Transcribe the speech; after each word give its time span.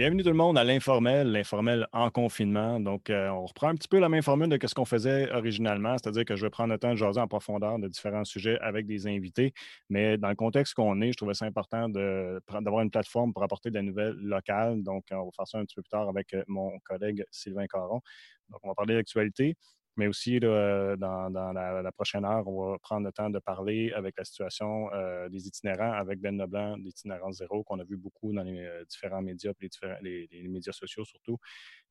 Bienvenue 0.00 0.22
tout 0.22 0.30
le 0.30 0.34
monde 0.34 0.56
à 0.56 0.64
l'informel, 0.64 1.30
l'informel 1.30 1.86
en 1.92 2.08
confinement. 2.08 2.80
Donc, 2.80 3.10
euh, 3.10 3.28
on 3.28 3.44
reprend 3.44 3.68
un 3.68 3.74
petit 3.74 3.86
peu 3.86 3.98
la 3.98 4.08
même 4.08 4.22
formule 4.22 4.48
de 4.48 4.66
ce 4.66 4.74
qu'on 4.74 4.86
faisait 4.86 5.30
originalement, 5.30 5.94
c'est-à-dire 5.98 6.24
que 6.24 6.36
je 6.36 6.46
vais 6.46 6.48
prendre 6.48 6.72
le 6.72 6.78
temps 6.78 6.92
de 6.92 6.96
jaser 6.96 7.20
en 7.20 7.28
profondeur 7.28 7.78
de 7.78 7.86
différents 7.86 8.24
sujets 8.24 8.58
avec 8.60 8.86
des 8.86 9.06
invités. 9.06 9.52
Mais 9.90 10.16
dans 10.16 10.30
le 10.30 10.36
contexte 10.36 10.72
qu'on 10.72 11.02
est, 11.02 11.12
je 11.12 11.18
trouvais 11.18 11.34
ça 11.34 11.44
important 11.44 11.90
d'avoir 11.90 12.80
une 12.80 12.90
plateforme 12.90 13.34
pour 13.34 13.42
apporter 13.42 13.70
des 13.70 13.82
nouvelles 13.82 14.14
locales. 14.14 14.82
Donc, 14.82 15.04
on 15.10 15.24
va 15.24 15.30
faire 15.36 15.46
ça 15.46 15.58
un 15.58 15.66
petit 15.66 15.74
peu 15.74 15.82
plus 15.82 15.90
tard 15.90 16.08
avec 16.08 16.32
euh, 16.32 16.44
mon 16.48 16.78
collègue 16.78 17.22
Sylvain 17.30 17.66
Caron. 17.66 18.00
Donc, 18.48 18.60
on 18.62 18.68
va 18.68 18.74
parler 18.74 18.94
d'actualité. 18.94 19.54
Mais 20.00 20.06
aussi, 20.06 20.40
dans, 20.40 20.96
la, 20.98 21.92
prochaine 21.92 22.24
heure, 22.24 22.48
on 22.48 22.70
va 22.70 22.78
prendre 22.78 23.04
le 23.04 23.12
temps 23.12 23.28
de 23.28 23.38
parler 23.38 23.92
avec 23.94 24.16
la 24.16 24.24
situation 24.24 24.90
euh, 24.94 25.28
des 25.28 25.46
itinérants 25.46 25.92
avec 25.92 26.20
Ben 26.20 26.38
Leblanc 26.38 26.78
d'Itinérance 26.78 27.36
Zéro, 27.36 27.62
qu'on 27.64 27.78
a 27.80 27.84
vu 27.84 27.98
beaucoup 27.98 28.32
dans 28.32 28.42
les 28.42 28.64
euh, 28.64 28.82
différents 28.86 29.20
médias, 29.20 29.52
les, 30.00 30.26
les, 30.32 30.48
médias 30.48 30.72
sociaux 30.72 31.04
surtout. 31.04 31.36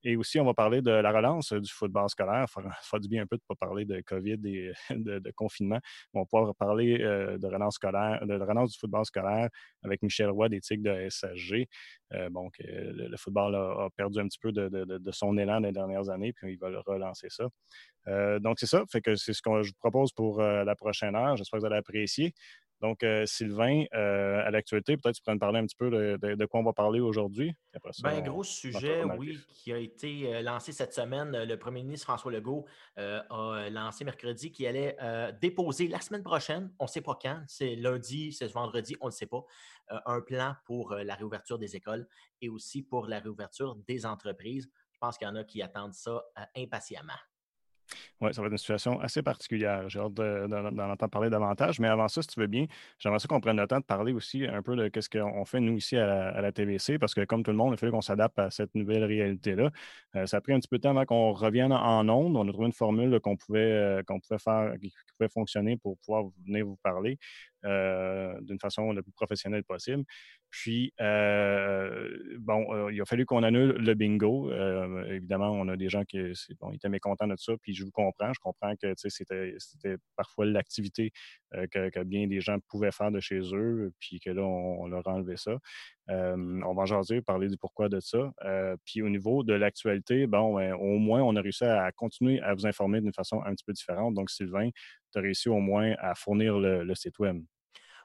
Et 0.03 0.15
aussi, 0.15 0.39
on 0.39 0.45
va 0.45 0.53
parler 0.53 0.81
de 0.81 0.91
la 0.91 1.11
relance 1.11 1.51
du 1.53 1.71
football 1.71 2.09
scolaire. 2.09 2.47
Ça 2.49 2.61
fera 2.83 2.99
du 2.99 3.07
bien 3.07 3.23
un 3.23 3.27
peu 3.27 3.37
de 3.37 3.41
ne 3.49 3.55
pas 3.55 3.65
parler 3.67 3.85
de 3.85 4.01
COVID 4.01 4.39
et 4.45 4.71
de, 4.91 5.31
confinement. 5.31 5.79
On 6.13 6.21
va 6.21 6.25
pouvoir 6.25 6.55
parler 6.55 7.01
euh, 7.01 7.37
de 7.37 7.47
relance 7.47 7.75
scolaire, 7.75 8.25
de 8.25 8.33
relance 8.33 8.71
du 8.71 8.79
football 8.79 9.05
scolaire 9.05 9.49
avec 9.83 10.01
Michel 10.01 10.29
Roy 10.29 10.49
des 10.49 10.61
Tigres 10.61 10.93
de 10.93 11.09
SSG. 11.09 11.67
bon, 12.31 12.49
le, 12.59 13.17
football 13.17 13.55
a, 13.55 13.89
perdu 13.95 14.19
un 14.19 14.27
petit 14.27 14.39
peu 14.39 14.51
de, 14.51 15.11
son 15.11 15.37
élan 15.37 15.59
les 15.59 15.71
dernières 15.71 16.09
années, 16.09 16.33
puis 16.33 16.53
il 16.53 16.59
va 16.59 16.69
relancer 16.85 17.27
ça. 17.29 17.47
Euh, 18.07 18.39
donc, 18.39 18.59
c'est 18.59 18.65
ça. 18.65 18.83
C'est 18.89 19.33
ce 19.33 19.41
que 19.41 19.61
je 19.61 19.69
vous 19.69 19.77
propose 19.79 20.11
pour 20.13 20.41
euh, 20.41 20.63
la 20.63 20.75
prochaine 20.75 21.15
heure. 21.15 21.35
J'espère 21.35 21.59
que 21.59 21.61
vous 21.61 21.67
allez 21.67 21.79
apprécier. 21.79 22.33
Donc, 22.81 23.03
euh, 23.03 23.25
Sylvain, 23.25 23.83
à 23.91 24.49
l'actualité, 24.51 24.95
peut-être 24.97 25.15
tu 25.15 25.21
pourrais 25.21 25.35
nous 25.35 25.39
parler 25.39 25.59
un 25.59 25.65
petit 25.65 25.75
peu 25.75 25.89
de, 25.89 26.45
quoi 26.45 26.59
on 26.59 26.63
va 26.63 26.73
parler 26.73 26.99
aujourd'hui. 26.99 27.53
Ben, 28.03 28.17
un 28.17 28.21
gros 28.21 28.43
sujet, 28.43 29.03
oui, 29.17 29.37
qui 29.53 29.73
a 29.73 29.77
été 29.77 30.41
lancé 30.41 30.71
cette 30.71 30.93
semaine. 30.93 31.43
Le 31.43 31.55
premier 31.57 31.83
ministre 31.83 32.05
François 32.05 32.31
Legault 32.31 32.65
a 32.95 33.69
lancé 33.69 34.05
mercredi 34.05 34.51
qu'il 34.51 34.67
allait 34.67 34.95
déposer 35.41 35.87
la 35.87 35.99
semaine 35.99 36.23
prochaine, 36.23 36.71
on 36.79 36.85
ne 36.85 36.89
sait 36.89 37.01
pas 37.01 37.17
quand, 37.21 37.41
c'est 37.47 37.75
lundi, 37.75 38.31
c'est 38.31 38.47
vendredi, 38.47 38.95
on 39.01 39.07
ne 39.07 39.11
sait 39.11 39.27
pas, 39.27 39.43
un 40.05 40.21
plan 40.21 40.55
pour 40.65 40.93
la 40.93 41.15
réouverture 41.15 41.59
des 41.59 41.75
écoles 41.75 42.07
et 42.41 42.49
aussi 42.49 42.81
pour 42.81 43.07
la 43.07 43.19
réouverture 43.19 43.75
des 43.87 44.05
entreprises. 44.05 44.69
Je 44.91 44.97
pense 44.99 45.17
qu'il 45.17 45.27
y 45.27 45.31
en 45.31 45.35
a 45.35 45.43
qui 45.43 45.61
attendent 45.61 45.93
ça 45.93 46.23
impatiemment. 46.55 47.13
Oui, 48.21 48.33
ça 48.33 48.41
va 48.41 48.47
être 48.47 48.51
une 48.53 48.57
situation 48.57 48.99
assez 48.99 49.21
particulière. 49.21 49.89
J'ai 49.89 49.99
hâte 49.99 50.13
d'en 50.13 50.89
entendre 50.89 51.09
parler 51.09 51.29
davantage. 51.29 51.79
Mais 51.79 51.87
avant 51.87 52.07
ça, 52.07 52.21
si 52.21 52.27
tu 52.27 52.39
veux 52.39 52.47
bien, 52.47 52.65
j'aimerais 52.97 53.19
ça 53.19 53.27
qu'on 53.27 53.39
prenne 53.39 53.57
le 53.57 53.67
temps 53.67 53.79
de 53.79 53.83
parler 53.85 54.13
aussi 54.13 54.45
un 54.45 54.61
peu 54.61 54.75
de 54.75 55.01
ce 55.01 55.09
qu'on 55.09 55.45
fait, 55.45 55.59
nous, 55.59 55.77
ici 55.77 55.97
à 55.97 56.41
la, 56.41 56.51
TVC, 56.51 56.99
parce 56.99 57.13
que 57.13 57.23
comme 57.25 57.43
tout 57.43 57.51
le 57.51 57.57
monde, 57.57 57.73
il 57.73 57.77
fallu 57.77 57.91
qu'on 57.91 58.01
s'adapte 58.01 58.39
à 58.39 58.49
cette 58.51 58.73
nouvelle 58.75 59.03
réalité-là. 59.03 59.71
Euh, 60.15 60.25
ça 60.25 60.37
a 60.37 60.41
pris 60.41 60.53
un 60.53 60.59
petit 60.59 60.67
peu 60.67 60.77
de 60.77 60.83
temps 60.83 60.91
avant 60.91 61.05
qu'on 61.05 61.31
revienne 61.33 61.71
en 61.71 62.07
ondes. 62.09 62.35
On 62.35 62.47
a 62.47 62.51
trouvé 62.51 62.67
une 62.67 62.73
formule 62.73 63.19
qu'on 63.19 63.37
pouvait, 63.37 63.59
euh, 63.71 64.03
qu'on 64.03 64.19
pouvait 64.19 64.39
faire, 64.39 64.73
qui 64.81 64.91
pouvait 65.17 65.29
fonctionner 65.29 65.77
pour 65.77 65.97
pouvoir 65.99 66.25
venir 66.45 66.65
vous 66.65 66.77
parler. 66.77 67.17
Euh, 67.65 68.39
d'une 68.39 68.57
façon 68.57 68.93
la 68.93 69.01
plus 69.01 69.11
professionnelle 69.11 69.65
possible. 69.65 70.05
Puis, 70.49 70.93
euh, 71.01 72.09
bon, 72.39 72.73
euh, 72.73 72.93
il 72.93 73.01
a 73.01 73.05
fallu 73.05 73.25
qu'on 73.25 73.43
annule 73.43 73.71
le 73.71 73.93
bingo. 73.95 74.49
évidemment, 75.09 75.51
on 75.51 75.67
a 75.67 75.75
des 75.75 75.89
gens 75.89 76.05
qui 76.05 76.19
bon, 76.59 76.71
étaient 76.71 76.87
mécontents 76.87 77.27
de 77.27 77.35
ça, 77.37 77.53
puis 77.61 77.73
je 77.73 77.83
vous 77.83 77.91
comprends. 77.91 78.31
Je 78.31 78.39
comprends 78.39 78.73
que 78.81 78.93
c'était 78.95 79.97
parfois 80.15 80.45
l'activité 80.45 81.11
que, 81.51 82.03
bien 82.03 82.27
des 82.27 82.39
gens 82.39 82.57
pouvaient 82.69 82.91
faire 82.91 83.11
de 83.11 83.19
chez 83.19 83.41
eux, 83.53 83.91
puis 83.99 84.21
que 84.21 84.29
là, 84.29 84.41
on, 84.41 84.87
leur 84.87 85.05
a 85.07 85.11
enlevé 85.11 85.35
ça. 85.35 85.57
On 86.09 86.73
va 86.73 86.83
en 86.83 87.21
parler 87.25 87.47
du 87.47 87.57
pourquoi 87.57 87.89
de 87.89 87.99
ça. 87.99 88.33
puis 88.85 89.01
au 89.01 89.09
niveau 89.09 89.43
de 89.43 89.53
l'actualité, 89.53 90.27
bon, 90.27 90.55
ben, 90.55 90.73
au 90.73 90.97
moins, 90.97 91.21
on 91.21 91.35
a 91.35 91.41
réussi 91.41 91.63
à 91.63 91.91
continuer 91.91 92.41
à 92.41 92.53
vous 92.53 92.65
informer 92.65 93.01
d'une 93.01 93.13
façon 93.13 93.41
un 93.45 93.53
petit 93.53 93.63
peu 93.63 93.73
différente. 93.73 94.13
Donc, 94.13 94.29
Sylvain, 94.29 94.69
tu 95.11 95.19
as 95.19 95.21
réussi 95.21 95.49
au 95.49 95.59
moins 95.59 95.93
à 95.99 96.15
fournir 96.15 96.57
le, 96.57 96.95
site 96.95 97.19
Web. 97.19 97.43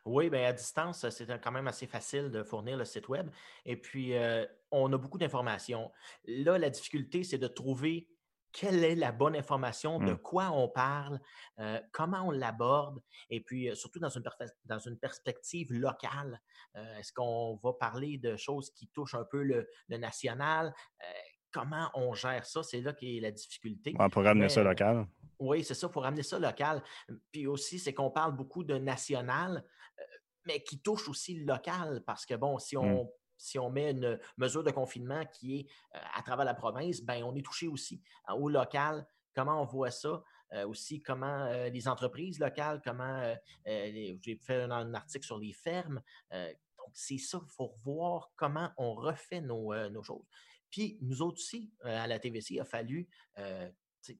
Oui, 0.04 0.28
bien, 0.28 0.48
à 0.48 0.52
distance, 0.52 1.08
c'est 1.08 1.40
quand 1.40 1.52
même 1.52 1.66
assez 1.66 1.86
facile 1.86 2.30
de 2.30 2.42
fournir 2.42 2.76
le 2.76 2.84
site 2.84 3.08
Web. 3.08 3.30
Et 3.64 3.76
puis, 3.76 4.14
euh, 4.14 4.44
on 4.70 4.92
a 4.92 4.98
beaucoup 4.98 5.18
d'informations. 5.18 5.90
Là, 6.26 6.58
la 6.58 6.68
difficulté, 6.68 7.24
c'est 7.24 7.38
de 7.38 7.46
trouver 7.46 8.08
quelle 8.54 8.84
est 8.84 8.94
la 8.94 9.10
bonne 9.10 9.34
information, 9.34 9.98
de 9.98 10.12
mmh. 10.12 10.18
quoi 10.18 10.50
on 10.52 10.68
parle, 10.68 11.20
euh, 11.58 11.80
comment 11.92 12.22
on 12.22 12.30
l'aborde, 12.30 13.02
et 13.28 13.40
puis 13.40 13.68
euh, 13.68 13.74
surtout 13.74 13.98
dans 13.98 14.08
une, 14.08 14.22
dans 14.64 14.78
une 14.78 14.96
perspective 14.96 15.72
locale. 15.72 16.40
Est-ce 16.98 17.12
qu'on 17.12 17.56
va 17.62 17.72
parler 17.72 18.18
de 18.18 18.36
choses 18.36 18.70
qui 18.70 18.88
touchent 18.88 19.14
un 19.14 19.24
peu 19.24 19.42
le, 19.42 19.68
national? 19.88 20.72
comment 21.52 21.88
on 21.94 22.14
gère 22.14 22.44
ça? 22.46 22.64
C'est 22.64 22.80
là 22.80 22.92
qui 22.92 23.16
est 23.16 23.20
la 23.20 23.30
difficulté. 23.30 23.94
On 23.98 24.10
pourrait 24.10 24.28
ramener 24.28 24.48
ça 24.48 24.64
local. 24.64 25.06
Oui, 25.38 25.62
c'est 25.62 25.74
ça, 25.74 25.88
pour 25.88 26.02
ramener 26.02 26.24
ça 26.24 26.38
local. 26.38 26.82
Puis 27.30 27.46
aussi, 27.46 27.78
c'est 27.78 27.94
qu'on 27.94 28.10
parle 28.10 28.34
beaucoup 28.34 28.64
de 28.64 28.76
national, 28.76 29.64
mais 30.46 30.64
qui 30.64 30.80
touche 30.80 31.08
aussi 31.08 31.34
le 31.34 31.44
local, 31.44 32.02
parce 32.06 32.26
que 32.26 32.34
bon, 32.34 32.58
si 32.58 32.76
mmh. 32.76 32.80
on, 32.80 33.12
si 33.36 33.58
on 33.58 33.70
met 33.70 33.90
une 33.90 34.18
mesure 34.36 34.62
de 34.62 34.70
confinement 34.70 35.24
qui 35.26 35.60
est 35.60 35.66
euh, 35.96 36.00
à 36.14 36.22
travers 36.22 36.44
la 36.44 36.54
province, 36.54 37.00
ben 37.00 37.22
on 37.24 37.34
est 37.34 37.44
touché 37.44 37.68
aussi 37.68 38.02
hein, 38.26 38.34
au 38.34 38.48
local. 38.48 39.06
Comment 39.34 39.60
on 39.60 39.64
voit 39.64 39.90
ça? 39.90 40.22
Euh, 40.52 40.68
aussi, 40.68 41.02
comment 41.02 41.50
les 41.72 41.88
entreprises 41.88 42.38
locales, 42.38 42.80
comment 42.84 43.34
j'ai 43.66 44.38
fait 44.40 44.62
un, 44.62 44.94
article 44.94 45.24
sur 45.24 45.38
les 45.38 45.52
fermes. 45.52 46.00
donc, 46.30 46.90
c'est 46.92 47.18
ça, 47.18 47.40
il 47.42 47.50
faut 47.50 47.74
voir 47.82 48.30
comment 48.36 48.70
on 48.76 48.94
refait 48.94 49.40
nos, 49.40 49.74
nos 49.88 50.02
choses. 50.02 50.26
Puis, 50.70 50.98
nous 51.00 51.22
autres 51.22 51.38
aussi, 51.38 51.72
à 51.82 52.06
la 52.06 52.20
TVC, 52.20 52.54
il 52.54 52.60
a 52.60 52.64
fallu 52.64 53.08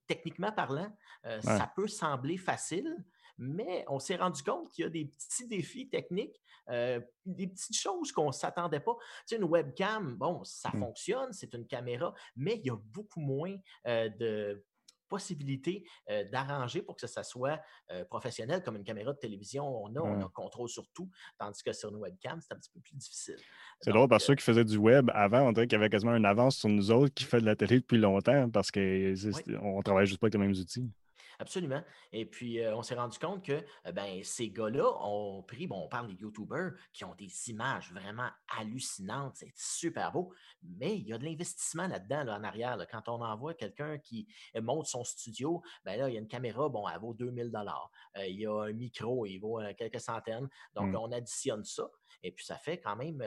techniquement 0.07 0.53
parlant, 0.53 0.91
euh, 1.27 1.41
ça 1.43 1.71
peut 1.75 1.89
sembler 1.89 2.37
facile, 2.37 2.97
mais 3.39 3.85
on 3.89 3.99
s'est 3.99 4.17
rendu 4.17 4.43
compte 4.43 4.71
qu'il 4.71 4.85
y 4.85 4.87
a 4.87 4.91
des 4.91 5.07
petits 5.07 5.47
défis 5.49 5.89
techniques, 5.89 6.41
euh, 6.71 7.01
des 7.25 7.47
petites 7.47 7.77
choses 7.77 8.13
qu'on 8.13 8.29
ne 8.29 8.33
s'attendait 8.33 8.81
pas. 8.81 8.97
Tu 9.27 9.35
sais, 9.35 9.37
une 9.37 9.45
webcam, 9.45 10.17
bon, 10.17 10.43
ça 10.45 10.71
mmh. 10.73 10.81
fonctionne, 10.81 11.33
c'est 11.33 11.53
une 11.55 11.67
caméra, 11.67 12.15
mais 12.37 12.57
il 12.57 12.67
y 12.67 12.71
a 12.71 12.77
beaucoup 12.77 13.21
moins 13.21 13.57
euh, 13.87 14.09
de 14.09 14.65
possibilité 15.07 15.87
d'arranger 16.33 16.83
pour 16.83 16.97
que 16.97 17.07
ça 17.07 17.23
soit 17.23 17.61
professionnel, 18.09 18.65
comme 18.65 18.75
une 18.77 18.83
caméra 18.83 19.13
de 19.13 19.19
télévision, 19.19 19.65
on 19.65 19.95
a, 19.95 20.01
on 20.01 20.21
a 20.25 20.29
contrôle 20.31 20.69
sur 20.69 20.89
tout, 20.93 21.09
tandis 21.39 21.63
que 21.63 21.73
sur 21.73 21.91
une 21.91 21.97
webcam, 21.97 22.41
c'est 22.41 22.53
un 22.53 22.57
petit 22.57 22.71
peu 22.71 22.81
plus 22.81 22.97
difficile. 22.97 23.37
C'est 23.81 23.93
drôle 23.93 24.09
parce 24.09 24.25
que 24.25 24.29
ceux 24.29 24.35
qui 24.35 24.43
faisaient 24.43 24.65
du 24.65 24.79
web 24.79 25.11
avant, 25.15 25.43
on 25.43 25.53
dirait 25.53 25.67
qu'il 25.67 25.77
y 25.77 25.81
avait 25.81 25.91
quasiment 25.91 26.17
une 26.17 26.25
avance 26.25 26.57
sur 26.57 26.69
nous 26.69 26.91
autres 26.91 27.15
qui 27.15 27.25
fait 27.25 27.41
de 27.41 27.47
la 27.47 27.55
télé 27.55 27.81
depuis 27.81 27.99
longtemps 27.99 28.51
parce 28.51 28.71
qu'on 28.71 28.81
ne 28.81 29.83
travaille 29.83 30.07
juste 30.07 30.21
pas 30.21 30.27
avec 30.27 30.35
les 30.35 30.41
mêmes 30.41 30.57
outils. 30.57 30.91
Absolument. 31.39 31.83
Et 32.13 32.27
puis, 32.27 32.61
euh, 32.61 32.77
on 32.77 32.83
s'est 32.83 32.95
rendu 32.95 33.19
compte 33.19 33.45
que 33.45 33.65
euh, 33.87 33.93
ben, 33.93 34.23
ces 34.23 34.51
gars-là 34.51 34.89
ont 35.03 35.43
pris, 35.43 35.67
bon, 35.67 35.83
on 35.85 35.89
parle 35.89 36.09
des 36.09 36.15
YouTubers 36.15 36.73
qui 36.93 37.05
ont 37.05 37.15
des 37.15 37.51
images 37.51 37.93
vraiment 37.93 38.29
hallucinantes, 38.59 39.37
c'est 39.37 39.53
super 39.55 40.13
beau, 40.13 40.33
mais 40.63 40.97
il 40.97 41.09
y 41.09 41.13
a 41.13 41.19
de 41.19 41.25
l'investissement 41.25 41.87
là-dedans, 41.87 42.25
là, 42.25 42.39
en 42.39 42.45
arrière. 42.45 42.79
Quand 42.91 43.09
on 43.09 43.23
envoie 43.23 43.55
quelqu'un 43.55 43.99
qui 43.99 44.27
euh, 44.57 44.63
monte 44.63 44.87
son 44.87 45.05
studio, 45.05 45.63
ben 45.85 45.99
là, 45.99 46.09
il 46.09 46.15
y 46.15 46.17
a 46.17 46.21
une 46.21 46.29
caméra, 46.29 46.69
bon, 46.69 46.89
elle 46.89 47.01
vaut 47.01 47.15
2000 47.15 47.51
dollars. 47.51 47.91
il 48.17 48.41
y 48.41 48.47
a 48.47 48.63
un 48.63 48.73
micro, 48.73 49.27
il 49.27 49.39
vaut 49.39 49.61
quelques 49.77 50.01
centaines. 50.01 50.49
Donc, 50.75 50.91
mmh. 50.91 50.97
on 50.97 51.13
additionne 51.13 51.65
ça. 51.65 51.89
Et 52.23 52.33
puis, 52.33 52.45
ça 52.45 52.57
fait 52.57 52.79
quand 52.79 52.97
même 52.97 53.23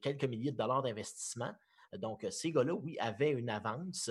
quelques 0.00 0.24
milliers 0.24 0.52
de 0.52 0.56
dollars 0.56 0.82
d'investissement. 0.82 1.52
Donc, 1.98 2.26
ces 2.30 2.52
gars-là, 2.52 2.74
oui, 2.74 2.96
avaient 2.98 3.30
une 3.30 3.50
avance. 3.50 4.10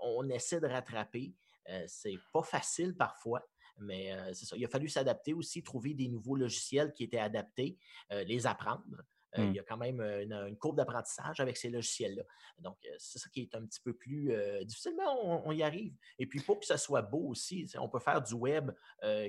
on 0.00 0.28
essaie 0.28 0.60
de 0.60 0.66
rattraper. 0.66 1.34
Euh, 1.70 1.84
c'est 1.86 2.18
pas 2.32 2.42
facile 2.42 2.96
parfois. 2.96 3.42
Mais 3.80 4.12
euh, 4.12 4.32
c'est 4.34 4.46
ça. 4.46 4.56
Il 4.56 4.64
a 4.64 4.68
fallu 4.68 4.88
s'adapter 4.88 5.32
aussi, 5.32 5.62
trouver 5.62 5.94
des 5.94 6.08
nouveaux 6.08 6.36
logiciels 6.36 6.92
qui 6.92 7.04
étaient 7.04 7.18
adaptés, 7.18 7.78
euh, 8.12 8.24
les 8.24 8.46
apprendre. 8.46 9.02
Il 9.36 9.50
mmh. 9.50 9.54
y 9.54 9.58
a 9.58 9.62
quand 9.62 9.76
même 9.76 10.00
une, 10.00 10.56
courbe 10.56 10.78
d'apprentissage 10.78 11.38
avec 11.38 11.58
ces 11.58 11.68
logiciels-là. 11.68 12.22
Donc, 12.60 12.78
c'est 12.96 13.18
ça 13.18 13.28
qui 13.28 13.42
est 13.42 13.54
un 13.54 13.66
petit 13.66 13.78
peu 13.78 13.92
plus 13.92 14.32
difficile, 14.64 14.94
mais 14.96 15.04
on, 15.06 15.52
y 15.52 15.62
arrive. 15.62 15.94
Et 16.18 16.26
puis, 16.26 16.40
pour 16.40 16.58
que 16.58 16.64
ça 16.64 16.78
soit 16.78 17.02
beau 17.02 17.28
aussi, 17.28 17.70
on 17.78 17.90
peut 17.90 17.98
faire 17.98 18.22
du 18.22 18.32
web 18.32 18.70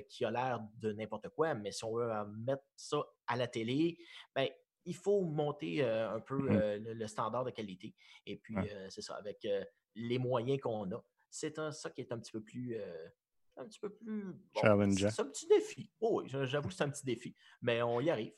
qui 0.08 0.24
a 0.24 0.30
l'air 0.30 0.60
de 0.78 0.94
n'importe 0.94 1.28
quoi, 1.28 1.52
mais 1.52 1.70
si 1.70 1.84
on 1.84 1.94
veut 1.94 2.10
mettre 2.38 2.64
ça 2.76 3.04
à 3.26 3.36
la 3.36 3.46
télé, 3.46 3.98
ben, 4.34 4.48
il 4.86 4.96
faut 4.96 5.20
monter 5.20 5.84
un 5.84 6.20
peu 6.20 6.38
mmh. 6.38 6.76
le, 6.94 7.06
standard 7.06 7.44
de 7.44 7.50
qualité. 7.50 7.94
Et 8.24 8.38
puis, 8.38 8.56
c'est 8.88 9.02
ça, 9.02 9.16
avec 9.16 9.46
les 9.94 10.18
moyens 10.18 10.60
qu'on 10.60 10.90
a 10.92 11.04
c'est 11.30 11.54
ça 11.72 11.90
qui 11.90 12.00
est 12.00 12.12
un 12.12 12.18
petit 12.18 12.32
peu 12.32 12.40
plus. 12.40 12.76
Euh, 12.76 13.08
un 13.56 13.64
petit 13.66 13.80
peu 13.80 13.90
plus. 13.90 14.24
C'est 14.54 14.66
un 14.66 15.24
petit 15.26 15.46
défi. 15.46 15.90
Oh, 16.00 16.22
oui, 16.22 16.30
j'avoue 16.46 16.68
que 16.68 16.74
c'est 16.74 16.84
un 16.84 16.88
petit 16.88 17.04
défi. 17.04 17.34
Mais 17.60 17.82
on 17.82 18.00
y 18.00 18.10
arrive. 18.10 18.32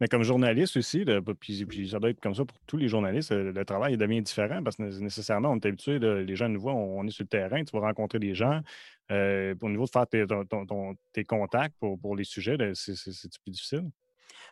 Mais 0.00 0.08
comme 0.08 0.24
journaliste 0.24 0.76
aussi, 0.76 1.04
puis, 1.38 1.88
ça 1.88 2.00
doit 2.00 2.10
être 2.10 2.20
comme 2.20 2.34
ça 2.34 2.44
pour 2.44 2.58
tous 2.66 2.76
les 2.76 2.88
journalistes, 2.88 3.30
euh, 3.30 3.52
le 3.52 3.64
travail 3.64 3.96
devient 3.96 4.20
différent 4.22 4.62
parce 4.62 4.76
que 4.76 4.82
nécessairement, 4.82 5.50
on 5.50 5.56
est 5.56 5.66
habitué, 5.66 5.98
les 6.00 6.36
gens 6.36 6.48
nous 6.48 6.60
voient, 6.60 6.74
on, 6.74 7.06
est 7.06 7.10
sur 7.10 7.22
le 7.22 7.28
terrain, 7.28 7.62
tu 7.64 7.76
vas 7.76 7.86
rencontrer 7.86 8.18
des 8.18 8.34
gens. 8.34 8.60
Euh, 9.12 9.54
au 9.60 9.68
niveau 9.68 9.84
de 9.84 9.90
faire 9.90 10.08
tes, 10.08 11.24
contacts 11.24 11.76
pour, 11.78 12.16
les 12.16 12.24
sujets, 12.24 12.56
c'est 12.74 13.40
plus 13.44 13.52
difficile. 13.52 13.88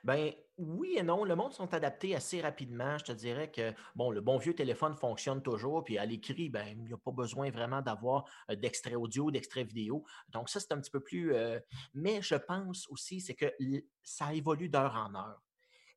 Ben 0.05 0.33
oui 0.59 0.97
et 0.97 1.03
non. 1.03 1.25
Le 1.25 1.37
monde 1.37 1.53
sont 1.53 1.73
adaptés 1.75 2.15
assez 2.15 2.41
rapidement. 2.41 2.99
Je 2.99 3.05
te 3.05 3.13
dirais 3.13 3.51
que 3.51 3.73
bon, 3.95 4.11
le 4.11 4.21
bon 4.21 4.37
vieux 4.37 4.55
téléphone 4.55 4.97
fonctionne 4.97 5.43
toujours. 5.43 5.85
Puis 5.85 5.99
à 5.99 6.05
l'écrit, 6.05 6.49
ben, 6.49 6.67
il 6.67 6.85
n'y 6.85 6.93
a 6.93 6.99
pas 6.99 7.13
besoin 7.13 7.51
vraiment 7.51 7.83
d'avoir 7.83 8.25
euh, 8.51 8.57
d'extrait 8.57 8.95
audio, 8.95 9.31
d'extrait 9.31 9.65
vidéo. 9.65 10.05
Donc, 10.29 10.49
ça, 10.49 10.61
c'est 10.61 10.73
un 10.73 10.81
petit 10.81 10.91
peu 10.91 11.01
plus. 11.01 11.35
Euh, 11.35 11.61
mais 11.95 12.21
je 12.21 12.35
pense 12.35 12.89
aussi, 12.89 13.21
c'est 13.21 13.35
que 13.35 13.53
ça 14.03 14.35
évolue 14.35 14.69
d'heure 14.69 14.95
en 14.95 15.15
heure. 15.15 15.43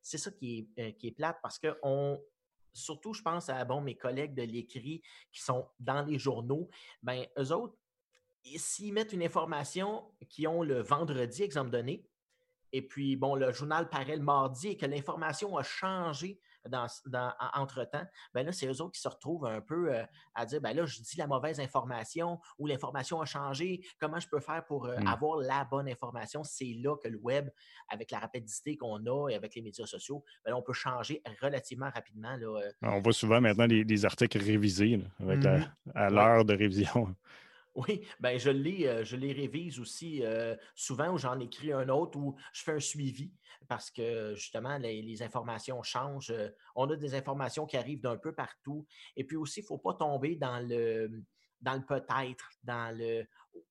C'est 0.01 0.19
ça 0.19 0.31
qui 0.31 0.69
est, 0.77 0.81
euh, 0.81 0.91
qui 0.91 1.07
est 1.07 1.11
plate 1.11 1.39
parce 1.41 1.57
que 1.57 1.75
on, 1.81 2.21
surtout, 2.73 3.13
je 3.13 3.23
pense 3.23 3.49
à 3.49 3.65
bon, 3.65 3.81
mes 3.81 3.95
collègues 3.95 4.35
de 4.35 4.43
l'écrit 4.43 5.01
qui 5.31 5.41
sont 5.41 5.67
dans 5.79 6.03
les 6.03 6.19
journaux, 6.19 6.69
ben, 7.01 7.25
eux 7.39 7.51
autres, 7.51 7.75
s'ils 8.57 8.93
mettent 8.93 9.13
une 9.13 9.23
information 9.23 10.11
qui 10.29 10.45
ont 10.45 10.61
le 10.61 10.81
vendredi, 10.81 11.41
exemple 11.41 11.71
donné, 11.71 12.05
et 12.75 12.81
puis, 12.81 13.15
bon, 13.15 13.35
le 13.35 13.53
journal 13.53 13.87
paraît 13.87 14.17
le 14.17 14.21
mardi 14.21 14.67
et 14.67 14.75
que 14.75 14.85
l'information 14.85 15.55
a 15.55 15.63
changé 15.63 16.41
dans, 16.67 16.87
entre-temps, 17.53 18.03
ben 18.33 18.45
là, 18.45 18.51
c'est 18.51 18.67
eux 18.67 18.81
autres 18.81 18.91
qui 18.91 18.99
se 18.99 19.07
retrouvent 19.07 19.45
un 19.45 19.61
peu 19.61 19.95
euh, 19.95 20.03
à 20.33 20.45
dire, 20.45 20.59
ben 20.59 20.75
là, 20.75 20.85
je 20.85 20.99
dis 21.01 21.15
la 21.17 21.25
mauvaise 21.25 21.61
information 21.61 22.37
ou 22.59 22.67
l'information 22.67 23.21
a 23.21 23.25
changé. 23.25 23.79
Comment 23.97 24.19
je 24.19 24.27
peux 24.27 24.41
faire 24.41 24.65
pour 24.65 24.87
euh, 24.87 24.97
mmh. 24.97 25.07
avoir 25.07 25.37
la 25.37 25.63
bonne 25.63 25.87
information? 25.87 26.43
C'est 26.43 26.73
là 26.83 26.97
que 26.97 27.07
le 27.07 27.17
web, 27.17 27.49
avec 27.87 28.11
la 28.11 28.19
rapidité 28.19 28.75
qu'on 28.75 29.05
a 29.05 29.29
et 29.29 29.35
avec 29.35 29.55
les 29.55 29.61
médias 29.61 29.85
sociaux, 29.85 30.25
ben 30.43 30.53
on 30.53 30.61
peut 30.61 30.73
changer 30.73 31.23
relativement 31.41 31.89
rapidement. 31.91 32.35
Là, 32.35 32.59
euh. 32.59 32.71
On 32.81 32.99
voit 32.99 33.13
souvent 33.13 33.39
maintenant 33.39 33.67
des, 33.69 34.05
articles 34.05 34.37
révisés 34.37 34.99
avec 35.21 35.45
mmh 35.45 35.65
à 35.93 36.09
l'heure 36.09 36.43
de 36.43 36.53
révision. 36.53 37.15
Oui, 37.75 38.07
ben 38.21 38.39
je 38.39 38.49
les, 38.49 38.87
euh, 38.87 39.03
je 39.03 39.17
les 39.17 39.33
révise 39.33 39.79
aussi 39.79 40.23
euh, 40.23 40.55
souvent 40.75 41.09
ou 41.11 41.17
j'en 41.17 41.37
écris 41.39 41.73
un 41.73 41.89
autre 41.89 42.17
où 42.17 42.35
je 42.53 42.63
fais 42.63 42.71
un 42.71 42.79
suivi 42.79 43.33
parce 43.67 43.91
que 43.91 44.33
justement, 44.35 44.77
les, 44.77 45.21
informations 45.21 45.83
changent. 45.83 46.31
Euh, 46.31 46.49
on 46.75 46.89
a 46.89 46.95
des 46.95 47.15
informations 47.15 47.65
qui 47.65 47.77
arrivent 47.77 48.01
d'un 48.01 48.17
peu 48.17 48.33
partout. 48.33 48.85
Et 49.15 49.23
puis 49.23 49.35
aussi, 49.35 49.59
il 49.59 49.63
ne 49.63 49.67
faut 49.67 49.77
pas 49.77 49.93
tomber 49.93 50.35
dans 50.35 50.59
le, 50.59 51.23
dans 51.61 51.73
le 51.73 51.85
peut-être, 51.85 52.49
dans 52.63 52.95
le 52.97 53.25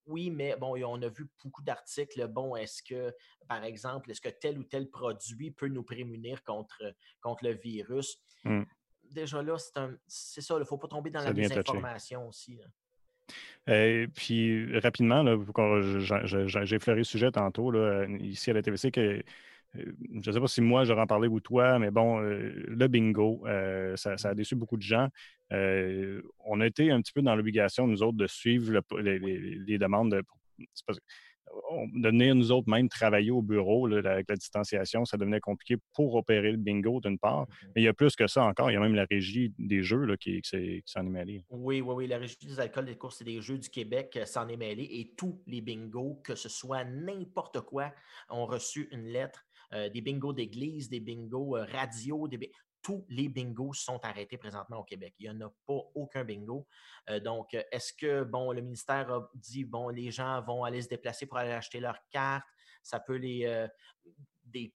oui, 0.07 0.31
mais 0.31 0.57
bon, 0.57 0.77
on 0.87 1.01
a 1.03 1.09
vu 1.09 1.29
beaucoup 1.43 1.63
d'articles. 1.63 2.27
Bon, 2.29 2.57
est-ce 2.57 2.83
que, 2.83 3.15
par 3.47 3.65
exemple, 3.65 4.11
est-ce 4.11 4.21
que 4.21 4.31
tel 4.31 4.59
ou 4.59 4.65
tel 4.65 4.91
produit 4.91 5.51
peut 5.51 5.69
nous 5.69 5.83
prémunir 5.83 6.43
contre, 6.43 6.95
contre 7.21 7.45
le 7.45 7.53
virus? 7.53 8.19
Mmh. 8.45 8.63
Déjà 9.03 9.43
là, 9.43 9.57
c'est 10.07 10.41
ça, 10.41 10.55
il 10.55 10.61
ne 10.61 10.65
faut 10.65 10.79
pas 10.79 10.89
tomber 10.89 11.11
dans 11.11 11.23
la 11.23 11.35
désinformation 11.35 12.29
aussi. 12.29 12.59
Et 13.67 14.07
puis, 14.15 14.79
rapidement, 14.79 15.25
j'ai 15.25 16.79
fleuré 16.79 17.01
le 17.01 17.05
sujet 17.05 17.31
tantôt, 17.31 17.71
là, 17.71 18.07
ici 18.21 18.51
à 18.51 18.55
la 18.55 18.63
TVC, 18.63 18.91
que 18.91 19.23
euh, 19.77 19.93
je 20.23 20.31
ne 20.31 20.35
sais 20.35 20.41
pas 20.41 20.47
si 20.47 20.61
moi 20.61 20.85
j'aurais 20.85 21.03
en 21.03 21.07
parlé 21.07 21.29
ou 21.29 21.41
toi, 21.41 21.79
mais 21.79 21.91
bon, 21.91 22.21
euh, 22.21 22.53
le 22.69 22.89
bingo, 22.89 23.43
euh, 23.47 23.97
ça, 23.97 24.15
a 24.23 24.35
déçu 24.35 24.55
beaucoup 24.57 24.77
de 24.77 24.83
gens. 24.83 25.09
on 25.51 26.61
a 26.61 26.67
été 26.67 26.91
un 26.91 27.01
petit 27.01 27.13
peu 27.13 27.23
dans 27.23 27.35
l'obligation, 27.37 27.87
nous 27.87 28.03
autres, 28.03 28.17
de 28.17 28.27
suivre 28.27 28.81
les, 29.01 29.79
demandes 29.79 30.13
de, 30.13 30.23
de 31.95 32.09
venir 32.09 32.35
nous 32.35 32.53
autres 32.53 32.69
même 32.69 32.89
travailler 32.89 33.31
au 33.31 33.43
bureau 33.43 33.87
avec 33.93 34.29
la 34.29 34.37
distanciation, 34.37 35.05
ça 35.05 35.17
devenait 35.17 35.41
compliqué 35.41 35.77
pour 35.93 36.15
opérer 36.15 36.53
le 36.53 36.57
bingo 36.57 37.01
d'une 37.01 37.19
part. 37.19 37.45
Mm-hmm. 37.45 37.69
Mais 37.75 37.83
il 37.83 37.85
y 37.85 37.89
a 37.89 37.93
plus 37.93 38.17
que 38.17 38.27
ça 38.27 38.45
encore. 38.45 38.71
Il 38.71 38.75
y 38.75 38.77
a 38.77 38.81
même 38.81 38.95
la 38.95 39.07
régie 39.11 39.53
des 39.59 39.83
jeux 39.83 40.05
là, 40.05 40.17
qui, 40.17 40.41
s'en 40.87 41.07
est 41.07 41.11
mêlée. 41.11 41.45
Oui, 41.51 41.81
oui, 41.81 41.95
oui. 41.95 42.07
La 42.07 42.19
régie 42.19 42.37
des 42.43 42.61
alcools, 42.61 42.87
des 42.87 42.97
courses 42.97 43.21
et 43.21 43.25
des 43.25 43.41
jeux 43.41 43.59
du 43.59 43.69
Québec 43.69 44.17
euh, 44.17 44.27
s'en 44.27 44.49
est 44.49 44.57
mêlée 44.57 44.89
et 44.91 45.13
tous 45.17 45.43
les 45.47 45.61
bingos, 45.61 46.21
que 46.25 46.35
ce 46.35 46.49
soit 46.49 46.85
n'importe 46.85 47.61
quoi, 47.61 47.93
ont 48.29 48.47
reçu 48.47 48.89
une 48.93 49.07
lettre. 49.07 49.45
Euh, 49.73 49.89
des 49.89 50.03
bingos 50.03 50.35
d'église, 50.35 50.89
des 50.89 51.01
bingos 51.01 51.57
euh, 51.57 51.65
radio, 51.65 52.29
des 52.29 52.51
tous 52.85 53.05
les 53.09 53.31
bingos 53.31 53.73
sont 53.73 53.99
arrêtés 54.05 54.37
présentement 54.37 54.79
au 54.79 54.85
Québec. 54.85 55.15
Il 55.19 55.29
n'y 55.29 55.37
en 55.37 55.47
a 55.47 55.51
pas 55.67 55.81
aucun 55.95 56.23
bingo. 56.23 56.69
Euh, 57.09 57.19
donc, 57.19 57.55
est-ce 57.73 57.95
que, 57.95 58.23
bon, 58.23 58.53
le 58.53 58.61
ministère 58.61 59.11
a 59.11 59.31
dit, 59.35 59.65
bon, 59.65 59.89
les 59.89 60.11
gens 60.11 60.43
vont 60.43 60.65
aller 60.65 60.83
se 60.83 60.89
déplacer 60.89 61.27
pour 61.27 61.39
aller 61.39 61.53
acheter 61.53 61.81
leur 61.81 61.97
carte, 62.11 62.45
ça 62.83 63.01
peut 63.01 63.17
les 63.17 63.47
euh, 63.47 63.67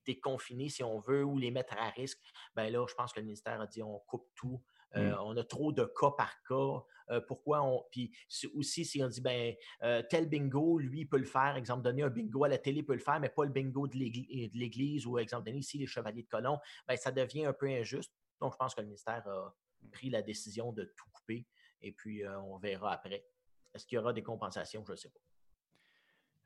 déconfiner 0.05 0.69
si 0.69 0.83
on 0.83 0.99
veut 0.99 1.23
ou 1.23 1.37
les 1.37 1.51
mettre 1.51 1.77
à 1.77 1.91
risque? 1.91 2.19
Bien 2.55 2.71
là, 2.71 2.83
je 2.89 2.95
pense 2.95 3.13
que 3.13 3.19
le 3.19 3.25
ministère 3.27 3.61
a 3.61 3.67
dit, 3.67 3.83
on 3.83 3.99
coupe 3.99 4.27
tout. 4.35 4.59
Euh, 4.95 5.11
mm. 5.11 5.17
On 5.23 5.37
a 5.37 5.43
trop 5.43 5.71
de 5.71 5.85
cas 5.99 6.11
par 6.17 6.33
cas. 6.47 6.83
Euh, 7.11 7.21
pourquoi 7.21 7.63
on. 7.63 7.83
Puis 7.91 8.11
aussi, 8.53 8.85
si 8.85 9.01
on 9.03 9.07
dit, 9.07 9.21
ben, 9.21 9.53
euh, 9.83 10.03
tel 10.09 10.27
bingo, 10.27 10.77
lui, 10.77 11.05
peut 11.05 11.17
le 11.17 11.25
faire. 11.25 11.55
Exemple 11.55 11.83
donné, 11.83 12.03
un 12.03 12.09
bingo 12.09 12.43
à 12.43 12.47
la 12.47 12.57
télé 12.57 12.83
peut 12.83 12.93
le 12.93 12.99
faire, 12.99 13.19
mais 13.19 13.29
pas 13.29 13.45
le 13.45 13.51
bingo 13.51 13.87
de 13.87 13.97
l'Église 13.97 15.05
ou, 15.05 15.17
exemple 15.17 15.45
donné, 15.45 15.59
ici, 15.59 15.77
les 15.77 15.87
Chevaliers 15.87 16.23
de 16.23 16.27
Colomb, 16.27 16.59
ben, 16.87 16.95
ça 16.97 17.11
devient 17.11 17.45
un 17.45 17.53
peu 17.53 17.67
injuste. 17.67 18.13
Donc, 18.39 18.53
je 18.53 18.57
pense 18.57 18.75
que 18.75 18.81
le 18.81 18.87
ministère 18.87 19.27
a 19.27 19.53
pris 19.91 20.09
la 20.09 20.21
décision 20.21 20.71
de 20.71 20.83
tout 20.95 21.09
couper 21.11 21.45
et 21.81 21.91
puis 21.91 22.23
on 22.27 22.57
verra 22.57 22.93
après. 22.93 23.25
Est-ce 23.73 23.85
qu'il 23.85 23.95
y 23.95 23.99
aura 23.99 24.13
des 24.13 24.23
compensations? 24.23 24.83
Je 24.85 24.91
ne 24.91 24.97
sais 24.97 25.09
pas. 25.09 25.19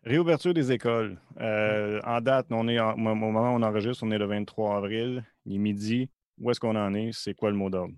Réouverture 0.03 0.53
des 0.53 0.71
écoles. 0.71 1.19
Mm. 1.37 1.99
en 2.03 2.21
date, 2.21 2.47
on 2.51 2.67
est 2.67 2.79
au 2.79 2.95
moment 2.97 3.53
où 3.53 3.57
on 3.57 3.63
enregistre, 3.63 4.03
on 4.03 4.11
est 4.11 4.17
le 4.17 4.25
23 4.25 4.77
avril, 4.77 5.25
il 5.45 5.55
est 5.55 5.59
midi. 5.59 6.09
Où 6.37 6.51
est-ce 6.51 6.59
qu'on 6.59 6.75
en 6.75 6.93
est? 6.93 7.11
C'est 7.13 7.33
quoi 7.33 7.51
le 7.51 7.57
mot 7.57 7.69
d'ordre? 7.69 7.93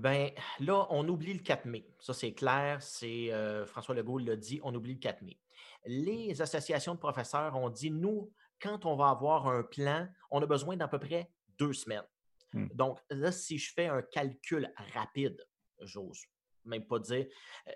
Ben 0.00 0.30
là, 0.60 0.86
on 0.90 1.06
oublie 1.08 1.34
le 1.34 1.40
4 1.40 1.66
mai. 1.66 1.86
Ça, 2.00 2.14
c'est 2.14 2.32
clair. 2.32 2.82
C'est 2.82 3.32
euh, 3.32 3.66
François 3.66 3.94
Legault 3.94 4.18
l'a 4.18 4.36
dit, 4.36 4.60
on 4.62 4.74
oublie 4.74 4.94
le 4.94 5.00
4 5.00 5.22
mai. 5.22 5.38
Les 5.84 6.40
associations 6.40 6.94
de 6.94 6.98
professeurs 7.00 7.56
ont 7.56 7.68
dit, 7.68 7.90
nous, 7.90 8.32
quand 8.60 8.86
on 8.86 8.96
va 8.96 9.10
avoir 9.10 9.48
un 9.48 9.62
plan, 9.62 10.08
on 10.30 10.40
a 10.42 10.46
besoin 10.46 10.76
d'à 10.76 10.88
peu 10.88 10.98
près 10.98 11.30
deux 11.58 11.72
semaines. 11.72 12.06
Hmm. 12.52 12.68
Donc, 12.74 13.00
là, 13.10 13.32
si 13.32 13.58
je 13.58 13.72
fais 13.72 13.86
un 13.86 14.02
calcul 14.02 14.72
rapide, 14.94 15.44
j'ose 15.80 16.22
même 16.64 16.86
pas 16.86 16.98
dire, 16.98 17.26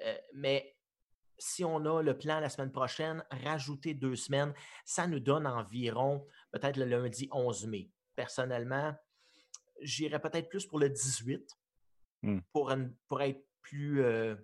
euh, 0.03 0.17
mais 0.35 0.77
si 1.39 1.65
on 1.65 1.85
a 1.85 2.03
le 2.03 2.17
plan 2.17 2.41
la 2.41 2.49
semaine 2.49 2.73
prochaine, 2.73 3.23
rajouter 3.31 3.95
deux 3.95 4.17
semaines, 4.17 4.55
ça 4.85 5.07
nous 5.07 5.21
donne 5.21 5.47
environ 5.47 6.27
peut-être 6.53 6.77
le 6.77 6.87
lundi 6.87 7.29
11 7.31 7.67
mai. 7.67 7.91
Personnellement, 8.15 8.95
j'irais 9.83 10.21
peut-être 10.21 10.49
plus 10.49 10.67
pour 10.67 10.79
le 10.79 10.89
18 10.89 11.47
Mmh. 12.27 12.41
pour, 12.53 12.75
pour 13.07 13.23
être 13.23 13.47
plus, 13.61 14.03
euh, 14.03 14.35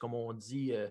comme 0.00 0.14
on 0.14 0.32
dit, 0.32 0.72
euh, 0.72 0.88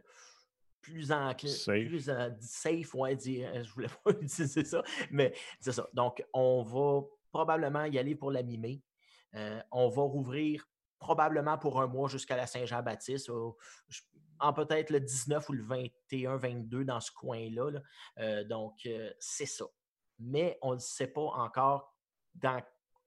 plus 0.82 1.12
enclin, 1.12 1.50
safe. 1.50 1.88
plus 1.88 2.12
safe, 2.42 2.94
ouais, 2.96 3.16
dire, 3.16 3.50
euh, 3.54 3.64
je 3.64 3.72
voulais 3.72 3.88
pas 4.04 4.12
utiliser 4.12 4.66
ça, 4.66 4.84
mais 5.10 5.34
c'est 5.62 5.72
ça. 5.72 5.88
Donc, 5.94 6.24
on 6.34 6.64
va 6.64 7.08
probablement 7.32 7.86
y 7.86 7.98
aller 7.98 8.16
pour 8.16 8.32
la 8.32 8.44
mi-mai. 8.44 8.82
on 9.72 9.88
va 9.88 10.04
rouvrir 10.04 10.68
probablement 11.00 11.58
pour 11.58 11.82
un 11.82 11.88
mois 11.88 12.10
jusqu'à 12.10 12.36
la 12.36 12.46
Saint-Jean-Baptiste, 12.46 13.32
en 14.40 14.54
peut-être 14.54 14.90
le 14.90 15.00
19 15.00 15.50
ou 15.50 15.54
le 15.54 15.64
21-22 16.12 16.84
dans 16.84 17.00
ce 17.00 17.12
coin-là. 17.12 17.72
donc, 18.44 18.88
c'est 19.20 19.46
ça. 19.46 19.66
Mais 20.20 20.58
on 20.62 20.76
ne 20.76 20.80
sait 20.80 21.08
pas 21.08 21.22
encore 21.22 21.96
dans 22.36 22.62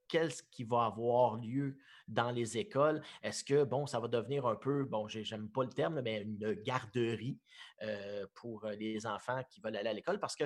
qu'est-ce 0.09 0.43
qui 0.51 0.65
va 0.65 0.87
avoir 0.87 1.37
lieu 1.37 1.77
dans 2.09 2.31
les 2.31 2.59
écoles? 2.59 3.03
Est-ce 3.23 3.45
que, 3.45 3.65
bon, 3.65 3.87
ça 3.87 4.01
va 4.01 4.09
devenir 4.09 4.47
un 4.47 4.57
peu, 4.57 4.85
bon, 4.85 5.09
j'aime 5.09 5.49
pas 5.49 5.65
le 5.65 5.71
terme, 5.71 6.01
mais 6.03 6.23
une 6.23 6.55
garderie 6.65 7.39
euh, 7.83 8.27
pour 8.35 8.65
euh, 8.65 8.73
les 8.73 9.07
enfants 9.07 9.43
qui 9.51 9.61
veulent 9.61 9.77
aller 9.77 9.89
à 9.89 9.93
l'école? 9.93 10.21
Parce 10.21 10.37
que, 10.37 10.45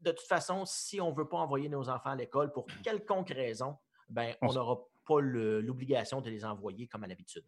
de 0.00 0.10
toute 0.10 0.26
façon, 0.26 0.64
si 0.66 1.00
on 1.00 1.10
ne 1.10 1.16
veut 1.16 1.28
pas 1.28 1.38
envoyer 1.38 1.68
nos 1.68 1.88
enfants 1.88 2.10
à 2.10 2.16
l'école 2.16 2.52
pour 2.52 2.66
quelconque 2.82 3.30
raison, 3.30 3.76
ben, 4.08 4.34
on 4.42 4.52
n'aura 4.52 4.78
pas 5.06 5.20
l'obligation 5.20 6.20
de 6.20 6.30
les 6.30 6.44
envoyer 6.44 6.86
comme 6.86 7.04
à 7.04 7.06
l'habitude. 7.06 7.44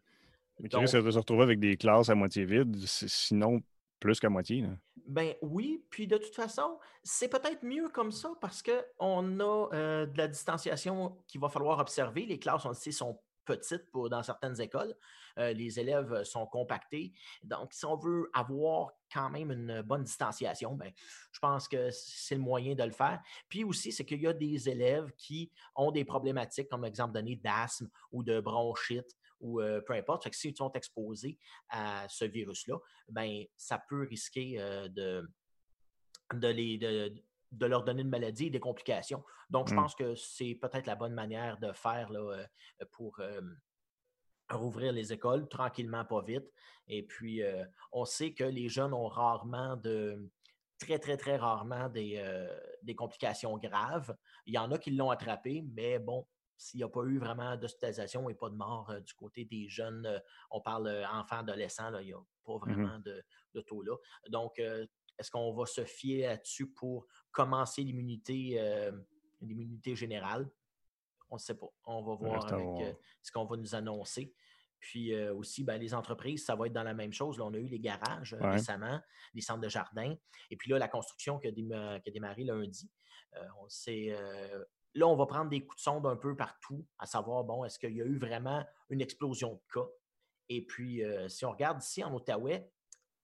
Mais 0.60 0.68
tu 0.68 0.76
risques 0.76 0.96
de 0.96 1.10
se 1.10 1.18
retrouver 1.18 1.42
avec 1.42 1.60
des 1.60 1.76
classes 1.76 2.08
à 2.08 2.14
moitié 2.14 2.46
vides, 2.46 2.76
sinon 2.86 3.60
plus 4.00 4.20
qu'à 4.20 4.28
moitié. 4.28 4.64
Ben 5.06 5.34
oui, 5.42 5.84
puis 5.90 6.06
de 6.06 6.16
toute 6.16 6.34
façon, 6.34 6.78
c'est 7.02 7.28
peut-être 7.28 7.62
mieux 7.62 7.88
comme 7.88 8.12
ça 8.12 8.32
parce 8.40 8.62
qu'on 8.62 9.40
a 9.40 9.68
euh, 9.72 10.06
de 10.06 10.18
la 10.18 10.28
distanciation 10.28 11.16
qu'il 11.26 11.40
va 11.40 11.48
falloir 11.48 11.78
observer. 11.78 12.26
Les 12.26 12.38
classes, 12.38 12.64
on 12.64 12.70
le 12.70 12.74
sait, 12.74 12.92
sont 12.92 13.20
petites 13.44 13.90
pour, 13.90 14.10
dans 14.10 14.22
certaines 14.22 14.60
écoles. 14.60 14.94
Euh, 15.38 15.52
les 15.52 15.78
élèves 15.78 16.24
sont 16.24 16.46
compactés. 16.46 17.12
Donc, 17.42 17.72
si 17.72 17.84
on 17.86 17.96
veut 17.96 18.28
avoir 18.34 18.90
quand 19.12 19.30
même 19.30 19.52
une 19.52 19.82
bonne 19.82 20.02
distanciation, 20.02 20.74
ben, 20.74 20.90
je 21.32 21.38
pense 21.38 21.68
que 21.68 21.90
c'est 21.90 22.34
le 22.34 22.40
moyen 22.40 22.74
de 22.74 22.82
le 22.82 22.90
faire. 22.90 23.22
Puis 23.48 23.64
aussi, 23.64 23.92
c'est 23.92 24.04
qu'il 24.04 24.20
y 24.20 24.26
a 24.26 24.32
des 24.32 24.68
élèves 24.68 25.12
qui 25.16 25.52
ont 25.74 25.92
des 25.92 26.04
problématiques, 26.04 26.68
comme 26.68 26.84
exemple 26.84 27.14
donné 27.14 27.36
d'asthme 27.36 27.88
ou 28.12 28.22
de 28.22 28.40
bronchite 28.40 29.16
ou 29.40 29.60
euh, 29.60 29.80
peu 29.80 29.94
importe. 29.94 30.24
Fait 30.24 30.30
que 30.30 30.36
s'ils 30.36 30.56
sont 30.56 30.72
exposés 30.72 31.38
à 31.68 32.08
ce 32.08 32.24
virus-là, 32.24 32.76
ben, 33.08 33.44
ça 33.56 33.82
peut 33.88 34.06
risquer 34.08 34.60
euh, 34.60 34.88
de, 34.88 35.28
de, 36.34 36.48
les, 36.48 36.78
de, 36.78 37.66
leur 37.66 37.84
donner 37.84 38.02
une 38.02 38.08
maladie 38.08 38.46
et 38.46 38.50
des 38.50 38.60
complications. 38.60 39.22
Donc, 39.50 39.68
je 39.68 39.74
mmh. 39.74 39.76
pense 39.76 39.94
que 39.94 40.14
c'est 40.14 40.54
peut-être 40.54 40.86
la 40.86 40.96
bonne 40.96 41.14
manière 41.14 41.58
de 41.58 41.72
faire 41.72 42.10
là, 42.10 42.46
pour 42.92 43.20
rouvrir 44.50 44.92
les 44.92 45.12
écoles 45.12 45.48
tranquillement, 45.48 46.04
pas 46.04 46.22
vite. 46.22 46.50
Et 46.88 47.04
puis, 47.04 47.42
on 47.92 48.04
sait 48.04 48.32
que 48.32 48.44
les 48.44 48.68
jeunes 48.68 48.92
ont 48.92 49.06
rarement 49.06 49.76
de 49.76 50.30
très, 50.78 50.98
très, 50.98 51.16
très 51.16 51.36
rarement 51.36 51.88
des, 51.88 52.22
des 52.82 52.94
complications 52.96 53.56
graves. 53.56 54.16
Il 54.46 54.54
y 54.54 54.58
en 54.58 54.70
a 54.72 54.78
qui 54.78 54.90
l'ont 54.90 55.10
attrapé, 55.10 55.64
mais 55.74 55.98
bon, 55.98 56.26
s'il 56.56 56.78
n'y 56.78 56.84
a 56.84 56.88
pas 56.88 57.04
eu 57.04 57.18
vraiment 57.18 57.56
d'hospitalisation 57.56 58.28
et 58.30 58.34
pas 58.34 58.50
de 58.50 58.56
mort 58.56 58.92
du 59.04 59.14
côté 59.14 59.44
des 59.44 59.68
jeunes, 59.68 60.22
on 60.50 60.60
parle 60.60 60.88
enfants, 61.12 61.38
adolescents, 61.38 61.96
il 61.98 62.06
n'y 62.06 62.12
a 62.12 62.20
pas 62.44 62.54
mmh 62.54 62.72
vraiment 62.72 62.98
de, 63.00 63.60
taux 63.62 63.82
là. 63.82 63.96
Donc, 64.28 64.58
est-ce 64.58 65.30
qu'on 65.30 65.52
va 65.52 65.66
se 65.66 65.84
fier 65.84 66.26
là-dessus 66.26 66.70
pour 66.70 67.06
commencer 67.32 67.82
l'immunité, 67.82 68.60
l'immunité 69.40 69.94
générale? 69.96 70.50
On 71.28 71.36
ne 71.36 71.40
sait 71.40 71.56
pas. 71.56 71.68
On 71.84 72.02
va 72.02 72.14
voir 72.14 72.52
avec 72.52 72.96
ce 73.22 73.32
qu'on 73.32 73.46
va 73.46 73.56
nous 73.56 73.74
annoncer. 73.74 74.34
Puis 74.78 75.18
aussi, 75.30 75.64
ben, 75.64 75.80
les 75.80 75.94
entreprises, 75.94 76.44
ça 76.44 76.54
va 76.54 76.66
être 76.66 76.72
dans 76.72 76.82
la 76.82 76.94
même 76.94 77.12
chose. 77.12 77.38
Là, 77.38 77.44
on 77.44 77.54
a 77.54 77.58
eu 77.58 77.66
les 77.66 77.80
garages 77.80 78.34
récemment, 78.34 79.00
les 79.34 79.40
centres 79.40 79.60
de 79.60 79.68
jardin. 79.68 80.14
Et 80.50 80.56
puis 80.56 80.70
là, 80.70 80.78
la 80.78 80.88
construction 80.88 81.38
qui 81.38 81.48
a, 81.48 82.00
démarré 82.10 82.44
lundi. 82.44 82.90
on 83.60 83.68
là, 84.96 85.06
on 85.06 85.16
va 85.16 85.26
prendre 85.26 85.50
des 85.50 85.64
coups 85.64 85.76
de 85.76 85.82
sonde 85.82 86.06
un 86.06 86.16
peu 86.16 86.34
partout, 86.34 86.84
à 86.98 87.06
savoir, 87.06 87.44
bon, 87.44 87.64
est-ce 87.64 87.78
qu'il 87.78 87.94
y 87.94 88.02
a 88.02 88.04
eu 88.04 88.18
vraiment 88.18 88.64
une 88.88 89.00
explosion 89.00 89.54
de 89.54 89.62
cas? 89.72 89.86
Et 90.48 90.64
puis, 90.64 91.02
si 91.28 91.44
on 91.44 91.50
regarde 91.50 91.82
ici 91.82 92.02
en 92.02 92.14
Outaouais, 92.14 92.70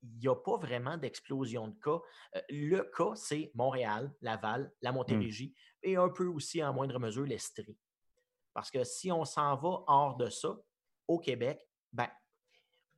il 0.03 0.19
n'y 0.19 0.29
a 0.29 0.35
pas 0.35 0.57
vraiment 0.57 0.97
d'explosion 0.97 1.69
de 1.69 1.79
cas. 1.79 2.01
le 2.49 2.83
cas, 2.83 3.15
c'est 3.15 3.53
Montréal, 3.55 4.13
Laval, 4.21 4.73
la 4.83 4.91
mmh. 4.91 4.95
Montérégie 4.95 5.55
et 5.83 5.97
un 5.97 6.09
peu 6.09 6.27
aussi, 6.27 6.63
en 6.63 6.73
moindre 6.73 6.99
mesure, 6.99 7.25
l'Estrie. 7.25 7.79
Parce 8.53 8.71
que 8.71 8.85
si 8.85 9.11
on 9.11 9.25
s'en 9.25 9.57
va 9.57 9.85
hors 9.87 10.17
de 10.17 10.29
ça, 10.29 10.59
au 11.09 11.19
Québec, 11.19 11.67
ben, 11.93 12.09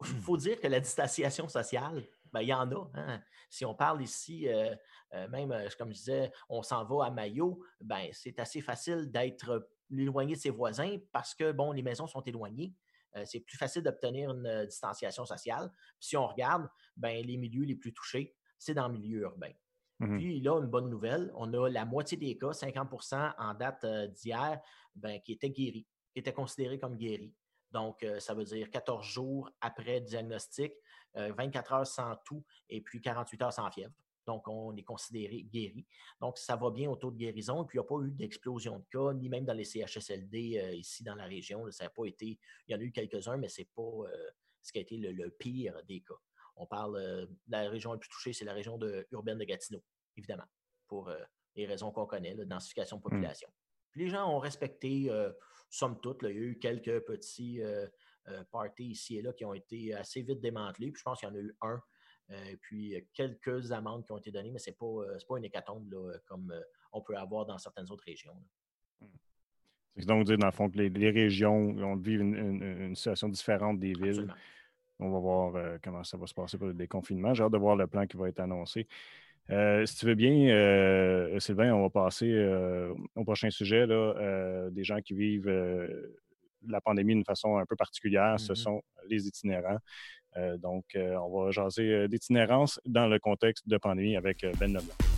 il 0.00 0.20
faut 0.20 0.36
dire 0.36 0.60
que 0.60 0.66
la 0.66 0.80
distanciation 0.80 1.48
sociale, 1.48 2.06
ben, 2.34 2.40
il 2.40 2.48
y 2.48 2.52
en 2.52 2.68
a. 2.72 2.90
Hein. 2.94 3.22
Si 3.48 3.64
on 3.64 3.76
parle 3.76 4.02
ici, 4.02 4.48
euh, 4.48 4.74
euh, 5.14 5.28
même, 5.28 5.52
euh, 5.52 5.68
comme 5.78 5.90
je 5.90 5.98
disais, 5.98 6.32
on 6.48 6.64
s'en 6.64 6.84
va 6.84 7.06
à 7.06 7.10
Maillot, 7.10 7.62
ben, 7.80 8.08
c'est 8.12 8.40
assez 8.40 8.60
facile 8.60 9.08
d'être 9.12 9.68
éloigné 9.96 10.34
de 10.34 10.40
ses 10.40 10.50
voisins 10.50 10.98
parce 11.12 11.32
que, 11.32 11.52
bon, 11.52 11.70
les 11.70 11.82
maisons 11.82 12.08
sont 12.08 12.22
éloignées. 12.22 12.74
c'est 13.24 13.38
plus 13.38 13.56
facile 13.56 13.84
d'obtenir 13.84 14.32
une 14.32 14.66
distanciation 14.66 15.24
sociale. 15.24 15.70
si 16.00 16.16
on 16.16 16.26
regarde, 16.26 16.68
ben, 16.96 17.24
les 17.24 17.36
milieux 17.36 17.64
les 17.64 17.76
plus 17.76 17.92
touchés, 17.94 18.34
c'est 18.58 18.74
dans 18.74 18.88
le 18.88 18.94
milieu 18.98 19.20
urbain. 19.20 19.52
Mmh 20.00 20.18
Puis 20.18 20.40
là, 20.40 20.58
une 20.58 20.66
bonne 20.66 20.90
nouvelle, 20.90 21.30
on 21.36 21.52
a 21.54 21.68
la 21.68 21.84
moitié 21.84 22.18
des 22.18 22.36
cas, 22.36 22.50
50% 22.50 23.34
en 23.38 23.54
date 23.54 23.86
d'hier, 24.14 24.60
ben, 24.96 25.20
qui 25.20 25.30
étaient 25.30 25.50
guéris, 25.50 25.86
qui 26.12 26.18
étaient 26.18 26.32
considérés 26.32 26.80
comme 26.80 26.96
guéris. 26.96 27.32
Donc, 27.74 28.04
euh, 28.04 28.20
ça 28.20 28.34
veut 28.34 28.44
dire 28.44 28.70
14 28.70 29.04
jours 29.04 29.50
après 29.60 30.00
diagnostic, 30.00 30.72
24 31.14 31.72
euh, 31.72 31.76
heures 31.76 31.86
sans 31.86 32.16
tout 32.24 32.44
et 32.68 32.80
puis 32.80 33.00
48 33.00 33.42
heures 33.42 33.52
sans 33.52 33.70
fièvre. 33.70 33.92
Donc, 34.26 34.48
on 34.48 34.74
est 34.74 34.82
considéré 34.82 35.42
guéri. 35.42 35.86
Donc, 36.18 36.38
ça 36.38 36.56
va 36.56 36.70
bien 36.70 36.88
au 36.88 36.96
taux 36.96 37.10
de 37.10 37.16
guérison. 37.18 37.62
Et 37.62 37.66
puis, 37.66 37.76
il 37.76 37.80
n'y 37.80 37.86
a 37.86 37.88
pas 37.88 38.02
eu 38.02 38.10
d'explosion 38.10 38.78
de 38.78 38.84
cas, 38.90 39.12
ni 39.12 39.28
même 39.28 39.44
dans 39.44 39.52
les 39.52 39.64
CHSLD 39.64 40.58
euh, 40.58 40.74
ici 40.74 41.04
dans 41.04 41.14
la 41.14 41.26
région. 41.26 41.70
ça 41.70 41.84
n'a 41.84 41.90
pas 41.90 42.06
été. 42.06 42.38
Il 42.66 42.72
y 42.72 42.74
en 42.74 42.80
a 42.80 42.82
eu 42.82 42.90
quelques-uns, 42.90 43.36
mais 43.36 43.48
ce 43.48 43.60
n'est 43.60 43.68
pas 43.74 43.92
ce 44.62 44.72
qui 44.72 44.78
a 44.78 44.80
été 44.80 44.96
le, 44.96 45.30
pire 45.30 45.78
des 45.86 46.00
cas. 46.00 46.14
On 46.56 46.66
parle 46.66 46.98
de 46.98 47.28
la 47.48 47.68
région 47.68 47.92
la 47.92 47.98
plus 47.98 48.08
touchée, 48.08 48.32
c'est 48.32 48.46
la 48.46 48.54
région 48.54 48.78
de, 48.78 49.06
urbaine 49.10 49.36
de 49.36 49.44
Gatineau, 49.44 49.82
évidemment, 50.16 50.46
pour 50.88 51.12
les 51.54 51.66
raisons 51.66 51.90
qu'on 51.90 52.06
connaît, 52.06 52.32
la 52.32 52.46
densification 52.46 52.96
de 52.96 53.00
mmh. 53.00 53.10
population. 53.10 53.48
Puis 53.90 54.04
les 54.04 54.08
gens 54.08 54.26
ont 54.34 54.38
respecté 54.38 55.10
somme 55.74 56.00
toute, 56.00 56.22
il 56.22 56.28
y 56.28 56.30
a 56.30 56.34
eu 56.34 56.58
quelques 56.58 57.00
petits 57.00 57.60
euh, 57.60 57.84
euh, 57.84 57.88
parties 58.50 58.86
ici 58.86 59.18
et 59.18 59.22
là 59.22 59.32
qui 59.32 59.44
ont 59.44 59.54
été 59.54 59.94
assez 59.94 60.22
vite 60.22 60.40
démantelés. 60.40 60.90
Puis 60.90 61.00
je 61.00 61.04
pense 61.04 61.20
qu'il 61.20 61.28
y 61.28 61.32
en 61.32 61.34
a 61.34 61.38
eu 61.38 61.56
un. 61.62 61.80
Euh, 62.30 62.44
et 62.46 62.56
puis 62.56 62.94
quelques 63.12 63.70
amendes 63.72 64.04
qui 64.04 64.12
ont 64.12 64.18
été 64.18 64.30
données, 64.30 64.50
mais 64.50 64.58
ce 64.58 64.70
n'est 64.70 64.76
pas, 64.76 64.86
pas 65.28 65.38
une 65.38 65.44
hécatombe 65.44 65.94
comme 66.26 66.52
on 66.92 67.00
peut 67.02 67.16
avoir 67.16 67.44
dans 67.46 67.58
certaines 67.58 67.90
autres 67.90 68.04
régions. 68.04 68.36
C'est 69.96 70.06
donc 70.06 70.24
dire, 70.24 70.38
dans 70.38 70.46
le 70.46 70.52
fond, 70.52 70.68
que 70.68 70.78
les, 70.78 71.10
régions 71.10 71.72
vont 71.72 71.94
vivre 71.96 72.22
une, 72.24 72.96
situation 72.96 73.28
différente 73.28 73.78
des 73.78 73.92
villes. 73.92 74.32
On 74.98 75.10
va 75.10 75.18
voir 75.18 75.78
comment 75.82 76.02
ça 76.02 76.16
va 76.16 76.26
se 76.26 76.34
passer 76.34 76.58
pour 76.58 76.66
le 76.66 76.74
déconfinement. 76.74 77.32
J'ai 77.34 77.44
hâte 77.44 77.52
de 77.52 77.58
voir 77.58 77.76
le 77.76 77.86
plan 77.86 78.06
qui 78.06 78.16
va 78.16 78.28
être 78.28 78.40
annoncé. 78.40 78.88
Euh, 79.50 79.84
si 79.84 79.96
tu 79.96 80.06
veux 80.06 80.14
bien, 80.14 80.48
euh, 80.48 81.38
Sylvain, 81.38 81.74
on 81.74 81.82
va 81.82 81.90
passer 81.90 82.30
euh, 82.30 82.94
au 83.14 83.24
prochain 83.24 83.50
sujet. 83.50 83.86
Là, 83.86 84.70
des 84.70 84.84
gens 84.84 85.00
qui 85.00 85.14
vivent 85.14 85.52
la 86.68 86.80
pandémie 86.80 87.14
d'une 87.14 87.24
façon 87.24 87.56
un 87.56 87.66
peu 87.66 87.76
particulière, 87.76 88.38
ce 88.38 88.52
mmh 88.52 88.56
sont 88.56 88.82
les 89.08 89.26
itinérants. 89.26 89.78
donc, 90.58 90.84
on 90.96 91.44
va 91.44 91.50
jaser 91.50 92.08
d'itinérance 92.08 92.80
dans 92.86 93.06
le 93.06 93.18
contexte 93.18 93.68
de 93.68 93.76
pandémie 93.78 94.16
avec 94.16 94.44
Ben 94.58 94.72
Nobel. 94.72 95.13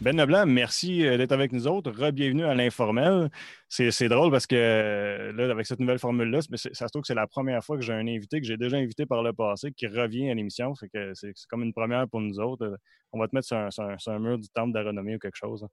Ben 0.00 0.16
Leblanc, 0.16 0.46
merci 0.46 1.04
euh, 1.04 1.16
d'être 1.16 1.32
avec 1.32 1.50
nous 1.50 1.66
autres. 1.66 1.90
Re-bienvenue 1.90 2.44
à 2.44 2.54
l'informel. 2.54 3.30
C'est 3.68 4.08
drôle 4.08 4.30
parce 4.30 4.46
que 4.46 4.54
euh, 4.54 5.32
là, 5.32 5.50
avec 5.50 5.66
cette 5.66 5.80
nouvelle 5.80 5.98
formule-là, 5.98 6.38
ça 6.40 6.86
se 6.86 6.92
trouve 6.92 7.02
que 7.02 7.08
c'est 7.08 7.16
la 7.16 7.26
première 7.26 7.64
fois 7.64 7.76
que 7.76 7.82
j'ai 7.82 7.94
un 7.94 8.06
invité 8.06 8.40
que 8.40 8.46
j'ai 8.46 8.56
déjà 8.56 8.76
invité 8.76 9.06
par 9.06 9.24
le 9.24 9.32
passé 9.32 9.72
qui 9.72 9.88
revient 9.88 10.30
à 10.30 10.34
l'émission. 10.34 10.74
C'est 10.76 11.32
comme 11.48 11.64
une 11.64 11.72
première 11.72 12.06
pour 12.08 12.20
nous 12.20 12.38
autres. 12.38 12.78
On 13.12 13.18
va 13.18 13.26
te 13.26 13.34
mettre 13.34 13.48
sur 13.48 13.56
un, 13.56 14.18
mur 14.20 14.38
du 14.38 14.48
temple 14.50 14.72
de 14.72 14.78
la 14.78 14.84
renommée 14.84 15.16
ou 15.16 15.18
quelque 15.18 15.36
chose. 15.36 15.66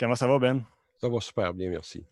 Comment 0.00 0.16
ça 0.16 0.26
va, 0.26 0.36
Ben? 0.40 0.64
Ça 1.00 1.08
va 1.08 1.20
super 1.20 1.54
bien, 1.54 1.70
merci. 1.70 2.04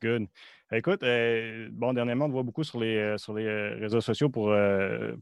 Good. 0.00 0.28
Écoute, 0.70 1.02
euh, 1.02 1.68
bon, 1.72 1.92
dernièrement, 1.92 2.26
on 2.26 2.28
te 2.28 2.34
voit 2.34 2.42
beaucoup 2.44 2.62
sur 2.62 2.78
les, 2.78 3.18
sur 3.18 3.34
les 3.34 3.48
réseaux 3.74 4.00
sociaux 4.00 4.28
pour 4.28 4.54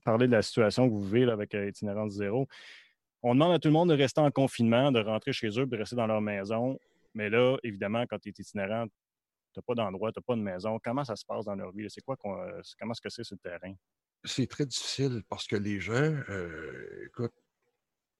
parler 0.04 0.26
de 0.26 0.32
la 0.32 0.42
situation 0.42 0.86
que 0.86 0.92
vous 0.92 1.08
vivez 1.08 1.30
avec 1.30 1.54
Itinérance 1.54 2.12
Zéro 2.12 2.46
on 3.24 3.34
demande 3.34 3.52
à 3.54 3.58
tout 3.58 3.68
le 3.68 3.72
monde 3.72 3.88
de 3.88 3.94
rester 3.94 4.20
en 4.20 4.30
confinement, 4.30 4.92
de 4.92 5.00
rentrer 5.00 5.32
chez 5.32 5.48
eux, 5.58 5.64
de 5.64 5.76
rester 5.78 5.96
dans 5.96 6.06
leur 6.06 6.20
maison. 6.20 6.78
Mais 7.14 7.30
là, 7.30 7.56
évidemment, 7.62 8.04
quand 8.06 8.18
tu 8.18 8.28
es 8.28 8.32
itinérant, 8.38 8.86
tu 8.86 8.92
n'as 9.58 9.62
pas 9.62 9.74
d'endroit, 9.74 10.12
tu 10.12 10.18
n'as 10.18 10.22
pas 10.22 10.36
de 10.36 10.42
maison. 10.42 10.78
Comment 10.84 11.04
ça 11.04 11.16
se 11.16 11.24
passe 11.24 11.46
dans 11.46 11.54
leur 11.54 11.72
vie? 11.72 11.86
C'est 11.88 12.02
quoi 12.02 12.16
euh, 12.26 12.60
comment 12.78 12.92
est-ce 12.92 13.00
que 13.00 13.08
c'est 13.08 13.24
sur 13.24 13.36
le 13.42 13.50
terrain? 13.50 13.74
C'est 14.24 14.46
très 14.46 14.66
difficile 14.66 15.22
parce 15.26 15.46
que 15.46 15.56
les 15.56 15.80
gens, 15.80 15.94
euh, 15.94 17.06
écoute, 17.06 17.32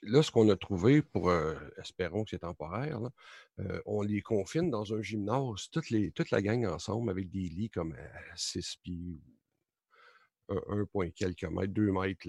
là, 0.03 0.23
ce 0.23 0.31
qu'on 0.31 0.49
a 0.49 0.57
trouvé 0.57 1.03
pour, 1.03 1.29
euh, 1.29 1.55
espérons 1.77 2.25
que 2.25 2.31
c'est 2.31 2.39
temporaire, 2.39 2.99
on 3.85 4.01
les 4.01 4.23
confine 4.23 4.71
dans 4.71 4.95
un 4.95 5.03
gymnase, 5.03 5.69
toute, 5.71 6.31
la 6.31 6.41
gang 6.41 6.65
ensemble 6.65 7.11
avec 7.11 7.31
des 7.31 7.49
lits 7.51 7.71
comme 7.71 7.93
à 7.93 8.37
6 8.37 8.79
pieds, 8.83 9.21
1 10.49 10.87
point 10.87 11.11
quelques 11.11 11.45
mètres, 11.45 11.75
2 11.75 11.93
mètres 11.93 12.27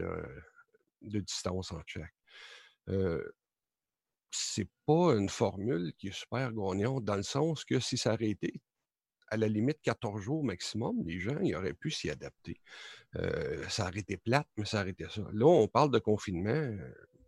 de 1.01 1.19
distance 1.19 1.71
en 1.71 1.81
chaque 1.85 2.14
c'est 4.31 4.69
pas 4.85 5.15
une 5.15 5.29
formule 5.29 5.93
qui 5.97 6.07
est 6.07 6.15
super 6.15 6.51
gagnante 6.51 7.05
dans 7.05 7.15
le 7.15 7.23
sens 7.23 7.63
que 7.63 7.79
si 7.79 7.97
ça 7.97 8.13
aurait 8.13 8.29
été 8.29 8.61
à 9.29 9.37
la 9.37 9.47
limite 9.47 9.81
14 9.81 10.21
jours 10.21 10.43
maximum, 10.43 11.03
les 11.05 11.19
gens 11.19 11.39
ils 11.39 11.55
auraient 11.55 11.73
pu 11.73 11.89
s'y 11.89 12.09
adapter. 12.09 12.59
ça 13.69 13.87
aurait 13.87 13.99
été 13.99 14.17
plate, 14.17 14.47
mais 14.57 14.65
ça 14.65 14.81
aurait 14.81 14.91
été 14.91 15.05
ça. 15.09 15.21
Là, 15.33 15.45
on 15.45 15.67
parle 15.67 15.91
de 15.91 15.99
confinement, 15.99 16.75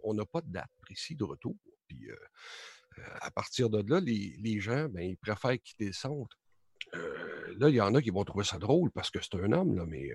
on 0.04 0.14
n'a 0.14 0.26
pas 0.26 0.42
de 0.42 0.52
date 0.52 0.70
précise 0.82 1.18
de 1.18 1.24
retour. 1.24 1.56
Puis 1.88 2.08
à 3.22 3.32
partir 3.32 3.70
de 3.70 3.84
là, 3.90 4.00
les, 4.00 4.60
gens, 4.60 4.88
ben, 4.90 5.02
ils 5.02 5.18
préfèrent 5.18 5.60
quitter 5.62 5.88
le 5.88 5.94
centre. 5.94 6.38
là, 6.94 7.70
il 7.70 7.76
y 7.76 7.82
en 7.82 7.94
a 7.96 8.02
qui 8.02 8.10
vont 8.10 8.24
trouver 8.24 8.46
ça 8.46 8.58
drôle 8.58 8.92
parce 8.92 9.10
que 9.10 9.20
c'est 9.22 9.36
un 9.36 9.52
homme, 9.52 9.76
là, 9.76 9.86
mais 9.86 10.10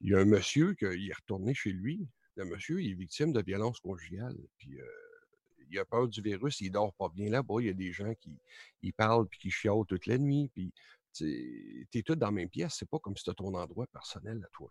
il 0.00 0.10
y 0.10 0.14
a 0.14 0.18
un 0.18 0.24
monsieur 0.24 0.74
qui 0.74 0.84
est 0.84 1.14
retourné 1.14 1.54
chez 1.54 1.72
lui, 1.72 2.06
le 2.40 2.46
monsieur 2.46 2.80
il 2.80 2.92
est 2.92 2.94
victime 2.94 3.32
de 3.32 3.42
violence 3.42 3.80
conjugale. 3.80 4.36
Puis 4.56 4.78
il 5.70 5.78
a 5.78 5.84
peur 5.84 6.08
du 6.08 6.20
virus, 6.20 6.60
il 6.60 6.70
dort 6.70 6.92
pas 6.94 7.08
bien 7.08 7.30
là-bas. 7.30 7.56
Il 7.60 7.66
y 7.66 7.70
a 7.70 7.74
des 7.74 7.92
gens 7.92 8.12
qui 8.14 8.92
parlent 8.92 9.28
puis 9.28 9.38
qui 9.38 9.50
chialent 9.50 9.86
toute 9.86 10.06
la 10.06 10.18
nuit. 10.18 10.50
Puis 10.54 10.72
tu 11.12 11.86
es 11.94 12.02
tout 12.02 12.16
dans 12.16 12.26
la 12.26 12.32
même 12.32 12.48
pièce. 12.48 12.76
C'est 12.78 12.88
pas 12.88 12.98
comme 12.98 13.16
si 13.16 13.24
tu 13.24 13.34
ton 13.34 13.54
endroit 13.54 13.86
personnel 13.86 14.42
à 14.44 14.48
toi. 14.52 14.70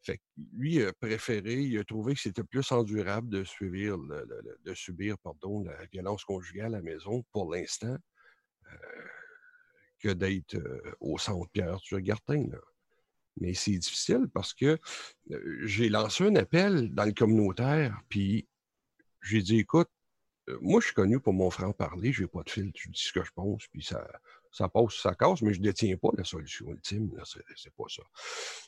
Fait 0.00 0.18
que 0.18 0.22
lui 0.52 0.82
a 0.82 0.92
préféré, 0.92 1.54
il 1.54 1.78
a 1.78 1.84
trouvé 1.84 2.14
que 2.14 2.20
c'était 2.20 2.44
plus 2.44 2.70
endurable 2.72 3.28
de 3.28 3.44
subir, 3.44 3.98
pardon, 5.18 5.64
la 5.64 5.86
violence 5.86 6.24
conjugale 6.24 6.74
à 6.74 6.78
la 6.78 6.82
maison 6.82 7.24
pour 7.32 7.52
l'instant 7.52 7.96
que 9.98 10.10
d'être 10.10 10.56
au 11.00 11.18
centre 11.18 11.50
Pierre 11.50 11.80
Turgartin. 11.80 12.46
Là. 12.48 12.58
Mais 13.40 13.54
c'est 13.54 13.76
difficile 13.76 14.26
parce 14.32 14.54
que 14.54 14.78
j'ai 15.62 15.88
lancé 15.88 16.24
un 16.24 16.36
appel 16.36 16.92
dans 16.94 17.04
le 17.04 17.12
communautaire, 17.12 18.00
puis 18.08 18.48
j'ai 19.22 19.42
dit, 19.42 19.58
écoute, 19.58 19.88
moi, 20.60 20.80
je 20.80 20.86
suis 20.86 20.94
connu 20.94 21.20
pour 21.20 21.32
mon 21.32 21.50
franc-parler, 21.50 22.12
je 22.12 22.22
n'ai 22.22 22.28
pas 22.28 22.42
de 22.42 22.50
fil, 22.50 22.72
je 22.74 22.88
dis 22.88 23.00
ce 23.00 23.12
que 23.12 23.22
je 23.22 23.30
pense, 23.34 23.66
puis 23.68 23.82
ça, 23.82 24.06
ça 24.50 24.68
passe, 24.68 24.94
ça 24.94 25.14
casse, 25.14 25.42
mais 25.42 25.52
je 25.52 25.58
ne 25.58 25.64
détiens 25.64 25.96
pas 25.96 26.08
la 26.16 26.24
solution 26.24 26.70
ultime, 26.70 27.10
c'est 27.24 27.74
pas 27.74 27.84
ça. 27.88 28.02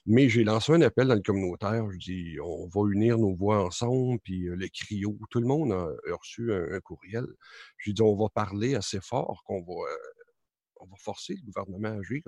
Mais 0.06 0.28
j'ai 0.28 0.44
lancé 0.44 0.72
un 0.72 0.82
appel 0.82 1.08
dans 1.08 1.14
le 1.14 1.22
communautaire, 1.22 1.90
je 1.90 1.98
dis, 1.98 2.36
on 2.42 2.66
va 2.66 2.92
unir 2.92 3.18
nos 3.18 3.34
voix 3.34 3.64
ensemble, 3.64 4.18
puis 4.20 4.40
le 4.40 4.68
CRIO, 4.68 5.18
tout 5.30 5.40
le 5.40 5.46
monde 5.46 5.72
a, 5.72 5.88
reçu 6.14 6.52
un, 6.52 6.80
courriel. 6.80 7.26
J'ai 7.78 7.92
dit, 7.92 8.02
on 8.02 8.16
va 8.16 8.28
parler 8.28 8.74
assez 8.74 9.00
fort 9.00 9.42
qu'on 9.46 9.62
va, 9.62 10.86
va 10.86 10.96
forcer 10.98 11.34
le 11.34 11.42
gouvernement 11.46 11.96
à 11.96 12.00
agir 12.00 12.20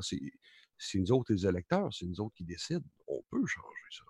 c'est 0.83 0.99
nous 0.99 1.13
autres 1.13 1.33
les 1.33 1.47
électeurs, 1.47 1.93
c'est 1.93 2.07
nous 2.07 2.21
autres 2.21 2.35
qui 2.35 2.45
décident, 2.45 2.85
on 3.07 3.23
peut 3.31 3.47
changer 3.47 3.87
ça. 3.91 4.05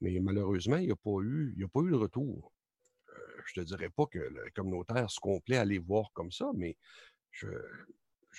Mais 0.00 0.18
malheureusement, 0.20 0.76
il 0.76 0.86
n'y 0.86 0.92
a, 0.92 0.96
pas 0.96 1.20
eu, 1.22 1.54
a 1.62 1.68
pas 1.68 1.80
eu 1.80 1.90
de 1.90 1.96
retour. 1.96 2.52
je 3.46 3.60
ne 3.60 3.64
te 3.64 3.68
dirais 3.68 3.90
pas 3.90 4.06
que 4.06 4.18
le 4.18 4.50
communautaire 4.54 5.10
se 5.10 5.20
complaît 5.20 5.58
à 5.58 5.64
les 5.64 5.78
voir 5.78 6.10
comme 6.12 6.30
ça, 6.30 6.50
mais 6.54 6.76
je 7.32 7.48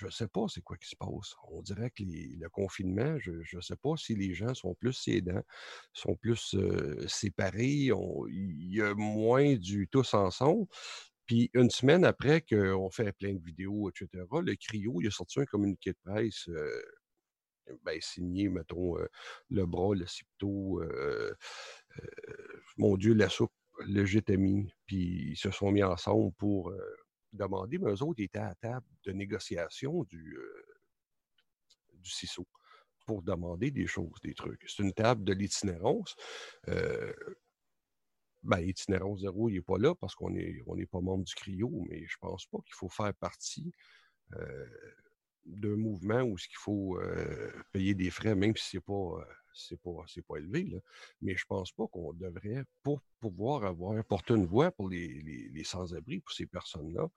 ne 0.04 0.10
sais 0.10 0.28
pas 0.28 0.46
c'est 0.48 0.62
quoi 0.62 0.76
qui 0.76 0.88
se 0.88 0.96
passe. 0.96 1.34
On 1.48 1.62
dirait 1.62 1.90
que 1.90 2.02
le 2.02 2.48
confinement, 2.48 3.18
je 3.18 3.56
ne 3.56 3.60
sais 3.60 3.76
pas 3.76 3.96
si 3.96 4.14
les 4.14 4.34
gens 4.34 4.54
sont 4.54 4.74
plus 4.74 4.92
sédents, 4.92 5.42
sont 5.92 6.16
plus 6.16 6.56
séparés, 7.06 7.90
il 8.28 8.74
y 8.74 8.82
a 8.82 8.94
moins 8.94 9.54
du 9.54 9.88
tous 9.88 10.14
ensemble. 10.14 10.66
Puis 11.26 11.50
une 11.54 11.70
semaine 11.70 12.04
après 12.04 12.40
qu'on 12.40 12.90
fait 12.90 13.12
plein 13.12 13.34
de 13.34 13.42
vidéos, 13.42 13.88
etc., 13.88 14.24
le 14.42 14.56
CRIO, 14.56 15.00
il 15.00 15.06
a 15.06 15.10
sorti 15.10 15.40
un 15.40 15.46
communiqué 15.46 15.92
de 15.92 15.98
presse 16.02 16.48
ben, 17.82 18.00
signé, 18.00 18.48
mettons, 18.48 18.96
le 19.50 19.66
bras, 19.66 19.94
le 19.94 20.06
cipto, 20.06 20.82
mon 22.76 22.96
Dieu, 22.96 23.14
la 23.14 23.28
soupe, 23.28 23.52
le 23.80 24.04
GTMI, 24.04 24.72
puis 24.86 25.30
ils 25.30 25.36
se 25.36 25.50
sont 25.50 25.70
mis 25.70 25.82
ensemble 25.82 26.32
pour 26.34 26.72
demander, 27.32 27.78
mais 27.78 27.90
eux 27.90 28.02
autres 28.02 28.22
étaient 28.22 28.38
à 28.38 28.48
la 28.48 28.54
table 28.56 28.86
de 29.04 29.12
négociation 29.12 30.04
du, 30.04 30.36
CISO 32.04 32.46
pour 33.06 33.22
demander 33.22 33.70
des 33.70 33.86
choses, 33.86 34.20
des 34.22 34.34
trucs. 34.34 34.62
C'est 34.68 34.82
une 34.82 34.92
table 34.92 35.24
de 35.24 35.32
l'itinérance. 35.32 36.14
ben, 38.42 38.58
itinérance 38.60 39.20
zéro, 39.20 39.48
il 39.48 39.54
n'est 39.54 39.62
pas 39.62 39.78
là 39.78 39.94
parce 39.94 40.14
qu'on 40.14 40.30
n'est 40.30 40.60
on 40.66 40.76
pas 40.86 41.00
membre 41.00 41.24
du 41.24 41.34
CRIO, 41.34 41.84
mais 41.88 42.04
je 42.06 42.16
pense 42.20 42.46
pas 42.46 42.58
qu'il 42.64 42.74
faut 42.74 42.88
faire 42.88 43.14
partie 43.14 43.72
d'un 45.44 45.76
mouvement 45.76 46.22
où 46.22 46.36
il 46.38 46.56
faut 46.56 46.98
payer 47.72 47.94
des 47.94 48.10
frais, 48.10 48.34
même 48.34 48.56
si 48.56 48.70
ce 48.70 48.76
n'est 48.76 48.80
pas, 48.80 50.04
c'est 50.06 50.22
pas, 50.22 50.36
élevé. 50.36 50.80
Mais 51.20 51.36
je 51.36 51.44
ne 51.44 51.48
pense 51.48 51.72
pas 51.72 51.86
qu'on 51.88 52.12
devrait, 52.12 52.64
pour 52.82 53.02
pouvoir 53.20 53.64
avoir 53.64 54.02
porté 54.04 54.34
une 54.34 54.46
voix 54.46 54.70
pour 54.70 54.88
les, 54.88 55.08
les, 55.52 55.64
sans-abri, 55.64 56.20
pour 56.20 56.32
ces 56.32 56.46
personnes-là, 56.46 57.08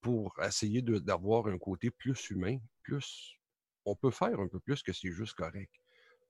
pour 0.00 0.34
essayer 0.42 0.82
d'avoir 0.82 1.46
un 1.46 1.58
côté 1.58 1.90
plus 1.90 2.30
humain, 2.30 2.58
plus. 2.82 3.36
On 3.84 3.96
peut 3.96 4.12
faire 4.12 4.38
un 4.38 4.46
peu 4.46 4.60
plus 4.60 4.82
que 4.82 4.92
c'est 4.92 5.10
juste 5.10 5.34
correct 5.34 5.81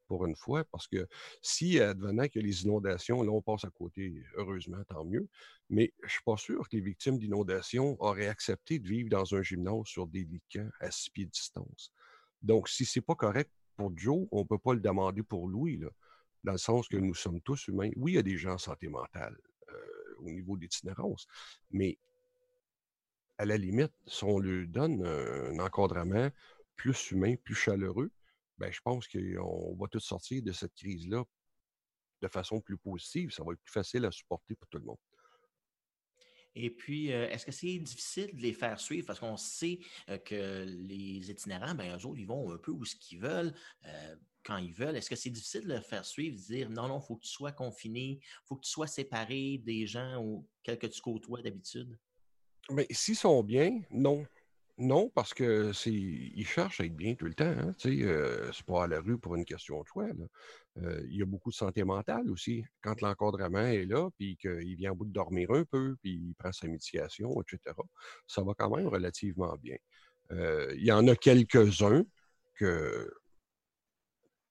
pour 0.07 0.27
une 0.27 0.37
fois, 0.37 0.65
parce 0.65 0.87
que 0.87 1.07
si 1.41 1.81
advenant 1.81 2.29
que 2.29 2.39
les 2.39 2.65
inondations, 2.65 3.23
là, 3.23 3.31
on 3.31 3.43
passe 3.43 3.65
à 3.65 3.71
côté, 3.71 4.23
heureusement, 4.37 4.83
tant 4.89 5.05
mieux, 5.05 5.29
mais 5.71 5.93
je 6.01 6.07
ne 6.07 6.11
suis 6.11 6.23
pas 6.25 6.37
sûr 6.37 6.69
que 6.69 6.77
les 6.77 6.83
victimes 6.83 7.19
d'inondations 7.19 7.97
auraient 8.01 8.29
accepté 8.29 8.79
de 8.79 8.89
vivre 8.89 9.09
dans 9.09 9.35
un 9.35 9.43
gymnase 9.43 9.87
sur 9.87 10.07
des 10.07 10.25
licans 10.25 10.69
à 10.81 10.91
six 10.91 11.11
pieds 11.11 11.27
de 11.27 11.31
distance. 11.31 11.93
Donc, 12.43 12.69
si 12.69 12.85
ce 12.85 12.99
n'est 12.99 13.05
pas 13.05 13.15
correct 13.15 13.51
pour 13.77 13.93
Joe, 13.97 14.27
on 14.33 14.41
ne 14.41 14.47
peut 14.47 14.59
pas 14.59 14.75
le 14.75 14.81
demander 14.81 15.23
pour 15.23 15.49
Louis, 15.49 15.81
dans 16.45 16.53
le 16.53 16.59
sens 16.59 16.89
que 16.89 16.97
nous 16.97 17.15
sommes 17.15 17.41
tous 17.41 17.69
humains. 17.69 17.91
Oui, 17.97 18.13
il 18.13 18.15
y 18.17 18.19
a 18.19 18.23
des 18.23 18.37
gens 18.37 18.55
en 18.55 18.59
santé 18.59 18.89
mentale 18.89 19.37
euh, 19.71 20.15
au 20.19 20.31
niveau 20.31 20.57
d'itinérance, 20.57 21.27
mais 21.71 21.99
à 23.39 23.45
la 23.45 23.57
limite, 23.57 23.93
si 24.07 24.25
on 24.25 24.39
lui 24.39 24.69
donne 24.69 25.05
un 25.05 25.59
encadrement 25.59 26.31
plus 26.77 27.11
humain, 27.11 27.35
plus 27.43 27.55
chaleureux, 27.55 28.11
ben, 28.63 28.71
je 28.71 28.81
pense 28.81 29.09
qu'on 29.09 29.75
va 29.75 29.89
tous 29.89 29.99
sortir 29.99 30.41
de 30.41 30.53
cette 30.53 30.73
crise-là 30.75 31.25
de 32.23 32.29
façon 32.29 32.61
plus 32.61 32.79
positive. 32.79 33.33
Ça 33.33 33.43
va 33.43 33.55
être 33.55 33.61
plus 33.61 33.73
facile 33.73 34.05
à 34.05 34.13
supporter 34.13 34.55
pour 34.55 34.69
tout 34.69 34.79
le 34.79 34.85
monde. 34.85 34.99
Et 36.55 36.71
puis, 36.71 37.13
euh, 37.13 37.29
est-ce 37.29 37.45
que 37.45 37.51
c'est 37.51 37.77
difficile 37.79 38.37
de 38.37 38.41
les 38.41 38.53
faire 38.53 38.79
suivre? 38.79 39.05
Parce 39.05 39.19
qu'on 39.19 39.37
sait 39.37 39.81
euh, 40.09 40.19
que 40.19 40.65
les 40.65 41.29
itinérants, 41.29 41.75
ben, 41.75 41.99
eux 41.99 42.07
autres, 42.07 42.21
ils 42.21 42.27
vont 42.27 42.53
un 42.53 42.59
peu 42.59 42.71
où 42.71 42.85
ce 42.85 42.95
qu'ils 42.95 43.19
veulent, 43.19 43.53
euh, 43.85 44.17
quand 44.45 44.59
ils 44.59 44.73
veulent. 44.73 44.97
Est-ce 44.97 45.11
que 45.11 45.17
c'est 45.17 45.31
difficile 45.31 45.67
de 45.67 45.75
les 45.75 45.83
faire 45.83 46.05
suivre, 46.05 46.37
de 46.37 46.43
dire 46.43 46.71
non, 46.71 46.87
non, 46.87 47.01
il 47.01 47.07
faut 47.07 47.17
que 47.17 47.25
tu 47.25 47.31
sois 47.31 47.51
confiné, 47.51 48.21
il 48.21 48.47
faut 48.47 48.55
que 48.55 48.65
tu 48.65 48.71
sois 48.71 48.87
séparé 48.87 49.59
des 49.59 49.89
gens 49.89 50.23
auxquels 50.23 50.79
que 50.79 50.87
tu 50.87 51.01
côtoies 51.01 51.43
d'habitude? 51.43 51.99
Mais 52.71 52.87
ben, 52.89 52.95
s'ils 52.95 53.17
sont 53.17 53.43
bien, 53.43 53.83
non. 53.91 54.25
Non, 54.79 55.11
parce 55.11 55.35
que 55.35 55.73
c'est 55.73 55.93
ils 55.93 56.47
cherchent 56.47 56.81
à 56.81 56.85
être 56.85 56.97
bien 56.97 57.15
tout 57.15 57.27
le 57.27 57.35
temps. 57.35 57.45
Hein, 57.45 57.75
c'est 57.79 58.67
pas 58.67 58.85
à 58.85 58.87
la 58.87 59.01
rue 59.01 59.19
pour 59.19 59.35
une 59.37 59.45
question 59.45 59.81
de 59.83 59.87
choix. 59.87 60.09
il 60.77 61.17
y 61.17 61.23
a 61.23 61.27
beaucoup 61.27 61.51
de 61.51 61.55
santé 61.55 61.85
mentale 61.85 62.31
aussi. 62.31 62.65
Quand 62.81 63.01
l'encadrement 63.03 63.67
est 63.67 63.85
là, 63.85 64.09
puis 64.19 64.37
qu'il 64.37 64.75
vient 64.77 64.93
au 64.93 64.95
bout 64.95 65.05
de 65.05 65.13
dormir 65.13 65.51
un 65.51 65.65
peu, 65.65 65.97
puis 66.03 66.13
il 66.13 66.35
prend 66.35 66.53
sa 66.53 66.69
médication, 66.69 67.31
etc., 67.43 67.77
ça 68.27 68.43
va 68.43 68.55
quand 68.57 68.75
même 68.75 68.89
relativement 68.89 69.57
bien. 69.63 69.77
il 70.31 70.85
y 70.85 70.93
en 70.93 71.07
a 71.07 71.17
quelques-uns 71.17 72.05
que, 72.55 73.13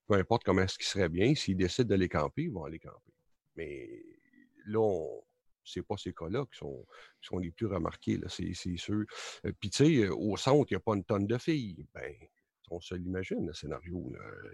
peu 0.07 0.15
importe 0.15 0.43
comment 0.43 0.61
est-ce 0.61 0.77
qu'ils 0.77 0.87
seraient 0.87 1.09
bien, 1.09 1.33
s'ils 1.35 1.57
décident 1.57 1.89
d'aller 1.89 2.09
camper, 2.09 2.43
ils 2.43 2.51
vont 2.51 2.65
aller 2.65 2.79
camper. 2.79 3.13
Mais 3.55 3.89
là, 4.65 4.79
on, 4.79 5.23
c'est 5.63 5.83
pas 5.83 5.95
ces 5.97 6.13
cas-là 6.13 6.45
qui 6.51 6.57
sont, 6.57 7.37
les 7.39 7.51
plus 7.51 7.67
remarqués. 7.67 8.19
C'est 8.27 8.53
ceux. 8.77 9.05
Euh, 9.45 9.51
puis, 9.59 9.69
tu 9.69 9.85
sais, 9.85 10.09
au 10.09 10.37
centre, 10.37 10.67
il 10.71 10.73
n'y 10.73 10.77
a 10.77 10.81
pas 10.81 10.95
une 10.95 11.03
tonne 11.03 11.27
de 11.27 11.37
filles. 11.37 11.85
Ben, 11.93 12.13
on 12.69 12.79
se 12.79 12.95
l'imagine, 12.95 13.47
le 13.47 13.53
scénario. 13.53 14.13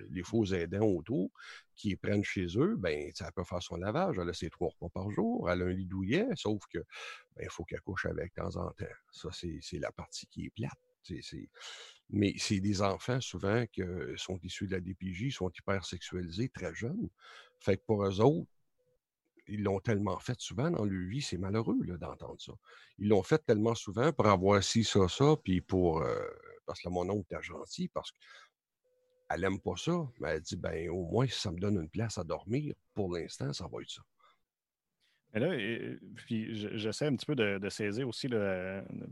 Les 0.09 0.23
faux 0.23 0.45
aidants 0.45 0.87
autour 0.87 1.29
qui 1.75 1.95
prennent 1.95 2.23
chez 2.23 2.47
eux, 2.57 2.75
ben, 2.77 3.11
ça 3.13 3.31
peut 3.31 3.43
faire 3.43 3.61
son 3.61 3.77
lavage. 3.77 4.17
Elle 4.19 4.29
a 4.29 4.33
ses 4.33 4.49
trois 4.49 4.69
repas 4.69 4.89
par 4.89 5.11
jour. 5.11 5.49
Elle 5.49 5.61
a 5.61 5.65
un 5.65 5.73
lit 5.73 5.85
douillet, 5.85 6.25
sauf 6.35 6.63
que 6.71 6.79
ben, 7.35 7.43
il 7.43 7.49
faut 7.49 7.63
qu'elle 7.63 7.81
couche 7.81 8.07
avec 8.07 8.35
de 8.35 8.41
temps 8.41 8.55
en 8.55 8.71
temps. 8.71 8.85
Ça, 9.11 9.29
c'est 9.31 9.79
la 9.79 9.91
partie 9.91 10.25
qui 10.27 10.45
est 10.45 10.49
plate. 10.49 10.79
Mais 12.09 12.33
c'est 12.37 12.59
des 12.59 12.81
enfants 12.81 13.21
souvent 13.21 13.65
qui 13.67 13.81
sont 14.17 14.39
issus 14.43 14.67
de 14.67 14.73
la 14.73 14.81
DPJ, 14.81 15.33
sont 15.33 15.49
hyper 15.49 15.85
sexualisés, 15.85 16.49
très 16.49 16.73
jeunes. 16.73 17.09
Fait 17.59 17.77
que 17.77 17.83
pour 17.85 18.03
eux 18.03 18.19
autres, 18.19 18.49
ils 19.47 19.63
l'ont 19.63 19.79
tellement 19.79 20.19
fait 20.19 20.39
souvent 20.39 20.69
dans 20.69 20.86
leur 20.86 21.10
vie, 21.10 21.21
c'est 21.21 21.38
malheureux 21.38 21.77
d'entendre 21.86 22.39
ça. 22.39 22.53
Ils 22.99 23.07
l'ont 23.07 23.23
fait 23.23 23.43
tellement 23.45 23.75
souvent 23.75 24.12
pour 24.12 24.27
avoir 24.27 24.63
ci, 24.63 24.83
ça, 24.83 25.07
ça, 25.07 25.36
puis 25.43 25.62
pour. 25.62 26.01
Euh, 26.01 26.19
parce 26.65 26.81
que 26.81 26.89
mon 26.89 27.10
oncle 27.10 27.25
était 27.31 27.43
gentil, 27.43 27.88
parce 27.88 28.12
qu'elle 28.12 29.41
n'aime 29.41 29.60
pas 29.60 29.75
ça, 29.77 30.07
mais 30.19 30.29
elle 30.29 30.41
dit 30.41 30.57
ben 30.57 30.89
au 30.89 31.05
moins, 31.05 31.27
si 31.27 31.39
ça 31.39 31.51
me 31.51 31.60
donne 31.60 31.75
une 31.75 31.89
place 31.89 32.17
à 32.17 32.23
dormir, 32.23 32.75
pour 32.93 33.13
l'instant, 33.13 33.53
ça 33.53 33.67
va 33.71 33.81
être 33.81 33.89
ça. 33.91 34.01
Mais 35.33 35.39
là, 35.41 35.97
puis 36.15 36.55
j'essaie 36.77 37.05
un 37.05 37.15
petit 37.15 37.25
peu 37.25 37.36
de, 37.36 37.69
saisir 37.69 38.07
aussi 38.07 38.29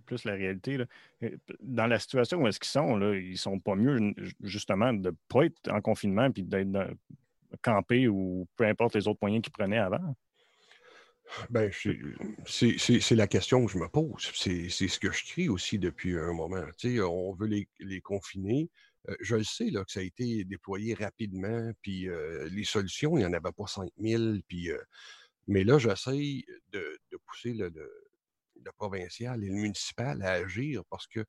plus 0.06 0.24
la 0.24 0.34
réalité. 0.34 0.78
Dans 1.62 1.88
la 1.88 2.00
situation 2.00 2.41
où 2.41 2.48
est-ce 2.48 2.60
qu'ils 2.60 2.69
sont, 2.69 2.95
là, 2.95 3.15
ils 3.15 3.38
sont 3.38 3.60
pas 3.60 3.76
mieux 3.76 4.13
justement 4.41 4.93
de 4.93 5.10
ne 5.10 5.15
pas 5.28 5.45
être 5.45 5.69
en 5.69 5.82
confinement 5.82 6.32
puis 6.32 6.43
d'être 6.43 6.69
campé 7.62 8.08
ou 8.08 8.48
peu 8.56 8.65
importe 8.65 8.95
les 8.95 9.08
autres 9.08 9.19
moyens 9.21 9.43
qu'ils 9.43 9.52
prenaient 9.52 9.78
avant? 9.78 10.15
Ben, 11.50 11.72
c'est 12.46 13.16
la 13.16 13.28
question 13.28 13.66
que 13.66 13.72
je 13.72 13.78
me 13.78 13.88
pose. 13.88 14.32
C'est 14.34 14.70
ce 14.70 15.00
que 15.00 15.12
je 15.12 15.26
crie 15.26 15.50
aussi 15.50 15.80
depuis 15.80 16.18
un 16.18 16.34
moment. 16.34 16.64
on 16.84 17.34
veut 17.34 17.68
les, 17.80 18.02
confiner. 18.02 18.70
Euh, 19.10 19.16
je 19.22 19.36
le 19.36 19.44
sais 19.44 19.70
là, 19.70 19.84
que 19.84 19.92
ça 19.92 20.00
a 20.00 20.04
été 20.04 20.44
déployé 20.46 20.94
rapidement, 20.96 21.72
puis 21.82 22.08
euh, 22.10 22.50
les 22.50 22.64
solutions, 22.64 23.18
il 23.18 23.22
n'y 23.22 23.26
en 23.26 23.34
avait 23.34 23.52
pas 23.52 23.68
5000. 23.68 24.42
Puis, 24.48 24.72
euh, 24.72 24.82
mais 25.48 25.64
là, 25.64 25.78
j'essaie 25.78 26.44
de, 26.72 27.00
pousser 27.28 27.54
le, 27.54 27.72
provincial 28.78 29.44
et 29.44 29.48
le 29.48 29.54
municipal 29.54 30.24
à 30.24 30.32
agir 30.32 30.84
parce 30.90 31.06
que 31.06 31.24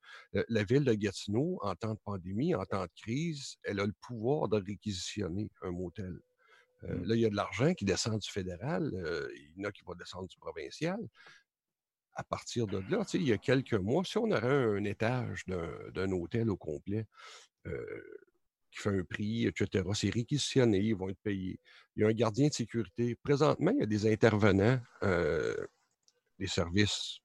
la 0.49 0.63
ville 0.63 0.83
de 0.83 0.93
Gatineau, 0.93 1.59
en 1.61 1.75
temps 1.75 1.93
de 1.93 1.99
pandémie, 2.03 2.55
en 2.55 2.65
temps 2.65 2.83
de 2.83 2.91
crise, 2.95 3.57
elle 3.63 3.79
a 3.79 3.85
le 3.85 3.93
pouvoir 4.01 4.47
de 4.47 4.57
réquisitionner 4.57 5.47
un 5.61 5.69
motel. 5.69 6.19
Euh, 6.83 6.95
mmh. 6.95 7.03
Là, 7.05 7.15
il 7.15 7.21
y 7.21 7.25
a 7.25 7.29
de 7.29 7.35
l'argent 7.35 7.73
qui 7.73 7.85
descend 7.85 8.19
du 8.19 8.29
fédéral, 8.29 8.91
euh, 8.93 9.27
il 9.35 9.61
y 9.61 9.65
en 9.65 9.69
a 9.69 9.71
qui 9.71 9.83
vont 9.83 9.95
descendre 9.95 10.27
du 10.27 10.37
provincial. 10.37 10.99
À 12.13 12.23
partir 12.23 12.67
de 12.67 12.79
là, 12.89 13.05
il 13.13 13.23
y 13.23 13.33
a 13.33 13.37
quelques 13.37 13.73
mois, 13.73 14.03
si 14.03 14.17
on 14.17 14.31
aurait 14.31 14.47
un, 14.47 14.83
étage 14.83 15.45
d'un 15.45 16.11
hôtel 16.11 16.49
au 16.49 16.57
complet 16.57 17.05
euh, 17.67 18.03
qui 18.71 18.79
fait 18.79 18.89
un 18.89 19.03
prix, 19.03 19.45
etc., 19.45 19.85
c'est 19.93 20.09
réquisitionné, 20.09 20.79
ils 20.79 20.95
vont 20.95 21.09
être 21.09 21.21
payés. 21.21 21.59
Il 21.95 22.01
y 22.01 22.05
a 22.05 22.07
un 22.07 22.13
gardien 22.13 22.47
de 22.47 22.53
sécurité. 22.53 23.15
Présentement, 23.15 23.71
il 23.71 23.79
y 23.79 23.83
a 23.83 23.87
des 23.87 24.11
intervenants 24.11 24.79
des 26.39 26.47
services 26.47 27.19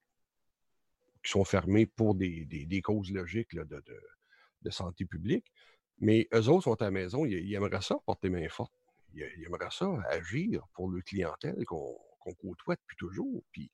qui 1.23 1.31
sont 1.31 1.45
fermés 1.45 1.87
pour 1.87 2.15
des, 2.15 2.83
causes 2.83 3.11
logiques 3.11 3.55
de, 3.55 4.71
santé 4.71 5.07
publique. 5.07 5.53
Mais 6.01 6.29
eux 6.35 6.49
autres 6.49 6.65
sont 6.65 6.83
à 6.83 6.87
la 6.87 6.91
maison, 6.91 7.25
ils 7.25 7.55
aimeraient 7.55 7.81
ça 7.81 7.97
porter 8.05 8.29
main 8.29 8.49
forte 8.49 8.73
il, 9.15 9.45
aimerait 9.45 9.71
ça 9.71 9.89
agir 10.09 10.67
pour 10.75 10.91
le 10.91 11.01
clientèle 11.03 11.65
qu'on 11.65 11.99
côtoie 12.41 12.77
depuis 12.77 12.97
toujours. 12.97 13.43
Puis, 13.53 13.71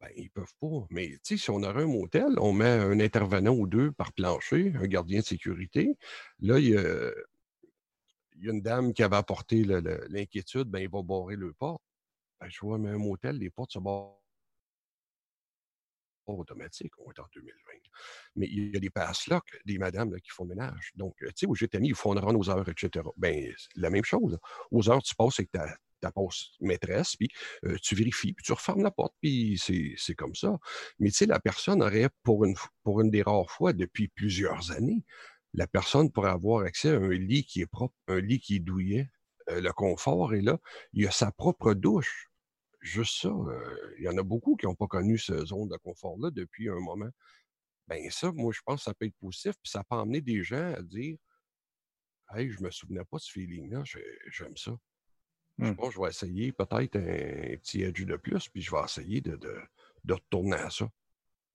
ben, 0.00 0.08
ils 0.16 0.30
peuvent 0.30 0.54
pas. 0.60 0.86
Mais 0.90 1.18
si 1.22 1.50
on 1.50 1.62
aurait 1.62 1.84
un 1.84 1.86
motel, 1.86 2.38
on 2.38 2.52
met 2.52 2.68
un 2.68 3.00
intervenant 3.00 3.52
ou 3.52 3.66
deux 3.66 3.92
par 3.92 4.12
plancher, 4.12 4.72
un 4.76 4.86
gardien 4.86 5.20
de 5.20 5.24
sécurité. 5.24 5.96
Là, 6.40 6.58
il 6.58 6.70
y 6.70 6.76
a, 6.76 7.12
une 8.42 8.60
dame 8.60 8.92
qui 8.92 9.02
avait 9.02 9.16
apporté 9.16 9.64
l'inquiétude, 9.64 10.64
ben, 10.64 10.80
il 10.80 10.90
va 10.90 11.02
barrer 11.02 11.36
le 11.36 11.52
porte. 11.52 11.82
Ben, 12.40 12.48
je 12.48 12.60
vois, 12.60 12.78
mais 12.78 12.90
un 12.90 12.98
motel, 12.98 13.38
les 13.38 13.50
portes 13.50 13.72
se 13.72 13.78
barrent 13.78 14.23
automatique, 16.26 16.92
on 16.98 17.10
est 17.12 17.20
en 17.20 17.26
2020. 17.34 17.72
Mais 18.36 18.46
il 18.46 18.72
y 18.72 18.76
a 18.76 18.80
des 18.80 18.90
pass-là, 18.90 19.40
des 19.64 19.78
madames 19.78 20.18
qui 20.20 20.30
font 20.30 20.44
ménage. 20.44 20.92
Donc, 20.94 21.14
tu 21.18 21.32
sais, 21.36 21.46
où 21.46 21.54
j'étais 21.54 21.80
mis, 21.80 21.88
ils 21.88 21.94
font 21.94 22.14
rendre 22.14 22.38
aux 22.38 22.50
heures, 22.50 22.68
etc. 22.68 23.06
Bien, 23.16 23.52
la 23.76 23.90
même 23.90 24.04
chose. 24.04 24.38
Aux 24.70 24.90
heures, 24.90 25.02
tu 25.02 25.14
passes 25.14 25.38
avec 25.38 25.50
ta, 25.52 25.66
ta 26.00 26.12
maîtresse, 26.60 27.16
puis 27.16 27.28
tu 27.82 27.94
vérifies, 27.94 28.32
puis 28.32 28.44
tu 28.44 28.52
refermes 28.52 28.82
la 28.82 28.90
porte, 28.90 29.14
puis 29.20 29.60
c'est 29.96 30.14
comme 30.14 30.34
ça. 30.34 30.58
Mais 30.98 31.10
tu 31.10 31.16
sais, 31.16 31.26
la 31.26 31.40
personne 31.40 31.82
aurait, 31.82 32.08
pour 32.22 32.44
une, 32.44 32.54
pour 32.82 33.00
une 33.00 33.10
des 33.10 33.22
rares 33.22 33.50
fois, 33.50 33.72
depuis 33.72 34.08
plusieurs 34.08 34.72
années, 34.72 35.04
la 35.54 35.66
personne 35.66 36.10
pourrait 36.10 36.30
avoir 36.30 36.64
accès 36.64 36.90
à 36.90 36.96
un 36.96 37.10
lit 37.10 37.44
qui 37.44 37.60
est 37.60 37.66
propre, 37.66 37.94
un 38.08 38.20
lit 38.20 38.40
qui 38.40 38.56
est 38.56 38.60
douillet. 38.60 39.08
le 39.48 39.70
confort 39.72 40.34
est 40.34 40.40
là. 40.40 40.58
Il 40.92 41.04
y 41.04 41.06
a 41.06 41.10
sa 41.10 41.30
propre 41.30 41.74
douche. 41.74 42.30
Juste 42.84 43.22
ça. 43.22 43.32
il 43.98 44.04
y 44.04 44.08
en 44.08 44.18
a 44.18 44.22
beaucoup 44.22 44.56
qui 44.56 44.66
n'ont 44.66 44.74
pas 44.74 44.86
connu 44.86 45.16
cette 45.16 45.46
zone 45.46 45.68
de 45.68 45.76
confort-là 45.78 46.30
depuis 46.30 46.68
un 46.68 46.80
moment. 46.80 47.08
Ben 47.88 48.10
ça, 48.10 48.30
moi, 48.30 48.52
je 48.52 48.60
pense 48.62 48.80
que 48.80 48.84
ça 48.84 48.94
peut 48.94 49.06
être 49.06 49.16
positif, 49.16 49.54
puis 49.62 49.70
ça 49.70 49.82
peut 49.84 49.96
amener 49.96 50.20
des 50.20 50.44
gens 50.44 50.74
à 50.74 50.82
dire 50.82 51.16
Hey, 52.34 52.50
je 52.50 52.58
ne 52.58 52.64
me 52.64 52.70
souvenais 52.70 53.04
pas 53.10 53.16
de 53.16 53.22
ce 53.22 53.32
feeling-là, 53.32 53.84
j'aime 54.30 54.56
ça. 54.58 54.76
Je 55.58 55.64
mmh. 55.64 55.76
pense 55.76 55.88
que 55.88 55.94
je 55.94 56.00
vais 56.00 56.08
essayer 56.08 56.52
peut-être 56.52 56.96
un, 56.96 57.56
petit 57.56 57.82
edge 57.82 58.04
de 58.04 58.16
plus, 58.16 58.50
puis 58.50 58.60
je 58.60 58.70
vais 58.70 58.82
essayer 58.84 59.22
de, 59.22 59.36
de, 59.36 60.12
retourner 60.12 60.56
à 60.56 60.68
ça. 60.68 60.86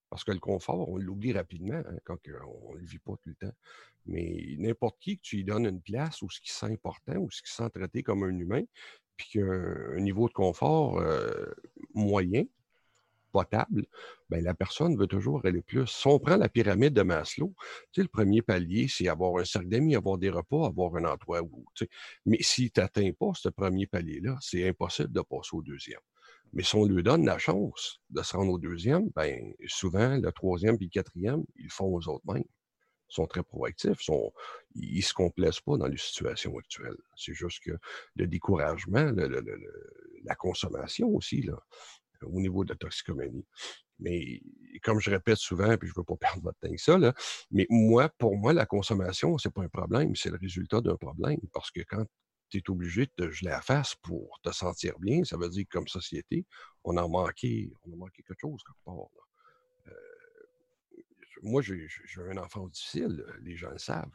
Parce 0.09 0.23
que 0.23 0.31
le 0.31 0.39
confort, 0.39 0.89
on 0.89 0.97
l'oublie 0.97 1.33
rapidement 1.33 1.83
hein, 1.85 1.97
quand 2.05 2.17
on 2.43 2.73
ne 2.73 2.79
le 2.79 2.85
vit 2.85 2.97
pas 2.97 3.13
tout 3.21 3.29
le 3.29 3.35
temps. 3.35 3.53
Mais 4.05 4.55
n'importe 4.57 4.97
qui 4.99 5.17
que 5.17 5.21
tu 5.21 5.35
lui 5.35 5.43
donnes 5.43 5.67
une 5.67 5.81
place 5.81 6.23
ou 6.23 6.29
ce 6.31 6.41
qui 6.41 6.51
sent 6.51 6.71
important 6.71 7.17
ou 7.17 7.29
ce 7.29 7.43
qui 7.43 7.53
sent 7.53 7.69
traité 7.69 8.01
comme 8.01 8.23
un 8.23 8.35
humain, 8.35 8.63
puis 9.19 9.27
qu'il 9.27 9.41
un 9.41 9.99
niveau 9.99 10.29
de 10.29 10.33
confort 10.33 10.97
euh, 10.99 11.45
moyen, 11.93 12.45
potable, 13.33 13.85
ben, 14.29 14.41
la 14.43 14.53
personne 14.53 14.97
veut 14.97 15.07
toujours 15.07 15.45
aller 15.45 15.61
plus. 15.61 15.85
Si 15.85 16.07
on 16.07 16.19
prend 16.19 16.37
la 16.37 16.47
pyramide 16.47 16.93
de 16.93 17.01
Maslow, 17.01 17.53
tu 17.91 18.01
le 18.01 18.07
premier 18.07 18.41
palier, 18.41 18.87
c'est 18.87 19.09
avoir 19.09 19.39
un 19.39 19.45
cercle 19.45 19.67
d'amis, 19.67 19.95
avoir 19.95 20.17
des 20.17 20.29
repas, 20.29 20.65
avoir 20.65 20.95
un 20.95 21.03
endroit 21.03 21.41
où. 21.41 21.65
Tu 21.75 21.83
sais, 21.83 21.89
mais 22.25 22.37
si 22.39 22.71
tu 22.71 22.79
n'atteins 22.79 23.11
pas 23.11 23.31
ce 23.35 23.49
premier 23.49 23.87
palier-là, 23.87 24.37
c'est 24.41 24.67
impossible 24.67 25.11
de 25.11 25.21
passer 25.21 25.49
au 25.53 25.61
deuxième. 25.61 25.99
Mais 26.53 26.63
si 26.63 26.75
on 26.75 26.85
lui 26.85 27.03
donne 27.03 27.25
la 27.25 27.37
chance 27.37 28.01
de 28.09 28.23
se 28.23 28.35
rendre 28.35 28.53
au 28.53 28.57
deuxième, 28.57 29.09
ben, 29.15 29.53
souvent, 29.67 30.15
le 30.17 30.31
troisième 30.31 30.75
et 30.75 30.85
le 30.85 30.89
quatrième, 30.89 31.43
ils 31.57 31.69
font 31.69 31.93
aux 31.93 32.07
autres 32.07 32.23
mêmes. 32.25 32.43
Sont 33.09 33.27
très 33.27 33.43
proactifs, 33.43 33.99
sont, 34.01 34.31
ils 34.75 34.97
ne 34.97 35.01
se 35.01 35.13
complaisent 35.13 35.59
pas 35.59 35.77
dans 35.77 35.87
les 35.87 35.97
situations 35.97 36.57
actuelles. 36.57 36.97
C'est 37.15 37.33
juste 37.33 37.63
que 37.63 37.71
le 38.15 38.27
découragement, 38.27 39.11
la 40.23 40.35
consommation 40.35 41.07
aussi, 41.09 41.41
là, 41.41 41.57
au 42.23 42.39
niveau 42.39 42.63
de 42.63 42.69
la 42.69 42.75
toxicomanie. 42.75 43.45
Mais 43.99 44.41
comme 44.83 44.99
je 44.99 45.09
répète 45.09 45.37
souvent, 45.37 45.77
puis 45.77 45.87
je 45.87 45.93
ne 45.93 45.99
veux 45.99 46.03
pas 46.03 46.15
perdre 46.19 46.41
votre 46.43 46.57
temps 46.59 46.67
avec 46.67 46.79
ça, 46.79 46.97
là, 46.97 47.13
mais 47.51 47.67
moi, 47.69 48.09
pour 48.17 48.35
moi, 48.37 48.53
la 48.53 48.65
consommation, 48.65 49.37
ce 49.37 49.47
n'est 49.47 49.51
pas 49.51 49.63
un 49.63 49.69
problème, 49.69 50.15
c'est 50.15 50.29
le 50.29 50.37
résultat 50.37 50.81
d'un 50.81 50.95
problème. 50.95 51.39
Parce 51.53 51.71
que 51.71 51.81
quand 51.81 52.05
tu 52.49 52.57
es 52.57 52.69
obligé 52.69 53.07
de 53.17 53.29
geler 53.29 53.51
la 53.51 53.61
face 53.61 53.95
pour 53.95 54.39
te 54.41 54.51
sentir 54.51 54.97
bien, 54.99 55.23
ça 55.23 55.37
veut 55.37 55.49
dire 55.49 55.65
que 55.65 55.77
comme 55.77 55.87
société, 55.87 56.45
on 56.83 56.97
a 56.97 57.07
manqué, 57.07 57.71
on 57.83 57.93
a 57.93 57.95
manqué 57.95 58.23
quelque 58.23 58.39
chose 58.39 58.61
quelque 58.63 58.83
part. 58.85 58.95
Euh, 58.95 59.28
moi, 61.49 61.61
j'ai 61.61 61.87
un 62.17 62.37
enfant 62.37 62.67
difficile, 62.67 63.25
les 63.41 63.55
gens 63.55 63.71
le 63.71 63.77
savent. 63.77 64.11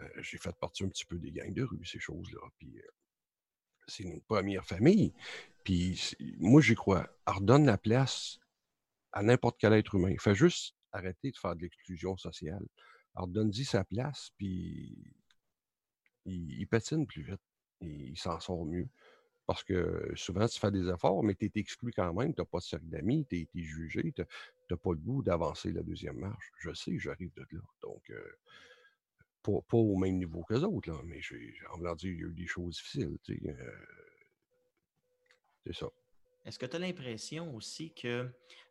Euh, 0.00 0.08
j'ai 0.18 0.38
fait 0.38 0.54
partie 0.56 0.84
un 0.84 0.88
petit 0.88 1.04
peu 1.04 1.18
des 1.18 1.32
gangs 1.32 1.52
de 1.52 1.62
rue, 1.62 1.84
ces 1.84 1.98
choses-là. 1.98 2.40
Puis 2.58 2.78
euh, 2.78 2.88
c'est 3.86 4.04
une 4.04 4.20
première 4.22 4.64
famille. 4.64 5.12
Puis 5.64 6.14
moi, 6.38 6.60
j'y 6.60 6.74
crois. 6.74 7.08
Redonne 7.26 7.66
la 7.66 7.78
place 7.78 8.38
à 9.12 9.22
n'importe 9.22 9.58
quel 9.58 9.72
être 9.72 9.94
humain. 9.94 10.14
Fais 10.18 10.34
juste 10.34 10.74
arrêter 10.92 11.30
de 11.30 11.36
faire 11.36 11.56
de 11.56 11.62
l'exclusion 11.62 12.16
sociale. 12.16 12.66
Redonne-y 13.14 13.64
sa 13.64 13.84
place, 13.84 14.30
puis 14.36 15.12
il, 16.24 16.66
patine 16.68 17.06
plus 17.06 17.22
vite. 17.22 17.40
il 17.80 18.16
s'en 18.16 18.38
sort 18.38 18.64
mieux. 18.64 18.88
Parce 19.46 19.64
que 19.64 20.12
souvent, 20.14 20.46
tu 20.46 20.60
fais 20.60 20.70
des 20.70 20.88
efforts, 20.88 21.24
mais 21.24 21.34
tu 21.34 21.46
es 21.46 21.50
exclu 21.54 21.90
quand 21.90 22.12
même. 22.12 22.34
Tu 22.34 22.40
n'as 22.40 22.44
pas 22.44 22.58
de 22.58 22.64
cercle 22.64 22.84
d'amis, 22.84 23.26
tu 23.26 23.48
es, 23.54 23.62
jugé, 23.62 24.14
tu 24.68 24.74
n'as 24.74 24.78
pas 24.78 24.92
le 24.92 24.98
goût 24.98 25.22
d'avancer 25.22 25.72
la 25.72 25.82
deuxième 25.82 26.18
marche. 26.18 26.52
Je 26.60 26.72
sais, 26.74 26.98
j'arrive 26.98 27.32
de 27.34 27.46
là. 27.50 27.60
Donc, 27.82 28.10
euh, 28.10 28.36
pas, 29.42 29.76
au 29.76 29.96
même 29.96 30.18
niveau 30.18 30.42
que 30.44 30.54
les 30.54 30.64
autres, 30.64 30.90
là, 30.90 31.00
mais 31.04 31.20
j'ai 31.22 31.54
envie 31.72 31.82
de 31.82 31.96
dire, 31.96 32.12
il 32.12 32.20
y 32.20 32.24
a 32.24 32.26
eu 32.26 32.34
des 32.34 32.46
choses 32.46 32.76
difficiles. 32.76 33.16
Euh, 33.30 33.86
c'est 35.64 35.74
ça. 35.74 35.88
Est-ce 36.44 36.58
que 36.58 36.66
tu 36.66 36.76
as 36.76 36.78
l'impression 36.78 37.54
aussi 37.54 37.94
que 37.94 38.08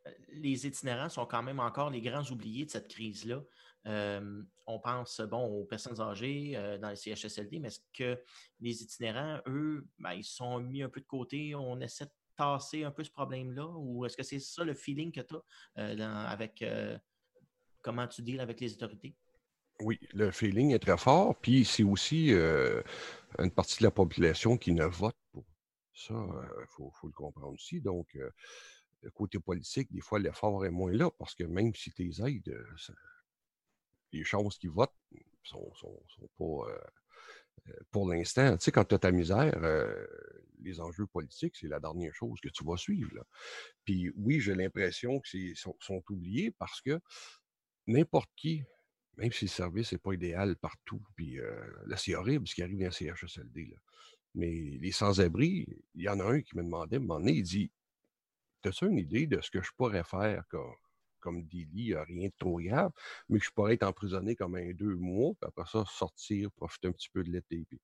euh, 0.07 0.11
les 0.29 0.67
itinérants 0.67 1.09
sont 1.09 1.25
quand 1.25 1.41
même 1.41 1.59
encore 1.59 1.89
les 1.89 2.01
grands 2.01 2.25
oubliés 2.31 2.65
de 2.65 2.71
cette 2.71 2.87
crise-là? 2.87 3.43
On 4.65 4.79
pense 4.81 5.21
bon 5.21 5.45
aux 5.45 5.63
personnes 5.63 6.01
âgées 6.01 6.51
dans 6.81 6.89
les 6.89 6.97
CHSLD, 6.97 7.59
mais 7.59 7.69
est-ce 7.69 7.79
que 7.93 8.21
les 8.59 8.83
itinérants, 8.83 9.39
eux, 9.47 9.87
ben, 9.97 10.11
ils 10.11 10.25
sont 10.25 10.59
mis 10.59 10.83
un 10.83 10.89
peu 10.89 10.99
de 10.99 11.05
côté? 11.05 11.55
On 11.55 11.79
essaie 11.79 12.03
de 12.03 12.11
tasser 12.37 12.83
un 12.83 12.91
peu 12.91 13.03
ce 13.03 13.11
problème-là? 13.11 13.67
Ou 13.67 14.05
est-ce 14.05 14.15
que 14.15 14.23
c'est 14.23 14.39
ça 14.39 14.63
le 14.63 14.73
feeling 14.73 15.11
que 15.11 15.21
tu 15.21 15.35
as 15.75 16.29
avec 16.29 16.63
comment 17.81 18.07
tu 18.07 18.21
deals 18.21 18.39
avec 18.39 18.59
les 18.59 18.73
autorités? 18.73 19.15
Oui, 19.79 19.99
le 20.13 20.31
feeling 20.31 20.71
est 20.71 20.79
très 20.79 20.97
fort. 20.97 21.35
Puis 21.39 21.65
c'est 21.65 21.83
aussi 21.83 22.33
euh, 22.33 22.81
une 23.39 23.51
partie 23.51 23.77
de 23.79 23.83
la 23.83 23.91
population 23.91 24.57
qui 24.57 24.71
ne 24.73 24.85
vote 24.85 25.15
pas. 25.33 25.41
Ça, 25.93 26.13
il 26.13 26.17
euh, 26.17 26.65
faut, 26.69 26.91
le 27.03 27.11
comprendre 27.11 27.53
aussi. 27.53 27.81
Donc, 27.81 28.15
euh, 28.15 28.29
le 29.01 29.11
côté 29.11 29.39
politique, 29.39 29.91
des 29.91 30.01
fois, 30.01 30.19
l'effort 30.19 30.65
est 30.65 30.71
moins 30.71 30.91
là 30.91 31.09
parce 31.11 31.35
que 31.35 31.43
même 31.43 31.73
si 31.75 31.91
tu 31.91 32.03
les 32.03 32.21
aides, 32.21 32.65
les 34.11 34.23
chances 34.23 34.57
qu'ils 34.57 34.71
votent 34.71 34.93
sont, 35.43 35.71
sont, 35.75 36.01
pas. 36.37 36.67
Pour 37.91 38.09
l'instant, 38.09 38.57
tu 38.57 38.65
sais, 38.65 38.71
quand 38.71 38.85
tu 38.85 38.95
as 38.95 38.99
ta 38.99 39.11
misère, 39.11 39.59
les 40.59 40.79
enjeux 40.79 41.07
politiques, 41.07 41.55
c'est 41.55 41.67
la 41.67 41.79
dernière 41.79 42.13
chose 42.13 42.39
que 42.41 42.49
tu 42.49 42.63
vas 42.65 42.77
suivre. 42.77 43.23
Puis 43.85 44.11
oui, 44.15 44.39
j'ai 44.39 44.55
l'impression 44.55 45.19
que 45.19 45.27
sont, 45.55 45.75
sont 45.79 46.03
oubliés 46.09 46.51
parce 46.51 46.81
que 46.81 46.99
n'importe 47.87 48.29
qui 48.35 48.63
même 49.17 49.31
si 49.31 49.45
le 49.45 49.49
service 49.49 49.91
n'est 49.91 49.97
pas 49.97 50.13
idéal 50.13 50.55
partout. 50.57 51.01
Puis 51.15 51.37
là, 51.87 51.97
c'est 51.97 52.15
horrible 52.15 52.47
ce 52.47 52.55
qui 52.55 52.61
arrive 52.61 52.79
dans 52.79 52.85
le 52.85 52.91
CHSLD. 52.91 53.75
Mais 54.35 54.77
les 54.79 54.91
sans-abri, 54.91 55.67
il 55.95 56.03
y 56.03 56.09
en 56.09 56.19
a 56.19 56.25
un 56.25 56.41
qui 56.41 56.55
me 56.55 56.63
demandait, 56.63 56.97
à 56.97 56.99
un 56.99 57.01
moment 57.01 57.19
donné, 57.19 57.33
il 57.33 57.43
dit 57.43 57.71
As-tu 58.63 58.85
une 58.85 58.97
idée 58.97 59.27
de 59.27 59.39
ce 59.41 59.49
que 59.49 59.61
je 59.61 59.71
pourrais 59.77 60.03
faire 60.03 60.43
comme 61.27 61.43
délit, 61.43 61.93
rien 61.93 62.27
de 62.27 62.33
trop 62.37 62.61
grave, 62.61 62.91
mais 63.27 63.39
que 63.39 63.45
je 63.45 63.51
pourrais 63.51 63.73
être 63.73 63.83
emprisonné 63.83 64.35
comme 64.37 64.55
un 64.55 64.71
deux 64.71 64.95
mois, 64.95 65.33
puis 65.41 65.47
après 65.49 65.69
ça, 65.69 65.83
sortir, 65.85 66.49
profiter 66.53 66.87
un 66.87 66.93
petit 66.93 67.09
peu 67.09 67.21
de 67.21 67.29
l'été. 67.29 67.65
Puis 67.67 67.81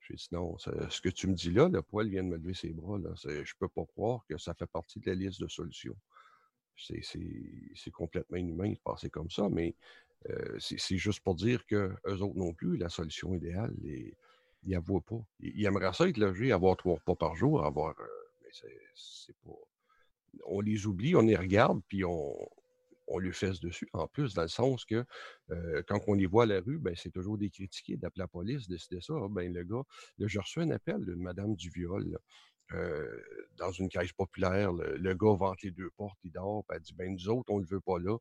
j'ai 0.00 0.14
dit 0.14 0.28
non, 0.32 0.58
ce 0.58 1.00
que 1.00 1.08
tu 1.08 1.28
me 1.28 1.34
dis 1.34 1.52
là, 1.52 1.68
le 1.68 1.80
poil 1.80 2.08
vient 2.08 2.24
de 2.24 2.28
me 2.28 2.36
lever 2.36 2.54
ses 2.54 2.72
bras. 2.72 2.98
Là, 2.98 3.10
je 3.24 3.28
ne 3.28 3.44
peux 3.60 3.68
pas 3.68 3.84
croire 3.86 4.24
que 4.28 4.36
ça 4.36 4.52
fait 4.54 4.66
partie 4.66 4.98
de 4.98 5.08
la 5.08 5.14
liste 5.14 5.40
de 5.40 5.46
solutions. 5.46 5.96
C'est 6.76 7.90
complètement 7.92 8.38
inhumain 8.38 8.70
de 8.70 8.78
passer 8.82 9.10
comme 9.10 9.30
ça, 9.30 9.48
mais 9.48 9.76
euh, 10.28 10.58
c'est 10.58 10.96
juste 10.96 11.20
pour 11.20 11.36
dire 11.36 11.64
qu'eux 11.66 11.96
autres 12.04 12.36
non 12.36 12.52
plus, 12.52 12.76
la 12.76 12.88
solution 12.88 13.32
idéale, 13.32 13.74
ils 13.84 14.14
n'y 14.64 14.74
voient 14.76 15.00
pas. 15.00 15.24
Ils, 15.40 15.64
aimeraient 15.64 15.92
ça 15.92 16.08
être 16.08 16.16
logés, 16.16 16.50
avoir 16.50 16.76
trois 16.76 16.94
repas 16.94 17.14
par 17.14 17.36
jour, 17.36 17.64
avoir. 17.64 17.94
Euh, 18.00 18.06
mais 18.42 18.50
c'est 18.94 19.36
pas. 19.44 19.50
On 20.46 20.60
les 20.60 20.86
oublie, 20.86 21.14
on 21.14 21.22
les 21.22 21.36
regarde, 21.36 21.80
puis 21.88 22.04
on, 22.04 22.34
on 23.12 23.18
lui 23.18 23.32
fesse 23.32 23.60
dessus. 23.60 23.88
En 23.92 24.06
plus, 24.08 24.34
dans 24.34 24.42
le 24.42 24.48
sens 24.48 24.84
que 24.84 25.04
quand 25.86 26.00
on 26.06 26.14
les 26.14 26.26
voit 26.26 26.44
à 26.44 26.46
la 26.46 26.60
rue, 26.60 26.78
ben, 26.78 26.94
c'est 26.96 27.10
toujours 27.10 27.38
des 27.38 27.50
critiqués 27.50 27.96
d'appeler 27.96 28.22
la 28.22 28.28
police, 28.28 28.68
décider 28.68 29.00
ça. 29.00 29.14
Ah, 29.16 29.28
ben, 29.30 29.52
le 29.52 29.64
gars, 29.64 29.82
j'ai 30.18 30.38
reçu 30.38 30.60
un 30.60 30.70
appel 30.70 31.04
d'une 31.04 31.22
madame 31.22 31.54
du 31.54 31.70
viol. 31.70 32.18
dans 33.56 33.72
une 33.72 33.88
cage 33.88 34.14
populaire, 34.14 34.72
le, 34.72 35.14
gars 35.14 35.34
vante 35.34 35.62
les 35.62 35.70
deux 35.70 35.90
portes, 35.96 36.18
il 36.24 36.32
dort, 36.32 36.64
puis 36.66 36.76
elle 36.76 36.82
dit 36.82 36.94
ben 36.94 37.12
nous 37.12 37.28
autres, 37.28 37.52
on 37.52 37.58
ne 37.58 37.62
le 37.62 37.68
veut 37.68 37.80
pas 37.80 37.98
là 37.98 38.16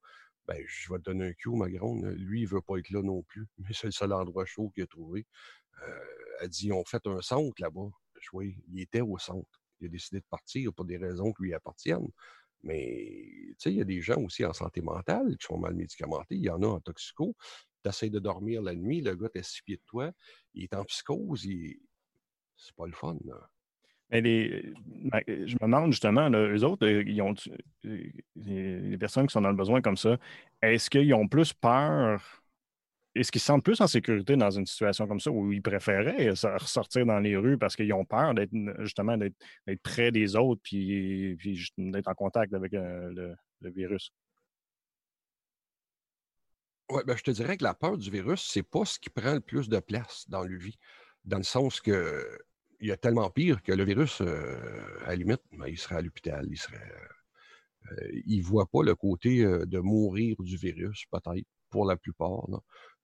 ben, 0.48 0.64
je 0.68 0.92
vais 0.92 1.00
te 1.00 1.04
donner 1.04 1.28
un 1.28 1.34
cue, 1.34 1.50
ma 1.50 1.70
grande. 1.70 2.04
Lui, 2.18 2.42
il 2.42 2.44
ne 2.44 2.50
veut 2.50 2.62
pas 2.62 2.78
être 2.78 2.90
là 2.90 3.02
non 3.02 3.22
plus, 3.24 3.48
mais 3.58 3.70
c'est 3.74 3.88
le 3.88 3.92
seul 3.92 4.14
endroit 4.14 4.46
chaud 4.46 4.70
qu'il 4.74 4.84
a 4.84 4.88
trouvé. 4.88 5.26
Elle 6.42 6.50
dit 6.50 6.72
on 6.72 6.84
fait 6.86 7.06
un 7.08 7.22
centre 7.22 7.60
là-bas. 7.60 7.90
Oui, 8.34 8.58
il 8.68 8.82
était 8.82 9.02
au 9.02 9.18
centre. 9.18 9.50
Il 9.80 9.88
a 9.88 9.90
décidé 9.90 10.20
de 10.20 10.26
partir 10.30 10.72
pour 10.74 10.86
des 10.86 10.98
raisons 10.98 11.34
qui 11.34 11.44
lui 11.44 11.54
appartiennent. 11.54 12.10
Mais 12.64 13.26
tu 13.52 13.56
sais, 13.58 13.72
il 13.72 13.78
y 13.78 13.82
a 13.82 13.86
des 13.86 14.02
gens 14.02 14.22
aussi 14.22 14.46
en 14.46 14.54
santé 14.54 14.82
mentale 14.82 15.38
qui 15.38 15.46
sont 15.46 15.58
mal 15.58 15.74
médicamentés. 15.74 16.36
Il 16.36 16.44
y 16.44 16.50
en 16.50 16.62
a 16.62 16.68
en 16.68 16.80
toxico. 16.80 17.36
Tu 17.84 17.90
essaies 17.90 18.10
de 18.10 18.20
dormir 18.20 18.62
la 18.62 18.76
nuit, 18.76 19.02
le 19.02 19.16
gars 19.16 19.30
est 19.34 19.44
six 19.44 19.62
pieds 19.64 19.78
de 19.78 19.84
toi, 19.86 20.12
il 20.54 20.64
est 20.64 20.76
en 20.76 20.84
psychose, 20.86 21.46
il... 21.46 21.80
c'est 22.56 22.76
pas 22.76 22.86
le 22.86 22.94
fun. 22.94 23.18
Là. 23.26 23.50
Mais 24.12 24.22
ben, 24.22 25.22
je 25.28 25.54
me 25.56 25.62
demande 25.62 25.92
justement, 25.92 26.30
eux 26.30 26.64
autres, 26.64 26.86
euh, 26.86 27.04
ils 27.08 27.22
ont, 27.22 27.34
euh, 27.86 28.04
les 28.36 28.98
personnes 28.98 29.26
qui 29.26 29.32
sont 29.32 29.42
dans 29.42 29.50
le 29.50 29.56
besoin 29.56 29.82
comme 29.82 29.98
ça, 29.98 30.18
est-ce 30.62 30.90
qu'ils 30.90 31.14
ont 31.14 31.28
plus 31.28 31.54
peur? 31.54 32.41
Est-ce 33.14 33.32
qu'ils 33.32 33.42
se 33.42 33.48
sentent 33.48 33.64
plus 33.64 33.82
en 33.82 33.88
sécurité 33.88 34.38
dans 34.38 34.52
une 34.52 34.66
situation 34.66 35.06
comme 35.06 35.20
ça 35.20 35.32
où 35.32 35.52
ils 35.52 35.62
préféraient 35.62 36.30
ressortir 36.30 37.06
dans 37.06 37.20
les 37.20 37.36
rues 37.36 37.58
parce 37.58 37.76
qu'ils 37.76 37.92
ont 37.94 38.06
peur 38.06 38.34
d'être 38.34 38.52
justement 38.80 39.18
d'être 39.18 39.36
près 39.84 40.12
des 40.12 40.36
autres 40.38 40.62
puis, 40.64 41.38
d'être 41.78 42.08
en 42.08 42.14
contact 42.14 42.54
avec 42.54 42.74
euh, 42.74 43.36
le, 43.60 43.70
virus? 43.72 44.14
Oui, 46.90 47.02
ben, 47.06 47.18
je 47.18 47.24
te 47.24 47.32
dirais 47.32 47.58
que 47.58 47.64
la 47.64 47.74
peur 47.74 47.98
du 47.98 48.10
virus, 48.10 48.48
c'est 48.50 48.64
pas 48.64 48.86
ce 48.86 48.98
qui 48.98 49.10
prend 49.10 49.34
le 49.34 49.42
plus 49.42 49.68
de 49.68 49.80
place 49.80 50.26
dans 50.30 50.44
le 50.44 50.58
vie. 50.58 50.78
Dans 51.26 51.38
le 51.38 51.44
sens 51.44 51.82
que 51.82 52.40
il 52.80 52.88
y 52.88 52.92
a 52.92 52.98
tellement 52.98 53.30
pire 53.30 53.62
que 53.62 53.72
le 53.74 53.84
virus, 53.84 54.22
euh, 54.22 54.58
à 55.06 55.10
la 55.10 55.16
limite, 55.18 55.42
ben, 55.52 55.68
il 55.68 55.78
serait 55.78 55.96
à 55.96 56.02
l'hôpital, 56.02 56.48
il 56.50 56.58
serait. 56.58 56.92
Euh, 57.92 58.22
il 58.26 58.42
voit 58.42 58.68
pas 58.68 58.84
le 58.84 58.96
côté 58.96 59.44
de 59.44 59.80
mourir 59.80 60.36
du 60.40 60.56
virus, 60.56 61.06
peut-être, 61.12 61.46
pour 61.70 61.86
la 61.86 61.98
plupart. 61.98 62.48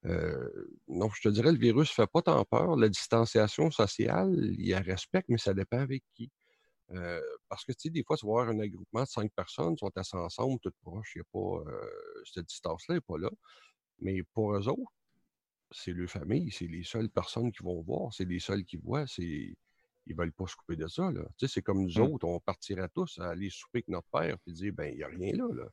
Non, 0.03 1.09
je 1.09 1.21
te 1.21 1.29
dirais, 1.29 1.51
le 1.51 1.57
virus 1.57 1.89
ne 1.89 1.93
fait 2.03 2.11
pas 2.11 2.21
tant 2.21 2.43
peur. 2.45 2.75
La 2.77 2.89
distanciation 2.89 3.71
sociale, 3.71 4.33
il 4.57 4.65
y 4.65 4.73
a 4.73 4.79
respect, 4.79 5.23
mais 5.27 5.37
ça 5.37 5.53
dépend 5.53 5.79
avec 5.79 6.03
qui. 6.13 6.31
parce 7.49 7.65
que, 7.65 7.71
tu 7.73 7.79
sais, 7.83 7.89
des 7.89 8.03
fois, 8.03 8.17
tu 8.17 8.25
vas 8.25 8.33
avoir 8.33 8.49
un 8.49 8.59
regroupement 8.59 9.03
de 9.03 9.07
cinq 9.07 9.31
personnes, 9.35 9.73
ils 9.73 9.79
sont 9.79 9.91
assis 9.95 10.15
ensemble, 10.15 10.59
toutes 10.61 10.77
proches, 10.81 11.13
il 11.15 11.19
n'y 11.19 11.21
a 11.21 11.29
pas. 11.31 11.71
cette 12.25 12.47
distance-là 12.47 12.95
n'est 12.95 13.01
pas 13.01 13.17
là. 13.17 13.29
Mais 13.99 14.23
pour 14.33 14.55
eux 14.55 14.67
autres, 14.67 14.91
c'est 15.71 15.91
leur 15.91 16.09
famille, 16.09 16.51
c'est 16.51 16.67
les 16.67 16.83
seules 16.83 17.09
personnes 17.09 17.51
qui 17.51 17.63
vont 17.63 17.81
voir, 17.81 18.13
c'est 18.13 18.25
les 18.25 18.39
seuls 18.39 18.63
qui 18.63 18.77
voient, 18.77 19.05
c'est 19.07 19.55
ils 20.09 20.15
veulent 20.15 20.31
pas 20.31 20.47
se 20.47 20.55
couper 20.55 20.75
de 20.75 20.87
ça. 20.87 21.11
Là. 21.11 21.21
Tu 21.37 21.47
sais, 21.47 21.53
c'est 21.55 21.61
comme 21.61 21.83
nous 21.83 21.99
mmh. 21.99 22.13
autres, 22.13 22.25
on 22.27 22.39
partirait 22.39 22.89
tous 22.89 23.19
à 23.19 23.29
aller 23.29 23.49
souper 23.49 23.79
avec 23.79 23.89
notre 23.89 24.07
père 24.11 24.37
et 24.45 24.51
dire 24.51 24.73
ben 24.73 24.91
il 24.91 24.97
n'y 24.97 25.03
a 25.03 25.07
rien 25.07 25.33
là. 25.33 25.47
là. 25.53 25.69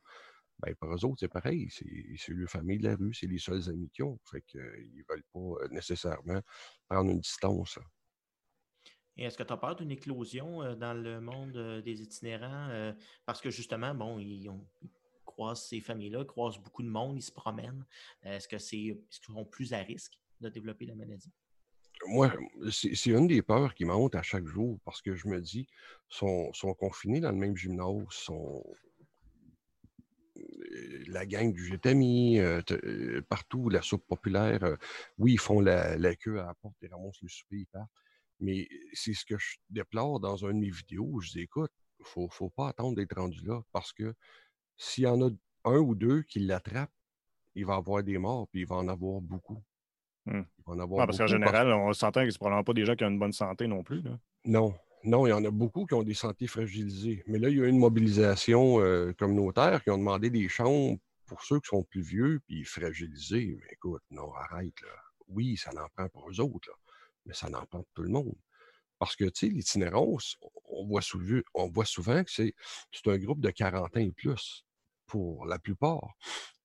Ben, 0.59 0.73
pour 0.75 0.93
eux 0.93 1.05
autres, 1.05 1.19
c'est 1.19 1.27
pareil. 1.27 1.69
C'est 1.69 2.33
leur 2.33 2.49
famille 2.49 2.77
de 2.77 2.87
la 2.87 2.95
rue, 2.95 3.13
c'est 3.13 3.27
les 3.27 3.39
seuls 3.39 3.69
amis 3.69 3.89
qu'ils 3.89 4.05
ont. 4.05 4.19
Fait 4.29 4.41
qu'ils 4.41 4.61
ne 4.61 5.03
veulent 5.09 5.23
pas 5.33 5.63
euh, 5.63 5.67
nécessairement 5.69 6.41
prendre 6.87 7.11
une 7.11 7.19
distance. 7.19 7.77
Et 9.17 9.23
est-ce 9.23 9.37
que 9.37 9.43
tu 9.43 9.53
as 9.53 9.57
peur 9.57 9.75
d'une 9.75 9.91
éclosion 9.91 10.61
euh, 10.61 10.75
dans 10.75 10.93
le 10.93 11.21
monde 11.21 11.55
euh, 11.55 11.81
des 11.81 12.01
itinérants? 12.01 12.93
Parce 13.25 13.41
que 13.41 13.49
justement, 13.49 13.93
bon, 13.93 14.19
ils, 14.19 14.49
ont, 14.49 14.65
croisent 15.25 15.67
ces 15.67 15.81
familles-là, 15.81 16.23
croisent 16.25 16.59
beaucoup 16.59 16.83
de 16.83 16.89
monde, 16.89 17.17
ils 17.17 17.21
se 17.21 17.31
promènent. 17.31 17.85
Est-ce 18.23 18.47
que 18.47 18.57
c'est 18.57 18.77
est 18.77 19.03
qu'ils 19.09 19.33
sont 19.33 19.45
plus 19.45 19.73
à 19.73 19.79
risque 19.79 20.17
de 20.39 20.49
développer 20.49 20.85
la 20.85 20.95
maladie? 20.95 21.31
Moi, 22.07 22.31
c'est 22.71 23.11
une 23.11 23.27
des 23.27 23.41
peurs 23.41 23.73
qui 23.73 23.85
monte 23.85 24.15
à 24.15 24.21
chaque 24.21 24.45
jour 24.45 24.79
parce 24.83 25.01
que 25.01 25.15
je 25.15 25.27
me 25.27 25.41
dis, 25.41 25.67
sont, 26.09 26.51
sont 26.53 26.73
confinés 26.73 27.19
dans 27.19 27.31
le 27.31 27.37
même 27.37 27.55
gymnase, 27.55 28.05
sont 28.09 28.63
euh, 28.67 28.94
la 31.15 31.25
gang 31.25 31.51
du 31.51 31.65
Gétami, 31.65 32.39
euh, 32.39 32.61
euh, 32.71 33.21
partout, 33.29 33.69
la 33.69 33.81
soupe 33.81 34.05
populaire. 34.05 34.77
oui, 35.17 35.33
ils 35.33 35.39
font 35.39 35.61
la, 35.61 36.15
queue 36.15 36.39
à 36.39 36.47
la 36.47 36.53
porte, 36.55 36.75
ils 36.81 36.89
ramassent 36.89 37.21
le 37.21 37.29
souper, 37.29 37.59
ils 37.59 37.67
partent. 37.67 37.89
Mais 38.41 38.67
c'est 38.91 39.13
ce 39.13 39.23
que 39.23 39.37
je 39.37 39.55
déplore 39.69 40.19
dans 40.19 40.45
un 40.45 40.49
de 40.49 40.59
mes 40.59 40.69
vidéos. 40.69 41.21
Je 41.21 41.31
dis, 41.31 41.39
écoute, 41.41 41.71
il 41.99 42.23
ne 42.23 42.27
faut, 42.29 42.49
pas 42.49 42.67
attendre 42.67 42.97
d'être 42.97 43.15
rendu 43.15 43.39
là 43.45 43.61
parce 43.71 43.93
que 43.93 44.13
s'il 44.77 45.05
y 45.05 45.07
en 45.07 45.25
a 45.25 45.29
un 45.63 45.77
ou 45.77 45.95
deux 45.95 46.21
qui 46.23 46.39
l'attrapent, 46.39 46.91
il 47.55 47.65
va 47.65 47.75
avoir 47.75 48.03
des 48.03 48.17
morts, 48.17 48.49
puis 48.49 48.61
il 48.61 48.67
va 48.67 48.75
en 48.75 48.89
avoir 48.89 49.21
beaucoup. 49.21 49.63
Hmm. 50.25 50.43
Il 50.57 50.63
va 50.67 50.73
en 50.73 50.79
avoir 50.79 51.07
parce 51.07 51.17
qu'en 51.17 51.27
général, 51.27 51.71
on 51.71 51.93
s'entend 51.93 52.25
que 52.25 52.29
ce 52.29 52.37
probablement 52.37 52.65
pas 52.65 52.73
des 52.73 52.83
gens 52.83 52.95
qui 52.97 53.05
ont 53.05 53.09
une 53.09 53.19
bonne 53.19 53.31
santé 53.31 53.67
non 53.67 53.83
plus. 53.83 54.03
Non. 54.43 54.75
Non, 55.05 55.27
il 55.27 55.29
y 55.29 55.33
en 55.33 55.45
a 55.45 55.51
beaucoup 55.51 55.85
qui 55.85 55.93
ont 55.93 56.01
des 56.01 56.15
santé 56.15 56.47
fragilisées. 56.47 57.23
Mais 57.27 57.37
là, 57.37 57.49
il 57.49 57.57
y 57.57 57.61
a 57.61 57.65
eu 57.65 57.69
une 57.69 57.77
mobilisation 57.77 58.81
euh, 58.81 59.13
communautaire 59.13 59.83
qui 59.83 59.91
ont 59.91 59.99
demandé 59.99 60.31
des 60.31 60.49
chambres 60.49 60.97
pour 61.27 61.43
ceux 61.43 61.59
qui 61.59 61.67
sont 61.67 61.83
plus 61.83 62.01
vieux 62.01 62.41
puis 62.47 62.63
fragilisés. 62.63 63.55
Mais 63.59 63.67
écoute, 63.73 64.01
non, 64.09 64.33
arrête. 64.33 64.81
Là. 64.81 64.89
Oui, 65.27 65.57
ça 65.57 65.69
en 65.71 65.87
prend 65.95 66.09
pour 66.09 66.27
eux 66.31 66.39
autres, 66.39 66.71
mais 67.25 67.35
ça 67.35 67.45
en 67.47 67.51
prend 67.51 67.83
pour 67.83 67.93
tout 67.93 68.01
le 68.01 68.09
monde. 68.09 68.35
Parce 68.97 69.15
que, 69.15 69.25
tu 69.25 69.47
sais, 69.47 69.53
l'itinérance, 69.53 70.37
on 70.69 70.87
voit, 70.87 71.03
souvent, 71.03 71.39
on 71.53 71.69
voit 71.69 71.85
souvent 71.85 72.23
que 72.23 72.31
c'est 72.31 72.53
un 73.05 73.17
groupe 73.19 73.41
de 73.41 73.51
40 73.51 73.97
ans 73.97 73.99
et 73.99 74.11
plus, 74.11 74.65
pour 75.05 75.45
la 75.45 75.59
plupart. 75.59 76.15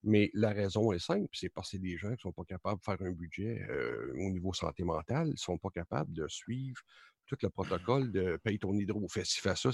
Mais 0.02 0.30
la 0.32 0.50
raison 0.50 0.92
est 0.92 0.98
simple, 0.98 1.28
c'est 1.34 1.50
parce 1.50 1.68
que 1.68 1.76
c'est 1.76 1.82
des 1.82 1.98
gens 1.98 2.08
qui 2.08 2.14
ne 2.14 2.30
sont 2.30 2.32
pas 2.32 2.44
capables 2.44 2.78
de 2.78 2.84
faire 2.84 3.06
un 3.06 3.12
budget 3.12 3.66
euh, 3.68 4.14
au 4.14 4.30
niveau 4.30 4.54
santé 4.54 4.82
mentale, 4.82 5.28
ils 5.28 5.32
ne 5.32 5.36
sont 5.36 5.58
pas 5.58 5.68
capables 5.68 6.12
de 6.14 6.26
suivre 6.26 6.80
tout 7.30 7.38
le 7.42 7.50
protocole 7.50 8.10
de 8.10 8.36
paye 8.42 8.58
ton 8.58 8.74
hydro, 8.74 9.06
fais 9.08 9.24
ci, 9.24 9.40
fais 9.40 9.54
ça. 9.54 9.70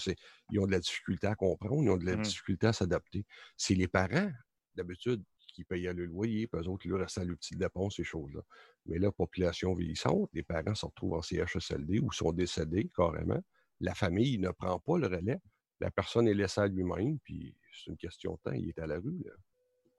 Ils 0.51 0.61
ont 0.61 0.67
de 0.67 0.73
la 0.73 0.81
difficulté 0.81 1.27
à 1.27 1.35
comprendre, 1.35 1.83
ils 1.83 1.91
ont 1.91 1.97
de 1.97 2.05
la 2.05 2.17
mmh. 2.17 2.23
difficulté 2.23 2.67
à 2.67 2.73
s'adapter. 2.75 3.25
C'est 3.57 3.75
les 3.75 3.89
parents, 3.89 4.31
d'habitude, 4.75 5.25
qui 5.55 5.65
payaient 5.65 5.95
le 5.95 6.05
loyer, 6.05 6.47
puis 6.47 6.61
eux 6.61 6.69
autres, 6.69 6.85
ils 6.85 6.91
leur 6.91 7.01
restaient 7.01 7.25
le 7.25 7.35
petite 7.35 7.59
dépense, 7.59 7.97
ces 7.97 8.05
choses-là. 8.05 8.43
Mais 8.85 8.99
là, 8.99 9.11
population 9.11 9.75
vieillissante, 9.75 10.29
les 10.35 10.43
parents 10.43 10.75
se 10.75 10.85
retrouvent 10.85 11.15
en 11.15 11.23
CHSLD 11.23 12.01
ou 12.01 12.13
sont 12.13 12.33
décédés 12.33 12.91
carrément. 12.95 13.43
La 13.81 13.95
famille 13.95 14.39
ne 14.39 14.51
prend 14.51 14.79
pas 14.79 14.99
le 14.99 15.07
relais. 15.07 15.41
La 15.81 15.91
personne 15.91 16.29
est 16.29 16.35
laissée 16.35 16.61
à 16.61 16.67
lui-même, 16.67 17.19
puis 17.21 17.57
c'est 17.73 17.91
une 17.91 17.97
question 17.97 18.35
de 18.35 18.51
temps, 18.51 18.57
il 18.57 18.69
est 18.69 18.79
à 18.79 18.87
la 18.87 18.99
rue. 18.99 19.25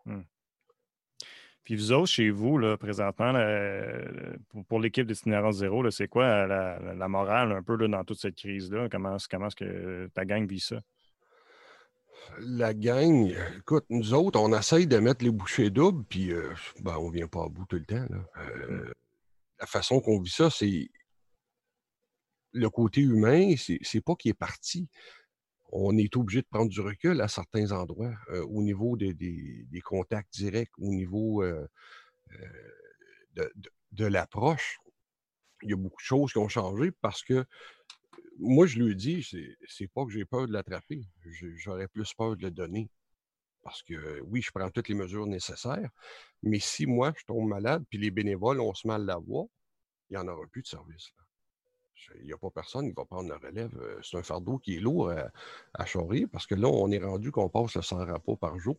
Mmh. 0.06 0.22
Puis 1.68 1.76
vous 1.76 1.92
autres, 1.92 2.08
chez 2.08 2.30
vous, 2.30 2.58
là, 2.58 2.78
présentement, 2.78 3.34
pour, 4.70 4.80
l'équipe 4.80 5.06
d'Itinérance 5.06 5.58
Zéro, 5.58 5.92
c'est 5.92 6.08
quoi 6.08 6.48
la, 6.48 7.08
morale 7.10 7.52
un 7.52 7.62
peu 7.62 7.78
dans 7.90 8.06
toute 8.06 8.22
cette 8.22 8.36
crise-là? 8.36 8.88
Comment, 8.90 9.18
comment 9.30 9.48
est-ce 9.48 9.56
que 9.58 10.08
ta 10.14 10.24
gang 10.24 10.48
vit 10.48 10.62
ça? 10.62 10.80
La 12.40 12.74
gang, 12.74 13.36
écoute, 13.58 13.84
nous 13.90 14.14
autres, 14.14 14.40
on 14.40 14.58
essaye 14.58 14.88
de 14.88 14.98
mettre 15.00 15.26
les 15.26 15.30
bouchées 15.30 15.70
doubles, 15.70 16.06
puis 16.06 16.32
euh, 16.32 16.54
ben, 16.80 16.96
on 17.00 17.10
ne 17.10 17.14
vient 17.14 17.28
pas 17.28 17.44
à 17.44 17.50
bout 17.50 17.66
tout 17.66 17.76
le 17.76 17.86
temps. 17.86 18.08
Euh, 18.38 18.86
mmh. 18.86 18.94
la 19.60 19.66
façon 19.66 20.00
qu'on 20.00 20.22
vit 20.22 20.32
ça, 20.32 20.50
c'est 20.50 20.88
le 22.54 22.70
côté 22.70 23.02
humain, 23.02 23.56
c'est 23.58 24.02
pas 24.02 24.16
qu'il 24.16 24.32
est 24.32 24.40
parti 24.40 24.88
on 25.70 25.98
est 25.98 26.16
obligé 26.16 26.42
de 26.42 26.48
prendre 26.48 26.70
du 26.70 26.82
recul 26.82 27.22
à 27.22 27.28
certains 27.28 27.72
endroits 27.72 28.16
au 28.50 28.62
niveau 28.62 28.96
des, 28.98 29.82
contacts 29.84 30.34
directs, 30.34 30.78
au 30.78 30.94
niveau 30.94 31.44
de, 33.34 34.06
l'approche. 34.06 34.78
Il 35.64 35.72
y 35.72 35.74
a 35.74 35.78
beaucoup 35.78 36.02
de 36.02 36.06
choses 36.06 36.32
qui 36.32 36.38
ont 36.38 36.48
changé 36.48 36.92
parce 37.02 37.24
que 37.24 37.46
moi, 38.40 38.68
je 38.68 38.80
lui 38.80 38.96
dis, 38.96 39.28
c'est 39.68 39.88
pas 39.88 40.06
que 40.06 40.12
j'ai 40.12 40.26
peur 40.26 40.48
de 40.48 40.54
l'attraper, 40.54 41.02
j'aurais 41.56 41.88
plus 41.88 42.14
peur 42.14 42.38
de 42.38 42.44
le 42.44 42.52
donner. 42.52 42.90
Parce 43.64 43.84
que 43.84 44.22
oui, 44.22 44.42
je 44.42 44.52
prends 44.52 44.70
toutes 44.70 44.88
les 44.88 44.96
mesures 44.96 45.26
nécessaires, 45.26 45.90
mais 46.42 46.60
si 46.60 46.86
moi, 46.86 47.14
je 47.18 47.26
tombe 47.26 47.50
malade, 47.50 47.84
puis 47.90 47.98
les 47.98 48.12
bénévoles 48.12 48.62
ont 48.62 48.74
se 48.74 48.88
mal 48.88 49.06
la 49.06 49.18
voix, 49.18 49.48
il 50.10 50.14
n'y 50.14 50.18
en 50.18 50.28
aura 50.28 50.46
plus 50.48 50.62
de 50.62 50.68
service. 50.68 51.12
Là. 51.18 51.27
Il 52.20 52.26
n'y 52.26 52.34
a 52.34 52.38
pas 52.38 52.50
personne 52.50 52.88
qui 52.88 52.94
va 52.94 53.06
prendre 53.06 53.30
la 53.30 53.38
relève. 53.38 53.76
Euh, 53.80 54.00
c'est 54.02 54.18
un 54.18 54.24
fardeau 54.24 54.58
qui 54.58 54.76
est 54.76 54.80
lourd 54.80 55.10
à, 55.10 55.30
à 55.74 55.86
charrier 55.86 56.28
parce 56.28 56.46
que 56.46 56.56
là, 56.56 56.68
on 56.68 56.92
est 56.92 57.00
rendu 57.00 57.32
qu'on 57.32 57.50
passe 57.50 57.76
le 57.76 57.82
100 57.82 58.06
rapports 58.06 58.38
par 58.38 58.58
jour. 58.60 58.78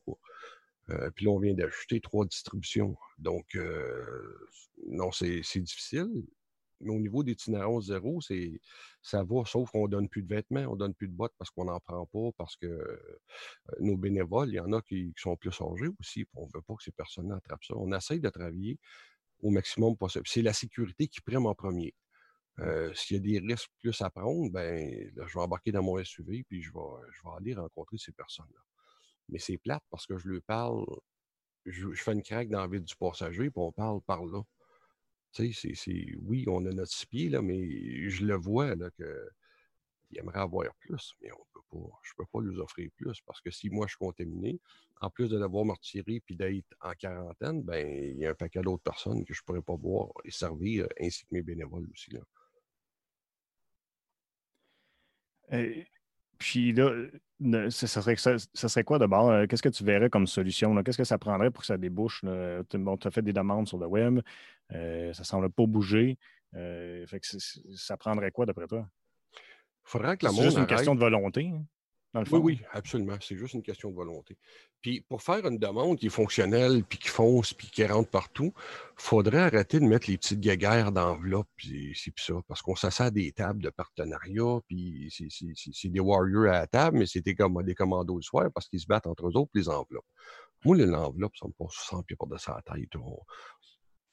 Euh, 0.90 1.10
puis 1.10 1.26
là, 1.26 1.32
on 1.32 1.38
vient 1.38 1.54
d'ajouter 1.54 2.00
trois 2.00 2.24
distributions. 2.24 2.96
Donc, 3.18 3.54
euh, 3.54 4.48
non, 4.86 5.12
c'est 5.12 5.60
difficile. 5.60 6.08
Mais 6.80 6.90
au 6.90 7.00
niveau 7.00 7.24
d'itinérance 7.24 7.86
zéro, 7.86 8.20
ça 9.02 9.24
va, 9.24 9.44
sauf 9.44 9.70
qu'on 9.72 9.86
ne 9.86 9.90
donne 9.90 10.08
plus 10.08 10.22
de 10.22 10.32
vêtements, 10.32 10.64
on 10.68 10.74
ne 10.74 10.78
donne 10.78 10.94
plus 10.94 11.08
de 11.08 11.12
bottes 11.12 11.34
parce 11.36 11.50
qu'on 11.50 11.64
n'en 11.64 11.80
prend 11.80 12.06
pas, 12.06 12.30
parce 12.36 12.54
que 12.54 13.00
nos 13.80 13.96
bénévoles, 13.96 14.50
il 14.50 14.54
y 14.54 14.60
en 14.60 14.72
a 14.72 14.80
qui, 14.80 15.12
sont 15.16 15.36
plus 15.36 15.50
âgés 15.60 15.88
aussi. 15.98 16.24
On 16.34 16.46
ne 16.46 16.50
veut 16.54 16.62
pas 16.62 16.76
que 16.76 16.84
ces 16.84 16.92
personnes 16.92 17.32
attrapent 17.32 17.64
ça. 17.64 17.74
On 17.76 17.92
essaye 17.92 18.20
de 18.20 18.28
travailler 18.28 18.78
au 19.42 19.50
maximum 19.50 19.96
possible. 19.96 20.24
C'est 20.28 20.42
la 20.42 20.52
sécurité 20.52 21.08
qui 21.08 21.20
prime 21.20 21.46
en 21.46 21.54
premier. 21.54 21.94
Euh, 22.60 22.92
s'il 22.94 23.16
y 23.16 23.20
a 23.20 23.40
des 23.40 23.46
risques 23.46 23.70
plus 23.78 24.00
à 24.02 24.10
prendre, 24.10 24.50
ben, 24.50 25.10
je 25.14 25.34
vais 25.34 25.40
embarquer 25.40 25.70
dans 25.70 25.82
mon 25.82 26.02
SUV 26.02 26.44
puis 26.44 26.60
je 26.60 26.72
vais, 26.72 27.30
aller 27.36 27.54
rencontrer 27.54 27.98
ces 27.98 28.12
personnes-là. 28.12 28.60
Mais 29.28 29.38
c'est 29.38 29.58
plate 29.58 29.84
parce 29.90 30.06
que 30.06 30.18
je 30.18 30.28
leur 30.28 30.42
parle, 30.42 30.84
je, 31.66 31.88
fais 31.92 32.12
une 32.12 32.22
craque 32.22 32.48
dans 32.48 32.60
la 32.60 32.66
vie 32.66 32.80
du 32.80 32.96
passager 32.96 33.50
puis 33.50 33.52
on 33.56 33.72
parle 33.72 34.00
par 34.02 34.24
là. 34.24 34.42
Tu 35.32 35.52
sais, 35.52 36.16
oui, 36.22 36.46
on 36.48 36.64
a 36.66 36.70
notre 36.70 37.06
pied, 37.06 37.28
là, 37.28 37.42
mais 37.42 38.08
je 38.08 38.24
le 38.24 38.34
vois 38.34 38.74
là, 38.74 38.90
que 38.90 39.30
aimerait 40.16 40.40
avoir 40.40 40.74
plus, 40.76 41.14
mais 41.20 41.30
on 41.32 41.44
peut 41.52 41.60
pas, 41.70 42.00
je 42.02 42.12
ne 42.12 42.24
peux 42.24 42.26
pas 42.32 42.40
lui 42.40 42.58
offrir 42.58 42.90
plus 42.96 43.20
parce 43.26 43.42
que 43.42 43.50
si 43.50 43.68
moi 43.68 43.86
je 43.86 43.90
suis 43.90 43.98
contaminé, 43.98 44.58
en 45.02 45.10
plus 45.10 45.28
de 45.28 45.38
l'avoir 45.38 45.66
me 45.66 45.72
retirer 45.72 46.20
puis 46.20 46.34
d'être 46.34 46.74
en 46.80 46.92
quarantaine, 46.94 47.62
ben 47.62 47.86
il 47.86 48.18
y 48.18 48.26
a 48.26 48.30
un 48.30 48.34
paquet 48.34 48.62
d'autres 48.62 48.82
personnes 48.82 49.22
que 49.26 49.34
je 49.34 49.42
ne 49.42 49.44
pourrais 49.44 49.62
pas 49.62 49.76
voir 49.76 50.08
et 50.24 50.30
servir, 50.30 50.88
ainsi 50.98 51.24
que 51.24 51.28
mes 51.32 51.42
bénévoles 51.42 51.86
aussi. 51.92 52.10
Là 52.10 52.20
puis 56.38 56.72
là, 56.72 57.70
ça 57.70 57.86
serait, 57.86 58.16
ça, 58.16 58.38
serait 58.38 58.84
quoi 58.84 58.98
d'abord? 58.98 59.30
Euh, 59.30 59.46
qu'est-ce 59.46 59.62
que 59.62 59.68
tu 59.68 59.84
verrais 59.84 60.10
comme 60.10 60.26
solution? 60.26 60.80
Qu'est-ce 60.82 60.98
que 60.98 61.04
ça 61.04 61.18
prendrait 61.18 61.50
pour 61.50 61.62
que 61.62 61.66
ça 61.66 61.76
débouche? 61.76 62.24
Bon, 62.24 62.96
tu 62.96 63.08
as 63.08 63.10
fait 63.10 63.22
des 63.22 63.32
demandes 63.32 63.66
sur 63.66 63.78
le 63.78 63.86
web, 63.86 64.20
euh, 64.72 65.12
ça 65.12 65.22
ne 65.22 65.26
semble 65.26 65.50
pas 65.50 65.66
bouger. 65.66 66.18
Euh, 66.54 67.06
fait 67.06 67.20
que 67.20 67.26
ça 67.74 67.96
prendrait 67.96 68.30
quoi 68.30 68.46
d'après 68.46 68.66
toi? 68.66 68.88
Faudrait 69.84 70.16
que 70.16 70.26
la 70.26 70.32
C'est 70.32 70.42
juste 70.42 70.58
une 70.58 70.66
question 70.66 70.94
de 70.94 71.00
volonté. 71.00 71.50
Hein? 71.52 71.64
Oui, 72.14 72.38
oui, 72.38 72.60
absolument. 72.72 73.16
C'est 73.20 73.36
juste 73.36 73.54
une 73.54 73.62
question 73.62 73.90
de 73.90 73.94
volonté. 73.94 74.38
Puis 74.80 75.02
pour 75.02 75.22
faire 75.22 75.46
une 75.46 75.58
demande 75.58 75.98
qui 75.98 76.06
est 76.06 76.10
fonctionnelle, 76.10 76.82
puis 76.84 76.98
qui 76.98 77.08
fonce, 77.08 77.52
puis 77.52 77.68
qui 77.68 77.84
rentre 77.84 78.08
partout, 78.08 78.52
il 78.56 79.02
faudrait 79.02 79.40
arrêter 79.40 79.78
de 79.78 79.84
mettre 79.84 80.10
les 80.10 80.16
petites 80.16 80.40
guéguerres 80.40 80.90
d'enveloppe, 80.90 81.48
puis 81.56 81.92
c'est 81.94 82.12
ça. 82.16 82.34
Parce 82.48 82.62
qu'on 82.62 82.76
s'assait 82.76 83.04
à 83.04 83.10
des 83.10 83.32
tables 83.32 83.62
de 83.62 83.70
partenariat, 83.70 84.58
puis 84.66 85.12
c'est 85.74 85.88
des 85.88 86.00
warriors 86.00 86.46
à 86.46 86.60
la 86.60 86.66
table, 86.66 86.98
mais 86.98 87.06
c'était 87.06 87.34
comme 87.34 87.62
des 87.62 87.74
commandos 87.74 88.16
le 88.16 88.22
soir 88.22 88.48
parce 88.54 88.68
qu'ils 88.68 88.80
se 88.80 88.86
battent 88.86 89.06
entre 89.06 89.28
eux 89.28 89.36
autres 89.36 89.50
les 89.54 89.68
enveloppes. 89.68 90.06
Moi, 90.64 90.76
l'enveloppe, 90.78 91.36
ça 91.36 91.46
me 91.46 91.52
passe 91.52 91.74
100 91.88 92.02
pieds 92.04 92.16
par-dessus 92.16 92.50
la 92.50 92.62
tête. 92.62 92.90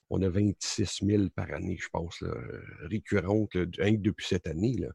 On, 0.09 0.21
a 0.21 0.29
26 0.29 0.99
000 1.03 1.29
par 1.35 1.51
année, 1.51 1.77
je 1.81 1.89
pense, 1.89 2.21
là, 2.21 2.31
récurrentes, 2.81 3.57
depuis 3.57 4.27
cette 4.27 4.45
année. 4.47 4.75
Là. 4.77 4.89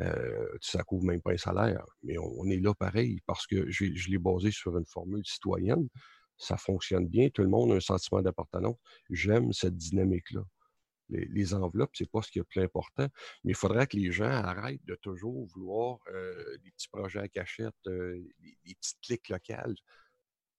Euh, 0.00 0.48
ça 0.60 0.82
couvre 0.82 1.04
même 1.04 1.20
pas 1.20 1.32
un 1.32 1.36
salaire. 1.36 1.84
Mais 2.02 2.18
on, 2.18 2.46
est 2.46 2.58
là 2.58 2.74
pareil 2.74 3.20
parce 3.26 3.46
que 3.46 3.70
je 3.70 4.10
l'ai 4.10 4.18
basé 4.18 4.50
sur 4.50 4.76
une 4.76 4.86
formule 4.86 5.24
citoyenne. 5.24 5.88
Ça 6.36 6.56
fonctionne 6.56 7.06
bien. 7.06 7.28
Tout 7.30 7.42
le 7.42 7.48
monde 7.48 7.72
a 7.72 7.76
un 7.76 7.80
sentiment 7.80 8.22
d'appartenance. 8.22 8.76
J'aime 9.10 9.52
cette 9.52 9.76
dynamique-là. 9.76 10.42
Les, 11.08 11.54
enveloppes, 11.54 11.94
c'est 11.94 12.10
pas 12.10 12.20
ce 12.20 12.32
qui 12.32 12.40
est 12.40 12.44
plus 12.44 12.62
important. 12.62 13.06
Mais 13.44 13.52
il 13.52 13.54
faudrait 13.54 13.86
que 13.86 13.96
les 13.96 14.10
gens 14.10 14.24
arrêtent 14.24 14.84
de 14.84 14.96
toujours 14.96 15.46
vouloir 15.46 16.00
euh, 16.12 16.58
des 16.64 16.70
petits 16.72 16.88
projets 16.88 17.20
à 17.20 17.28
cachette, 17.28 17.74
euh, 17.86 18.20
des, 18.40 18.74
petites 18.74 19.00
clics 19.02 19.28
locales. 19.28 19.76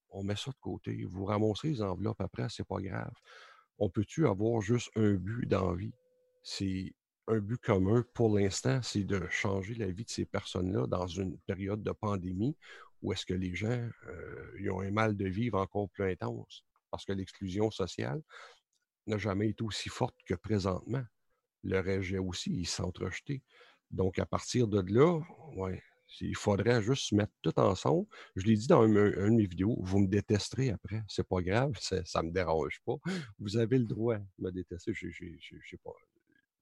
On 0.09 0.23
met 0.23 0.37
ça 0.37 0.51
de 0.51 0.57
côté. 0.61 1.03
Vous 1.03 1.25
ramassez 1.25 1.67
les 1.67 1.81
enveloppes 1.81 2.21
après, 2.21 2.47
c'est 2.49 2.65
pas 2.65 2.79
grave. 2.79 3.13
On 3.77 3.89
peut-tu 3.89 4.25
avoir 4.25 4.61
juste 4.61 4.89
un 4.95 5.15
but 5.15 5.45
d'envie? 5.45 5.93
C'est 6.43 6.93
un 7.27 7.39
but 7.39 7.61
commun 7.61 8.05
pour 8.13 8.37
l'instant, 8.37 8.81
c'est 8.81 9.03
de 9.03 9.27
changer 9.29 9.75
la 9.75 9.87
vie 9.87 10.05
de 10.05 10.09
ces 10.09 10.25
personnes-là 10.25 10.87
dans 10.87 11.07
une 11.07 11.37
période 11.39 11.83
de 11.83 11.91
pandémie 11.91 12.55
où 13.01 13.13
est-ce 13.13 13.25
que 13.25 13.33
les 13.33 13.53
gens 13.55 13.89
euh, 14.07 14.71
ont 14.71 14.81
un 14.81 14.91
mal 14.91 15.15
de 15.15 15.27
vivre 15.27 15.59
encore 15.59 15.89
plus 15.89 16.11
intense? 16.11 16.63
Parce 16.89 17.05
que 17.05 17.13
l'exclusion 17.13 17.69
sociale 17.69 18.21
n'a 19.05 19.17
jamais 19.17 19.49
été 19.49 19.63
aussi 19.63 19.89
forte 19.89 20.15
que 20.25 20.33
présentement. 20.33 21.03
Le 21.63 21.79
rejet 21.79 22.17
aussi, 22.17 22.51
il 22.51 22.65
s'est 22.65 22.83
rejeté. 22.83 23.43
Donc, 23.91 24.19
à 24.19 24.25
partir 24.25 24.67
de 24.67 24.81
là, 24.93 25.19
ouais, 25.55 25.81
il 26.21 26.35
faudrait 26.35 26.81
juste 26.81 27.09
se 27.09 27.15
mettre 27.15 27.33
tout 27.41 27.57
ensemble. 27.59 28.07
Je 28.35 28.45
l'ai 28.45 28.55
dit 28.55 28.67
dans 28.67 28.85
une, 28.85 28.93
de 28.93 29.29
mes 29.29 29.45
vidéos, 29.45 29.77
vous 29.81 29.99
me 29.99 30.07
détesterez 30.07 30.71
après. 30.71 31.03
C'est 31.07 31.27
pas 31.27 31.41
grave, 31.41 31.73
ça 31.79 32.21
ne 32.21 32.27
me 32.27 32.31
dérange 32.31 32.81
pas. 32.85 32.95
Vous 33.39 33.57
avez 33.57 33.77
le 33.77 33.85
droit 33.85 34.17
de 34.17 34.25
me 34.39 34.51
détester. 34.51 34.93
Je 34.93 35.09
sais 35.11 35.77
pas 35.83 35.91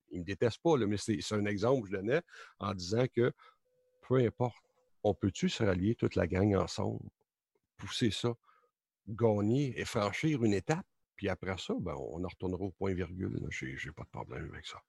il 0.09 0.15
ne 0.15 0.19
me 0.19 0.25
déteste 0.25 0.61
pas, 0.61 0.77
mais 0.77 0.97
c'est 0.97 1.19
un 1.33 1.45
exemple 1.45 1.83
que 1.83 1.87
je 1.87 1.97
donnais 1.97 2.21
en 2.59 2.73
disant 2.73 3.05
que 3.13 3.31
peu 4.07 4.17
importe, 4.17 4.63
on 5.03 5.13
peut-tu 5.13 5.49
se 5.49 5.63
rallier 5.63 5.95
toute 5.95 6.15
la 6.15 6.27
gang 6.27 6.55
ensemble, 6.55 7.09
pousser 7.77 8.11
ça, 8.11 8.33
gagner 9.07 9.79
et 9.79 9.85
franchir 9.85 10.43
une 10.43 10.53
étape, 10.53 10.85
puis 11.15 11.29
après 11.29 11.57
ça, 11.57 11.73
ben, 11.79 11.95
on 11.97 12.23
en 12.23 12.27
retournera 12.27 12.63
au 12.63 12.71
point 12.71 12.93
virgule. 12.93 13.39
Je 13.49 13.65
n'ai 13.65 13.93
pas 13.93 14.03
de 14.03 14.09
problème 14.09 14.49
avec 14.51 14.65
ça. 14.65 14.81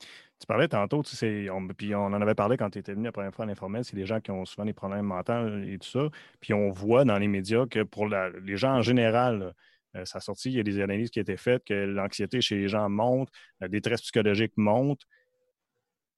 Tu 0.00 0.46
parlais 0.46 0.68
tantôt, 0.68 1.02
tu 1.02 1.14
sais, 1.14 1.46
puis 1.76 1.94
on 1.94 2.06
en 2.06 2.20
avait 2.20 2.34
parlé 2.34 2.56
quand 2.56 2.70
tu 2.70 2.78
étais 2.78 2.94
venu 2.94 3.04
la 3.04 3.12
première 3.12 3.32
fois 3.32 3.44
à 3.44 3.48
l'informel, 3.48 3.84
c'est 3.84 3.94
des 3.94 4.06
gens 4.06 4.20
qui 4.20 4.32
ont 4.32 4.44
souvent 4.44 4.64
des 4.64 4.72
problèmes 4.72 5.06
mentaux 5.06 5.58
et 5.62 5.78
tout 5.78 5.88
ça. 5.88 6.08
Puis 6.40 6.52
on 6.52 6.70
voit 6.70 7.04
dans 7.04 7.16
les 7.18 7.28
médias 7.28 7.66
que 7.66 7.84
pour 7.84 8.08
les 8.08 8.56
gens 8.56 8.74
en 8.78 8.82
général, 8.82 9.54
euh, 9.96 10.04
ça 10.04 10.20
sorti, 10.20 10.50
il 10.50 10.56
y 10.56 10.60
a 10.60 10.62
des 10.62 10.80
analyses 10.80 11.10
qui 11.10 11.18
ont 11.18 11.22
été 11.22 11.36
faites, 11.36 11.64
que 11.64 11.74
l'anxiété 11.74 12.40
chez 12.40 12.56
les 12.56 12.68
gens 12.68 12.88
monte, 12.88 13.28
la 13.60 13.68
détresse 13.68 14.02
psychologique 14.02 14.52
monte. 14.56 15.02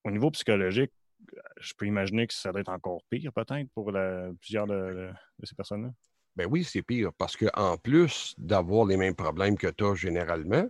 Au 0.05 0.11
niveau 0.11 0.31
psychologique, 0.31 0.93
je 1.59 1.73
peux 1.75 1.87
imaginer 1.87 2.27
que 2.27 2.35
ça 2.35 2.53
doit 2.53 2.61
être 2.61 2.69
encore 2.69 3.03
pire, 3.11 3.33
peut-être, 3.33 3.69
pour 3.75 3.93
plusieurs 4.41 4.67
de, 4.67 5.11
ces 5.43 5.55
personnes-là. 5.55 5.91
Ben 6.37 6.47
oui, 6.51 6.65
c'est 6.65 6.83
pire, 6.83 7.13
parce 7.17 7.37
qu'en 7.37 7.77
plus 7.79 8.35
d'avoir 8.39 8.87
les 8.87 8.97
mêmes 8.97 9.15
problèmes 9.15 9.57
que 9.57 9.69
as 9.83 9.95
généralement, 9.95 10.69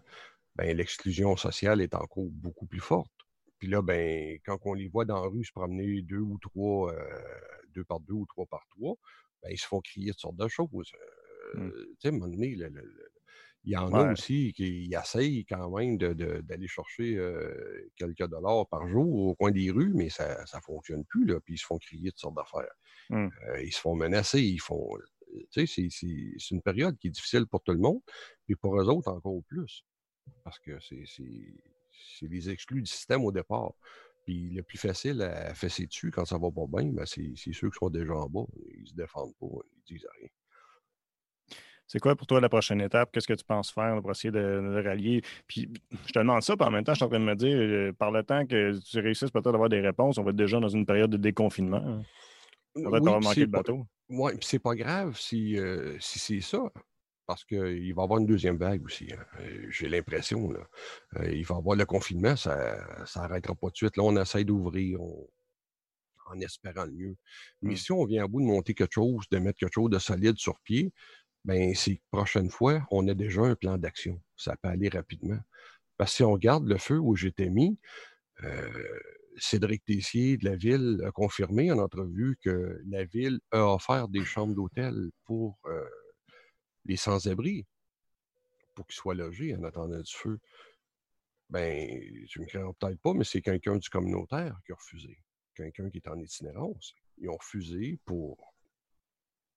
ben, 0.57 0.77
l'exclusion 0.77 1.37
sociale 1.37 1.81
est 1.81 1.95
encore 1.95 2.27
beaucoup 2.31 2.67
plus 2.67 2.81
forte. 2.81 3.11
Puis 3.59 3.69
là, 3.69 3.83
ben, 3.83 4.39
quand 4.45 4.59
on 4.65 4.75
les 4.75 4.89
voit 4.89 5.05
dans 5.05 5.23
la 5.23 5.29
rue 5.29 5.45
se 5.45 5.53
promener 5.53 6.03
deux 6.03 6.19
ou 6.19 6.39
trois, 6.39 6.93
euh, 6.93 7.21
deux 7.75 7.85
par 7.85 8.01
deux 8.01 8.15
ou 8.15 8.27
trois 8.27 8.47
par 8.47 8.65
trois, 8.69 8.97
ben, 9.43 9.51
ils 9.51 9.59
se 9.59 9.67
font 9.67 9.81
crier 9.81 10.11
toutes 10.11 10.21
sortes 10.21 10.37
de 10.37 10.49
choses. 10.49 10.93
Mmh. 11.55 11.71
tu 11.71 11.97
sais, 12.01 12.09
à 12.09 12.11
un 12.11 12.13
moment 12.13 12.29
donné, 12.29 12.57
il 13.67 13.73
y 13.73 13.77
en 13.77 13.93
a 13.95 14.13
aussi 14.13 14.53
qui 14.53 14.93
essayent 14.93 15.45
quand 15.47 15.71
même 15.71 15.97
d'aller 15.97 16.69
chercher 16.69 17.19
quelques 17.97 18.27
dollars 18.29 18.69
par 18.69 18.87
jour 18.89 19.29
au 19.29 19.35
coin 19.35 19.51
des 19.51 19.71
rues, 19.71 19.93
mais 19.95 20.11
ça 20.11 20.43
ne 20.43 20.61
fonctionne 20.61 21.05
plus, 21.05 21.25
là, 21.27 21.41
puis 21.41 21.55
ils 21.55 21.59
se 21.59 21.67
font 21.67 21.79
crier 21.79 22.11
toutes 22.11 22.21
sortes 22.21 22.37
d'affaires. 22.37 22.75
Mmh. 23.11 23.29
ils 23.63 23.73
se 23.73 23.81
font 23.81 23.95
menacer, 23.95 24.41
ils 24.41 24.61
font... 24.61 24.89
Tu 25.51 25.67
sais, 25.67 25.89
c'est 25.91 26.51
une 26.51 26.63
période 26.63 26.97
qui 26.99 27.09
est 27.09 27.11
difficile 27.11 27.47
pour 27.47 27.63
tout 27.63 27.73
le 27.73 27.79
monde, 27.79 28.01
puis 28.47 28.55
pour 28.55 28.81
eux 28.81 28.89
autres 28.89 29.11
encore 29.11 29.43
plus, 29.49 29.85
parce 30.45 30.59
que 30.59 30.79
c'est 30.81 32.27
les 32.27 32.51
exclus 32.51 32.83
du 32.83 32.91
système 32.91 33.25
au 33.25 33.33
départ. 33.33 33.73
Puis 34.25 34.49
le 34.51 34.63
plus 34.63 34.79
facile 34.79 35.21
à 35.21 35.53
fesser 35.55 35.87
dessus 35.87 36.11
quand 36.11 36.25
ça 36.25 36.39
va 36.39 36.51
pas 36.51 36.67
bien, 36.67 36.91
ben 36.93 37.05
c'est 37.05 37.35
ceux 37.37 37.69
qui 37.69 37.79
sont 37.79 37.91
déjà 37.91 38.15
en 38.15 38.27
bas. 38.29 38.47
Ils 38.79 38.89
se 38.89 38.95
défendent 38.95 39.35
pas, 39.39 39.47
ils 39.77 39.83
disent 39.87 40.07
rien. 40.19 40.29
C'est 41.87 41.99
quoi 41.99 42.17
pour 42.17 42.27
toi 42.27 42.41
la 42.41 42.49
prochaine 42.49 42.81
étape? 42.81 43.11
Qu'est-ce 43.13 43.29
que 43.29 43.35
tu 43.35 43.45
penses 43.45 43.71
faire 43.71 44.01
pour 44.01 44.11
essayer 44.11 44.33
de, 44.33 44.83
rallier? 44.83 45.23
Puis 45.47 45.69
je 46.07 46.13
te 46.13 46.19
demande 46.19 46.43
ça, 46.43 46.57
puis 46.57 46.67
en 46.67 46.71
même 46.71 46.85
temps, 46.85 46.93
je 46.93 46.99
suis 46.99 47.05
en 47.05 47.09
train 47.09 47.21
de 47.21 47.25
me 47.25 47.37
dire, 47.37 47.57
euh, 47.57 47.93
par 47.93 48.11
le 48.11 48.23
temps 48.23 48.47
que 48.47 48.79
tu 48.79 49.01
réussisses 49.01 49.31
peut-être 49.31 49.49
à 49.49 49.55
avoir 49.55 49.69
des 49.69 49.81
réponses, 49.81 50.19
on 50.19 50.25
va 50.25 50.31
être 50.31 50.37
déjà 50.37 50.59
dans 50.61 50.69
une 50.69 50.87
période 50.87 51.11
de 51.11 51.17
déconfinement. 51.17 51.85
Hein. 51.85 52.03
Va 52.77 52.99
oui, 52.99 53.11
manqué 53.23 53.41
le 53.41 53.47
bateau. 53.47 53.87
Oui, 54.09 54.33
puis 54.33 54.47
c'est 54.47 54.59
pas 54.59 54.75
grave 54.75 55.17
si, 55.17 55.59
euh, 55.59 55.97
si 56.01 56.19
c'est 56.19 56.41
ça 56.41 56.71
parce 57.27 57.45
qu'il 57.45 57.95
va 57.95 58.03
y 58.03 58.05
avoir 58.05 58.19
une 58.19 58.27
deuxième 58.27 58.59
vague 58.59 58.85
aussi. 58.85 59.09
Hein. 59.13 59.25
Euh, 59.41 59.67
j'ai 59.71 59.89
l'impression. 59.89 60.53
il 61.23 61.45
va 61.45 61.55
y 61.55 61.59
avoir 61.59 61.77
le 61.77 61.87
confinement, 61.87 62.37
ça 62.37 62.77
n'arrêtera 63.17 63.55
pas 63.55 63.71
de 63.71 63.77
suite. 63.77 63.97
Là, 63.97 64.03
on 64.03 64.17
essaie 64.17 64.45
d'ouvrir 64.45 65.01
en 66.27 66.41
espérant 66.41 66.85
le 66.85 66.93
mieux. 66.93 67.17
Mais 67.63 67.75
mmh. 67.75 67.77
si 67.77 67.93
on 67.93 68.05
vient 68.05 68.25
à 68.25 68.29
bout 68.29 68.41
de 68.41 68.47
monter 68.47 68.75
quelque 68.75 68.95
chose, 68.95 69.25
de 69.31 69.39
mettre 69.39 69.59
quelque 69.59 69.75
chose 69.75 69.91
de 69.91 69.99
solide 69.99 70.37
sur 70.37 70.59
pied, 70.61 70.93
ben 71.45 71.75
c'est 71.75 72.01
prochaine 72.11 72.51
fois, 72.51 72.87
on 72.91 73.07
a 73.09 73.15
déjà 73.15 73.43
un 73.43 73.55
plan 73.55 73.77
d'action. 73.77 74.21
Ça 74.37 74.57
peut 74.57 74.69
aller 74.69 74.89
rapidement. 74.89 75.39
Parce 75.97 76.13
que 76.13 76.17
si 76.17 76.23
on 76.23 76.33
regarde 76.33 76.67
le 76.67 76.79
feu 76.79 76.99
où 76.99 77.15
j'étais 77.17 77.51
mis, 77.51 77.79
euh, 78.43 78.99
Cédric 79.37 79.85
Tessier 79.85 80.37
de 80.37 80.45
la 80.45 80.57
ville 80.57 81.03
a 81.07 81.11
confirmé 81.11 81.71
en 81.71 81.79
entrevue 81.79 82.37
que 82.41 82.81
la 82.87 83.05
ville 83.05 83.41
a 83.51 83.75
offert 83.75 84.09
des 84.09 84.25
chambres 84.25 84.55
d'hôtel 84.55 85.11
pour 85.25 85.59
euh, 85.67 85.89
les 86.85 86.97
sans-abri, 86.97 87.67
pour 88.75 88.87
qu'ils 88.87 88.97
soient 88.97 89.15
logés 89.15 89.55
en 89.55 89.65
attendant 89.65 90.01
du 90.01 90.13
feu. 90.13 90.39
Ben, 91.51 92.01
tu 92.29 92.41
me 92.41 92.47
crois 92.47 92.73
peut-être 92.79 93.01
pas, 93.01 93.13
mais 93.13 93.25
c'est 93.25 93.43
quelqu'un 93.43 93.77
du 93.77 93.89
communautaire 93.89 94.59
qui 94.65 94.73
a 94.73 94.77
refusé. 94.77 95.19
Quelqu'un 95.55 95.91
qui 95.91 95.99
est 95.99 96.09
en 96.09 96.19
itinérance. 96.19 96.95
Ils 97.19 97.29
ont 97.29 97.37
refusé 97.37 98.01
pour, 98.05 98.55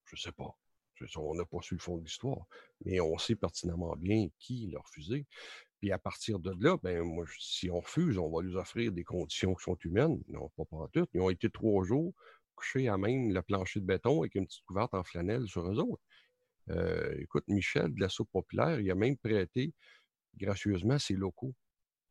je 0.05 0.15
sais 0.15 0.31
pas, 0.31 0.55
on 1.15 1.35
n'a 1.35 1.45
pas 1.45 1.61
su 1.61 1.75
le 1.75 1.79
fond 1.79 1.97
de 1.97 2.03
l'histoire, 2.03 2.45
mais 2.85 2.99
on 2.99 3.17
sait 3.17 3.35
pertinemment 3.35 3.95
bien 3.95 4.27
qui 4.39 4.67
l'a 4.67 4.79
refusé. 4.79 5.25
Puis 5.79 5.91
à 5.91 5.99
partir 5.99 6.39
de 6.39 6.51
là, 6.59 6.77
ben 6.81 7.03
moi, 7.03 7.25
si 7.39 7.69
on 7.69 7.79
refuse, 7.79 8.17
on 8.17 8.29
va 8.29 8.41
lui 8.41 8.55
offrir 8.55 8.91
des 8.91 9.03
conditions 9.03 9.53
qui 9.53 9.63
sont 9.63 9.77
humaines. 9.83 10.21
Non, 10.27 10.49
pas 10.57 10.65
pour 10.65 10.89
tout. 10.91 11.07
Ils 11.13 11.21
ont 11.21 11.29
été 11.29 11.49
trois 11.49 11.83
jours 11.85 12.13
couchés 12.55 12.87
à 12.87 12.97
même 12.97 13.31
le 13.31 13.41
plancher 13.43 13.79
de 13.79 13.85
béton 13.85 14.21
avec 14.21 14.33
une 14.33 14.47
petite 14.47 14.63
couverte 14.65 14.93
en 14.95 15.03
flanelle 15.03 15.47
sur 15.47 15.69
eux 15.71 15.77
autres. 15.77 16.01
Euh, 16.69 17.15
écoute, 17.19 17.43
Michel 17.47 17.93
de 17.93 18.01
la 18.01 18.09
soupe 18.09 18.31
populaire, 18.31 18.79
il 18.79 18.89
a 18.89 18.95
même 18.95 19.17
prêté 19.17 19.73
gracieusement 20.35 20.97
ses 20.97 21.13
locaux. 21.13 21.53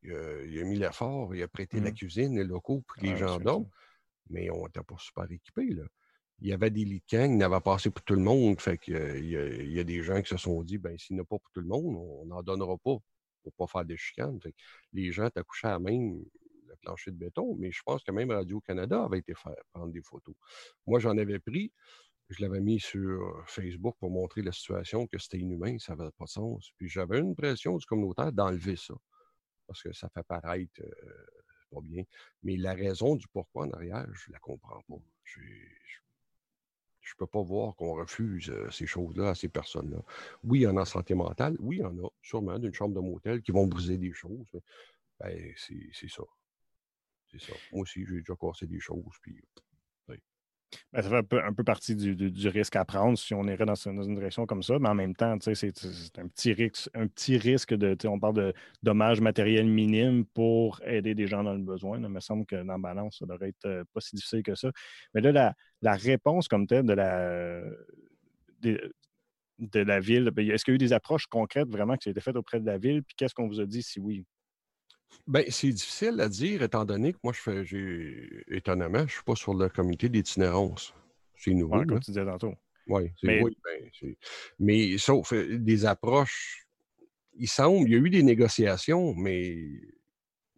Il 0.03 0.13
a, 0.13 0.63
mis 0.63 0.77
l'effort, 0.77 1.35
il 1.35 1.43
a 1.43 1.47
prêté 1.49 1.81
la 1.81 1.91
mmh. 1.91 1.93
cuisine, 1.93 2.37
les 2.37 2.45
locaux 2.45 2.81
pour 2.87 2.95
que 2.95 3.05
les 3.05 3.17
gens 3.17 3.39
dorment, 3.39 3.69
mais 4.29 4.49
on 4.49 4.65
n'était 4.65 4.83
pas 4.83 4.95
super 4.99 5.29
équipés. 5.29 5.73
Là 5.73 5.83
il 6.39 6.47
y 6.47 6.53
avait 6.53 6.69
des 6.69 6.85
lits 6.85 7.03
de 7.11 7.17
il 7.17 7.37
n'avait 7.37 7.61
pas 7.61 7.75
assez 7.75 7.89
pour 7.89 8.03
tout 8.03 8.13
le 8.13 8.21
monde. 8.21 8.59
Fait 8.61 8.77
qu'il 8.77 8.95
il 8.95 9.71
y, 9.71 9.79
a 9.79 9.83
des 9.83 10.01
gens 10.03 10.21
qui 10.21 10.29
se 10.29 10.37
sont 10.37 10.61
dit, 10.63 10.77
ben 10.77 10.97
s'il 10.97 11.15
n'y 11.15 11.21
a 11.21 11.25
pas 11.25 11.37
pour 11.39 11.49
tout 11.51 11.61
le 11.61 11.67
monde, 11.67 11.95
on 11.95 12.25
n'en 12.25 12.43
donnera 12.43 12.77
pas 12.77 12.97
pour 13.43 13.53
pas 13.53 13.67
faire 13.67 13.85
des 13.85 13.97
chicanes. 13.97 14.39
les 14.93 15.11
gens 15.11 15.29
t'accouchaient 15.29 15.67
à 15.67 15.79
même 15.79 16.23
le 16.67 16.75
plancher 16.81 17.11
de 17.11 17.17
béton, 17.17 17.55
mais 17.57 17.71
je 17.71 17.81
pense 17.85 18.03
que 18.03 18.11
même 18.11 18.31
Radio-Canada 18.31 19.03
avait 19.03 19.19
été 19.19 19.33
faire 19.33 19.55
prendre 19.73 19.91
des 19.91 20.01
photos. 20.01 20.35
Moi, 20.85 20.99
j'en 20.99 21.17
avais 21.17 21.39
pris, 21.39 21.71
je 22.29 22.41
l'avais 22.41 22.59
mis 22.59 22.79
sur 22.79 23.43
Facebook 23.47 23.95
pour 23.99 24.11
montrer 24.11 24.41
la 24.41 24.51
situation, 24.51 25.07
que 25.07 25.17
c'était 25.17 25.39
inhumain, 25.39 25.77
ça 25.79 25.95
n'avait 25.95 26.11
pas 26.11 26.25
de 26.25 26.29
sens. 26.29 26.71
Puis 26.77 26.89
j'avais 26.89 27.19
une 27.19 27.35
pression 27.35 27.77
du 27.77 27.85
communautaire 27.85 28.33
d'enlever 28.33 28.75
ça, 28.75 28.95
parce 29.65 29.81
que 29.81 29.93
ça 29.93 30.09
fait 30.09 30.23
paraître 30.23 30.81
euh, 30.81 31.25
pas 31.71 31.81
bien. 31.81 32.03
Mais 32.43 32.57
la 32.57 32.73
raison 32.73 33.15
du 33.15 33.27
pourquoi 33.29 33.65
en 33.65 33.71
arrière, 33.71 34.07
je 34.13 34.31
la 34.31 34.39
comprends 34.39 34.81
pas. 34.89 34.95
Je, 35.23 35.39
je 35.41 35.99
ne 37.13 37.19
peux 37.19 37.27
pas 37.27 37.41
voir 37.41 37.75
qu'on 37.75 37.93
refuse 37.93 38.53
ces 38.71 38.85
choses-là 38.85 39.29
à 39.29 39.35
ces 39.35 39.49
personnes-là. 39.49 39.99
Oui, 40.43 40.59
il 40.59 40.61
y 40.63 40.67
en 40.67 40.77
a 40.77 40.81
en 40.81 40.85
santé 40.85 41.13
mentale. 41.15 41.55
Oui, 41.59 41.77
il 41.77 41.81
y 41.81 41.85
en 41.85 41.97
a 41.99 42.09
sûrement 42.21 42.59
d'une 42.59 42.73
chambre 42.73 42.95
de 42.95 42.99
motel 42.99 43.41
qui 43.41 43.51
vont 43.51 43.67
briser 43.67 43.97
des 43.97 44.13
choses. 44.13 44.51
Ben, 45.19 45.53
c'est 45.55 46.09
ça. 46.09 46.23
C'est 47.31 47.41
ça. 47.41 47.53
Moi 47.71 47.81
aussi, 47.81 48.05
j'ai 48.05 48.19
déjà 48.19 48.35
cassé 48.35 48.67
des 48.67 48.79
choses. 48.79 49.15
Puis, 49.21 49.35
ben, 50.93 51.01
ça 51.01 51.09
fait 51.09 51.41
un 51.41 51.53
peu, 51.53 51.63
partie 51.63 51.95
du, 51.95 52.47
risque 52.49 52.75
à 52.75 52.85
prendre 52.85 53.17
si 53.17 53.33
on 53.33 53.43
irait 53.45 53.65
dans, 53.65 53.75
une 53.75 54.15
direction 54.15 54.45
comme 54.45 54.63
ça, 54.63 54.79
mais 54.79 54.89
en 54.89 54.95
même 54.95 55.15
temps, 55.15 55.35
c'est 55.41 55.67
un 56.17 56.27
petit 56.27 56.53
risque, 56.53 56.89
un 56.93 57.07
petit 57.07 57.37
risque 57.37 57.73
de, 57.73 57.95
on 58.07 58.19
parle 58.19 58.35
de 58.35 58.53
dommages 58.83 59.21
matériels 59.21 59.67
minimes 59.67 60.25
pour 60.25 60.81
aider 60.83 61.15
des 61.15 61.27
gens 61.27 61.43
dans 61.43 61.53
le 61.53 61.63
besoin. 61.63 61.99
Il 61.99 62.07
me 62.09 62.19
semble 62.19 62.45
que 62.45 62.55
dans 62.55 62.73
la 62.73 62.77
balance, 62.77 63.19
ça 63.19 63.25
devrait 63.25 63.49
être 63.49 63.65
euh, 63.65 63.83
pas 63.93 64.01
si 64.01 64.15
difficile 64.15 64.43
que 64.43 64.55
ça. 64.55 64.71
Mais 65.13 65.21
là, 65.21 65.53
la, 65.81 65.95
réponse 65.95 66.47
comme 66.47 66.67
telle 66.67 66.85
de 66.85 66.93
la, 66.93 67.61
de 69.59 69.79
la 69.79 69.99
ville? 69.99 70.29
Ben, 70.31 70.49
est-ce 70.49 70.63
qu'il 70.63 70.73
y 70.73 70.75
a 70.75 70.75
eu 70.75 70.77
des 70.79 70.93
approches 70.93 71.27
concrètes 71.27 71.69
vraiment 71.69 71.95
qui 71.97 72.07
ont 72.07 72.11
été 72.11 72.21
faites 72.21 72.35
auprès 72.35 72.59
de 72.59 72.65
la 72.65 72.77
ville? 72.77 73.03
Puis 73.03 73.15
qu'est-ce 73.15 73.33
qu'on 73.33 73.47
vous 73.47 73.59
a 73.59 73.65
dit? 73.65 73.81
Si 73.83 73.99
oui? 73.99 74.25
Bien, 75.27 75.43
c'est 75.49 75.69
difficile 75.69 76.21
à 76.21 76.29
dire, 76.29 76.63
étant 76.63 76.85
donné 76.85 77.13
que 77.13 77.19
moi, 77.23 77.33
je 77.33 77.39
fais, 77.39 77.65
j'ai, 77.65 78.43
étonnamment, 78.47 78.99
je 78.99 79.03
ne 79.03 79.09
suis 79.09 79.23
pas 79.23 79.35
sur 79.35 79.53
le 79.53 79.69
comité 79.69 80.09
d'itinérance. 80.09 80.93
C'est 81.35 81.51
nouveau. 81.51 81.83
comme 81.85 81.99
tu 81.99 82.11
disais 82.11 82.25
tantôt. 82.25 82.55
Ouais, 82.87 83.13
mais... 83.23 83.43
Oui, 83.43 83.57
ben, 83.63 84.15
mais 84.59 84.97
sauf 84.97 85.33
euh, 85.33 85.57
des 85.57 85.85
approches, 85.85 86.65
il 87.37 87.49
semble, 87.49 87.87
il 87.89 87.91
y 87.91 87.95
a 87.95 87.99
eu 87.99 88.09
des 88.09 88.23
négociations, 88.23 89.13
mais 89.13 89.45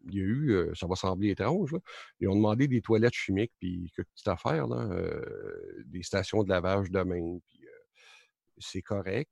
il 0.06 0.14
y 0.14 0.20
a 0.20 0.24
eu, 0.24 0.52
euh, 0.52 0.74
ça 0.76 0.86
va 0.86 0.95
sembler 0.95 1.30
étrange, 1.30 1.76
ils 2.20 2.28
ont 2.28 2.36
demandé 2.36 2.68
des 2.68 2.82
toilettes 2.82 3.14
chimiques, 3.14 3.54
puis 3.60 3.91
que 3.97 4.04
petite 4.04 4.28
affaire, 4.28 4.68
là, 4.68 4.88
euh, 4.91 5.84
des 5.86 6.04
stations 6.04 6.43
de 6.43 6.50
lavage 6.50 6.91
de 6.91 7.02
main, 7.02 7.39
puis 7.47 7.60
c'est 8.60 8.82
correct, 8.82 9.32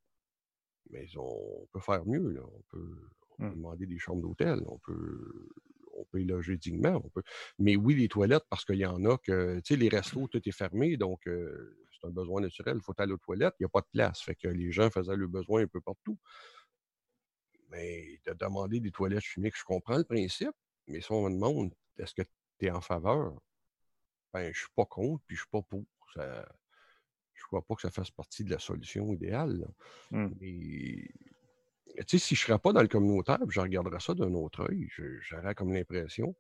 mais 0.90 1.06
on 1.18 1.68
peut 1.72 1.80
faire 1.80 2.06
mieux. 2.06 2.30
Là. 2.32 2.42
On 2.44 2.62
peut, 2.70 2.96
Mmh. 3.40 3.52
demander 3.52 3.86
des 3.86 4.00
chambres 4.00 4.22
d'hôtel, 4.22 4.64
on 4.66 4.80
peut, 4.80 5.50
on 5.94 6.06
peut 6.06 6.22
y 6.22 6.26
loger 6.26 6.58
dignement. 6.58 7.02
On 7.04 7.10
peut... 7.10 7.24
Mais 7.60 7.76
oui, 7.76 7.96
les 7.96 8.08
toilettes, 8.08 8.46
parce 8.50 8.66
qu'il 8.66 8.78
y 8.78 8.86
en 8.86 9.06
a 9.06 9.18
que, 9.18 9.60
tu 9.60 9.74
sais, 9.74 9.80
les 9.80 9.90
restos, 9.90 10.28
tout 10.28 10.42
est 10.48 10.52
fermé, 10.52 10.98
donc 10.98 11.22
c'est 11.26 12.08
un 12.08 12.12
besoin 12.12 12.42
naturel. 12.42 12.78
Il 12.78 12.84
faut 12.84 12.94
aller 12.98 13.14
aux 13.14 13.18
toilettes, 13.18 13.54
il 13.60 13.64
n'y 13.64 13.68
a 13.68 13.70
pas 13.70 13.82
de 13.82 13.88
place. 13.92 14.22
Fait 14.22 14.36
que 14.36 14.48
les 14.48 14.72
gens 14.72 14.90
faisaient 14.90 15.16
le 15.16 15.28
besoin 15.28 15.64
un 15.64 15.68
peu 15.68 15.82
partout. 15.82 16.18
Mais 17.70 18.20
de 18.26 18.34
demander 18.34 18.80
des 18.80 18.92
toilettes 18.92 19.24
chimiques, 19.24 19.58
je 19.58 19.66
comprends 19.66 19.98
le 19.98 20.04
principe, 20.04 20.56
mais 20.88 21.02
si 21.02 21.12
on 21.12 21.30
me 21.30 21.34
demande 21.34 21.74
est-ce 21.98 22.14
que 22.14 22.22
tu 22.60 22.66
es 22.66 22.72
en 22.72 22.82
faveur, 22.82 23.40
ben 24.34 24.52
je 24.54 24.60
suis 24.60 24.72
pas 24.76 24.86
contre, 24.86 25.24
puis 25.26 25.36
je 25.36 25.42
suis 25.42 25.50
pas 25.50 25.62
pour. 25.62 25.84
Ça, 26.14 26.48
je 27.34 27.44
crois 27.44 27.62
pas 27.62 27.76
que 27.76 27.82
ça 27.82 27.92
fasse 27.92 28.12
partie 28.12 28.44
de 28.44 28.52
la 28.52 28.60
solution 28.60 29.12
idéale. 29.12 29.68
Mmh. 30.12 30.30
Mais 30.40 31.10
tu 32.06 32.18
sais, 32.18 32.26
si 32.26 32.36
je 32.36 32.42
ne 32.42 32.48
serais 32.48 32.60
pas 32.60 32.74
dans 32.74 32.82
le 32.82 32.88
communautaire, 32.88 33.40
je 33.50 33.60
regarderais 33.60 34.00
ça 34.00 34.14
d'un 34.14 34.34
autre 34.34 34.70
œil, 34.70 34.88
j'aurais 35.22 35.56
comme 35.56 35.74
l'impression, 35.74 36.36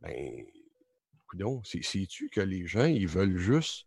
ben, 0.00 0.44
coudon, 1.26 1.62
sais-tu 1.64 2.28
que 2.28 2.40
les 2.40 2.66
gens, 2.66 2.84
ils 2.84 3.08
veulent 3.08 3.36
juste 3.36 3.86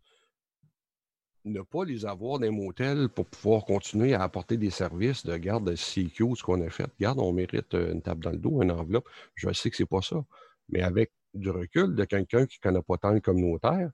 ne 1.48 1.62
pas 1.62 1.86
les 1.86 2.06
avoir 2.06 2.40
dans 2.40 2.46
les 2.46 2.52
motels 2.52 3.10
pour 3.10 3.26
pouvoir 3.26 3.66
continuer 3.66 4.14
à 4.14 4.24
apporter 4.24 4.58
des 4.58 4.70
services 4.70 5.26
de 5.26 5.36
garde 5.38 5.70
de 5.70 5.76
CQ, 5.76 6.36
ce 6.36 6.44
qu'on 6.44 6.62
a 6.62 6.70
fait. 6.70 6.90
Garde, 7.00 7.20
on 7.20 7.34
mérite 7.34 7.74
euh, 7.74 7.94
une 7.94 8.02
table 8.02 8.24
dans 8.24 8.32
le 8.32 8.38
dos, 8.38 8.62
une 8.62 8.72
enveloppe. 8.72 9.08
Je 9.36 9.52
sais 9.54 9.70
que 9.70 9.78
c'est 9.78 9.86
pas 9.86 10.02
ça. 10.02 10.24
Mais 10.70 10.82
avec 10.82 11.12
du 11.34 11.50
recul 11.50 11.96
de 11.96 12.04
quelqu'un 12.06 12.46
qui 12.46 12.58
ne 12.58 12.70
connaît 12.70 12.84
pas 12.84 12.98
tant 12.98 13.12
le 13.12 13.22
communautaire, 13.22 13.92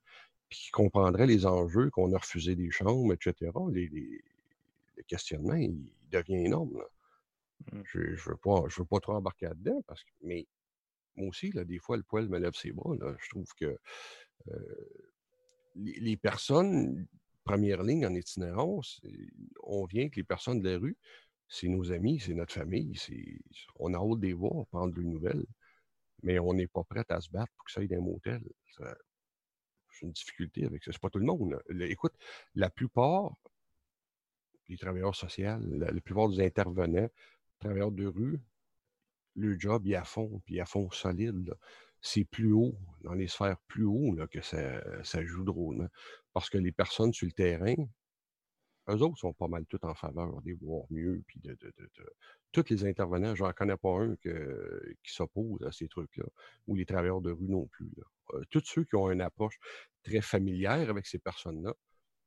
puis 0.50 0.60
qui 0.66 0.72
comprendrait 0.72 1.28
les 1.28 1.46
enjeux, 1.46 1.90
qu'on 1.90 2.14
a 2.14 2.18
refusé 2.18 2.56
des 2.56 2.72
chambres, 2.72 3.14
etc., 3.14 3.52
les, 3.72 4.24
le 4.96 5.04
questionnement, 5.04 5.56
il 5.56 5.78
devient 6.10 6.46
énorme. 6.46 6.84
Mmh. 7.72 7.82
Je 7.86 8.00
ne 8.00 8.16
veux, 8.16 8.38
pas, 8.38 8.64
je 8.68 8.82
veux 8.82 8.86
pas 8.86 9.00
trop 9.00 9.14
embarquer 9.14 9.48
là-dedans, 9.48 9.82
parce 9.88 10.04
que, 10.04 10.12
mais 10.22 10.48
moi 11.16 11.30
aussi, 11.30 11.52
là, 11.52 11.64
des 11.64 11.80
fois, 11.80 11.98
le 11.98 12.04
poil 12.04 12.28
me 12.28 12.40
lève 12.40 12.56
ses 12.56 12.72
bras. 12.72 12.96
Je 13.20 13.30
trouve 13.30 13.48
que 13.56 13.78
les, 15.76 16.18
personnes, 16.18 17.08
première 17.44 17.84
ligne 17.84 18.06
en 18.06 18.14
itinérance, 18.14 19.02
on 19.64 19.86
vient 19.86 20.10
que 20.10 20.18
les 20.18 20.24
personnes 20.24 20.62
de 20.62 20.70
la 20.70 20.78
rue, 20.78 20.98
c'est 21.48 21.68
nos 21.68 21.92
amis, 21.92 22.20
c'est 22.20 22.34
notre 22.34 22.54
famille. 22.54 22.98
On 23.76 23.94
a 23.94 23.98
hâte 23.98 24.20
de 24.20 24.28
les 24.28 24.34
voir, 24.34 24.66
prendre 24.68 24.94
des 24.94 25.04
nouvelles, 25.04 25.46
mais 26.24 26.40
on 26.40 26.54
n'est 26.54 26.68
pas 26.68 26.84
prêt 26.84 27.06
à 27.10 27.22
se 27.22 27.30
battre 27.30 27.52
pour 27.56 27.66
que 27.66 27.72
ça 27.72 27.82
aille 27.82 27.88
dans 27.88 27.98
un 27.98 28.02
motel. 28.02 28.42
J'ai 28.80 30.06
une 30.08 30.12
difficulté 30.12 30.66
avec 30.66 30.84
ça. 30.84 30.92
C'est 30.92 31.02
pas 31.02 31.10
tout 31.10 31.20
le 31.20 31.26
monde. 31.26 31.62
Écoute, 31.82 32.14
la 32.56 32.70
plupart 32.70 33.36
les 34.70 34.78
travailleurs 34.78 35.16
sociaux, 35.16 35.58
la, 35.72 35.92
plupart 36.02 36.30
des 36.30 36.42
intervenants, 36.44 37.10
travailleurs 37.60 37.92
de 37.92 38.06
rue, 38.06 38.40
le 39.36 39.60
job 39.60 39.88
est 39.88 39.96
à 39.96 40.04
fond, 40.04 40.42
puis 40.46 40.60
à 40.60 40.66
fond 40.66 40.90
solide. 40.92 41.54
C'est 42.02 42.26
plus 42.26 42.52
haut, 42.52 42.78
dans 43.02 43.14
les 43.14 43.28
sphères 43.28 43.60
plus 43.68 43.86
haut, 43.86 44.16
que 44.30 44.42
ça, 44.42 45.26
joue 45.26 45.44
drôlement. 45.44 45.88
Parce 46.34 46.50
que 46.50 46.58
les 46.58 46.72
personnes 46.72 47.14
sur 47.14 47.26
le 47.26 47.32
terrain, 47.32 47.76
eux 48.90 49.02
autres 49.02 49.18
sont 49.18 49.34
pas 49.34 49.48
mal 49.48 49.66
tous 49.68 49.80
en 49.84 49.96
faveur 49.96 50.42
des 50.42 50.54
voir 50.54 50.86
mieux, 50.90 51.24
puis 51.26 51.40
de, 51.40 51.54
de, 51.62 51.74
tous 52.52 52.70
les 52.70 52.86
intervenants, 52.86 53.36
je 53.36 53.44
n'en 53.44 53.54
connais 53.54 53.78
pas 53.78 53.90
un 53.90 54.16
qui 54.16 55.14
s'oppose 55.14 55.64
à 55.64 55.72
ces 55.72 55.88
trucs-là, 55.88 56.26
ou 56.68 56.76
les 56.76 56.86
travailleurs 56.86 57.22
de 57.22 57.32
rue 57.32 57.48
non 57.48 57.68
plus. 57.68 57.90
Euh, 58.34 58.44
tous 58.50 58.64
ceux 58.66 58.84
qui 58.84 58.96
ont 58.96 59.10
une 59.10 59.22
approche 59.22 59.58
très 60.04 60.22
familière 60.22 60.90
avec 60.90 61.08
ces 61.08 61.20
personnes-là, 61.20 61.74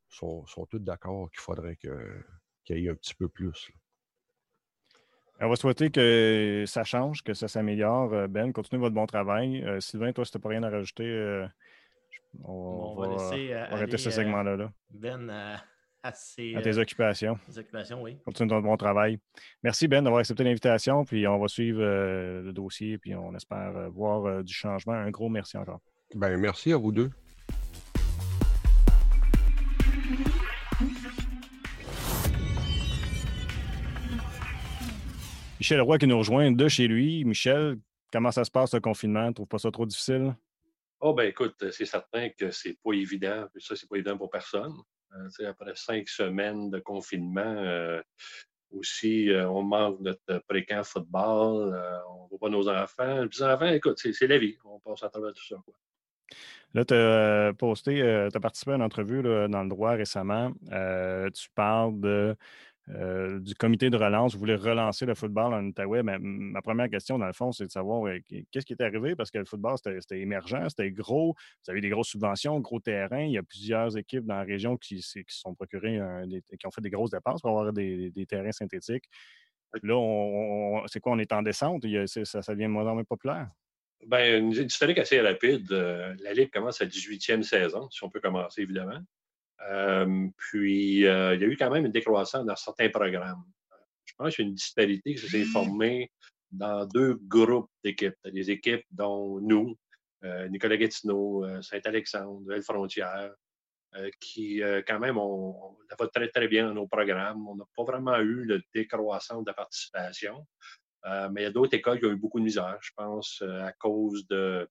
sont, 0.09 0.47
sont 0.47 0.67
tous 0.67 0.79
d'accord 0.79 1.31
qu'il 1.31 1.41
faudrait 1.41 1.77
qu'il 1.77 2.79
y 2.79 2.87
ait 2.87 2.91
un 2.91 2.95
petit 2.95 3.15
peu 3.15 3.29
plus. 3.29 3.71
On 5.41 5.49
va 5.49 5.57
souhaiter 5.57 5.91
que 5.91 6.65
ça 6.67 6.83
change, 6.83 7.23
que 7.23 7.35
ça 7.35 7.47
s'améliore. 7.47 8.13
Euh, 8.15 8.27
ben, 8.27 8.53
continuez 8.53 8.81
votre 8.81 8.95
bon 8.95 9.07
travail. 9.07 9.63
Euh, 9.65 9.81
Sylvain, 9.81 10.13
toi, 10.13 10.25
si 10.25 10.33
tu 10.33 10.39
n'as 10.39 10.43
pas 10.43 10.49
rien 10.49 10.63
à 10.63 10.71
rajouter, 10.71 11.05
euh, 11.05 11.47
on, 12.43 12.97
va, 12.99 13.09
laisser, 13.09 13.53
arrêter 13.53 13.99
ce 13.99 14.11
segment-là. 14.11 14.71
Ben, 14.91 15.29
à, 16.03 16.13
tes 16.63 16.79
occupations. 16.79 17.39
occupations, 17.55 18.01
oui. 18.01 18.17
Continue 18.25 18.49
ton 18.49 18.61
bon 18.61 18.77
travail. 18.79 19.19
Merci, 19.63 19.89
Ben, 19.89 20.03
d'avoir 20.03 20.21
accepté 20.21 20.43
l'invitation. 20.43 21.05
Puis 21.05 21.27
on 21.27 21.39
va 21.39 21.49
suivre 21.49 21.81
le 21.81 22.53
dossier. 22.53 22.97
Puis 22.97 23.15
on 23.15 23.35
espère 23.35 23.91
voir 23.91 24.43
du 24.43 24.55
changement. 24.55 24.95
Un 24.95 25.11
gros 25.11 25.29
merci 25.29 25.59
encore. 25.59 25.81
Ben, 26.15 26.39
merci 26.39 26.73
à 26.73 26.79
vous 26.79 26.93
deux. 26.93 27.11
Michel 35.67 35.81
Roy 35.81 35.99
qui 35.99 36.07
nous 36.07 36.19
rejoint 36.19 36.53
de 36.53 36.69
chez 36.69 36.87
lui. 36.87 37.25
Michel, 37.25 37.79
comment 38.12 38.31
ça 38.31 38.45
se 38.45 38.53
passe 38.53 38.73
le 38.75 38.79
confinement? 38.79 39.27
Tu 39.27 39.35
trouves 39.35 39.49
pas 39.49 39.59
ça 39.59 39.69
trop 39.73 39.85
difficile? 39.85 40.33
Oh 41.01 41.12
ben 41.12 41.25
écoute, 41.25 41.57
c'est 41.73 41.85
certain 41.85 42.29
que 42.29 42.53
c'est 42.53 42.79
pas 42.85 42.93
évident. 42.93 43.49
Ça, 43.59 43.75
c'est 43.75 43.89
pas 43.89 43.97
évident 43.97 44.17
pour 44.17 44.31
personne. 44.31 44.73
Euh, 45.17 45.49
après 45.51 45.73
cinq 45.75 46.09
semaines 46.09 46.71
de 46.71 46.79
confinement, 46.79 47.41
euh, 47.43 48.01
aussi, 48.71 49.29
euh, 49.29 49.51
on 49.51 49.64
manque 49.64 49.99
notre 50.03 50.41
précamp 50.47 50.85
football, 50.85 51.75
on 52.11 52.23
ne 52.23 52.29
voit 52.29 52.39
pas 52.43 52.49
nos 52.49 52.69
enfants. 52.69 53.25
Les 53.25 53.43
enfants, 53.43 53.67
écoute, 53.67 53.99
c'est 53.99 54.29
la 54.29 54.39
vie. 54.39 54.57
On 54.64 54.79
passe 54.79 55.03
à 55.03 55.09
travers 55.09 55.33
tout 55.33 55.47
ça. 55.49 55.57
Là, 56.75 56.85
tu 56.85 56.95
as 56.95 57.53
posté, 57.59 58.29
tu 58.31 58.37
as 58.37 58.41
participé 58.41 58.71
à 58.71 58.75
une 58.77 58.83
entrevue 58.83 59.25
dans 59.25 59.64
le 59.64 59.69
droit 59.69 59.95
récemment. 59.97 60.53
tu 61.35 61.49
parles 61.57 61.99
de 61.99 62.37
euh, 62.91 63.41
du 63.41 63.55
comité 63.55 63.91
de 63.91 63.97
relance. 63.97 64.34
Vous 64.34 64.39
voulez 64.39 64.55
relancer 64.55 65.07
le 65.07 65.14
football 65.14 65.55
en 65.55 65.64
Outaouais. 65.64 66.03
Mais 66.03 66.18
ma 66.20 66.62
première 66.62 66.89
question, 66.89 67.18
dans 67.18 67.26
le 67.26 67.32
fond, 67.32 67.51
c'est 67.51 67.66
de 67.66 67.70
savoir 67.70 68.07
euh, 68.07 68.18
qu'est-ce 68.53 68.64
qui 68.64 68.74
est 68.74 68.82
arrivé? 68.82 69.16
Parce 69.16 69.30
que 69.30 69.39
le 69.39 69.45
football, 69.45 69.76
c'était 69.78 70.20
émergent, 70.20 70.68
c'était 70.68 70.91
gros. 70.93 71.34
Vous 71.64 71.70
avez 71.70 71.80
des 71.80 71.89
grosses 71.89 72.09
subventions, 72.09 72.61
gros 72.61 72.78
terrain. 72.78 73.22
Il 73.22 73.32
y 73.32 73.39
a 73.39 73.43
plusieurs 73.43 73.97
équipes 73.97 74.24
dans 74.24 74.37
la 74.37 74.45
région 74.45 74.76
qui, 74.76 75.03
se 75.03 75.20
sont 75.28 75.55
procurées, 75.55 76.01
qui 76.59 76.66
ont 76.66 76.70
fait 76.70 76.80
des 76.80 76.91
grosses 76.91 77.11
dépenses 77.11 77.41
pour 77.41 77.51
avoir 77.51 77.72
des, 77.72 78.12
terrains 78.28 78.53
synthétiques. 78.53 79.05
Là, 79.82 80.82
c'est 80.87 81.01
quoi? 81.01 81.12
On 81.12 81.18
est 81.18 81.32
en 81.32 81.43
descente? 81.43 81.84
ça, 82.07 82.43
ça 82.43 82.55
devient 82.55 82.64
de 82.64 82.70
moins 82.70 82.87
en 82.87 82.95
moins 82.95 83.05
populaire? 83.05 83.51
Bien, 84.07 84.39
une 84.39 84.53
historique 84.53 84.99
assez 84.99 85.20
rapide. 85.20 85.72
Euh, 85.72 86.14
la 86.22 86.32
Ligue 86.32 86.51
commence 86.51 86.80
à 86.80 86.87
18e 86.87 87.43
saison, 87.43 87.91
si 87.91 88.05
on 88.05 88.11
peut 88.11 88.20
commencer, 88.20 88.62
évidemment 88.62 89.01
puis, 90.37 90.97
il 90.97 91.01
y 91.01 91.09
a 91.09 91.35
eu 91.35 91.57
quand 91.57 91.71
même 91.71 91.87
une 91.87 91.93
décroissance 91.93 92.45
dans 92.45 92.57
certains 92.57 92.89
programmes. 92.89 93.45
Je 94.05 94.15
pense 94.17 94.35
qu'il 94.35 94.45
y 94.45 94.49
a 94.49 94.51
une 94.51 94.55
disparité 94.55 95.15
qui 95.15 95.29
s'est 95.29 95.45
formée 95.45 96.11
dans 96.51 96.87
deux 96.87 97.19
groupes 97.23 97.71
d'équipes. 97.85 98.17
Des 98.25 98.51
équipes 98.51 98.85
dont 98.91 99.41
nous, 99.41 99.77
Nicolas 100.51 100.77
Gatineau, 100.77 101.45
Saint-Alexandre, 101.63 102.41
Nouvelle-Frontière, 102.41 103.33
qui, 104.21 104.63
quand 104.87 104.99
même, 104.99 105.19
on, 105.19 105.77
va 105.99 106.09
très, 106.09 106.29
très 106.29 106.49
bien 106.49 106.69
dans 106.69 106.75
nos 106.75 106.87
programmes. 106.87 107.47
On 107.49 107.57
n'a 107.57 107.65
pas 107.77 107.85
vraiment 107.85 108.19
eu 108.21 108.47
de 108.47 108.63
décroissance 108.75 109.45
de 109.45 109.53
participation. 109.53 110.47
mais 111.05 111.43
il 111.43 111.45
y 111.45 111.47
a 111.47 111.51
d'autres 111.51 111.75
écoles 111.75 111.99
qui 111.99 112.07
ont 112.07 112.13
eu 112.13 112.17
beaucoup 112.17 112.39
de 112.39 112.45
misère, 112.45 112.79
je 112.81 112.91
pense, 112.97 113.43
à 113.43 113.73
cause 113.73 114.27
de 114.29 114.69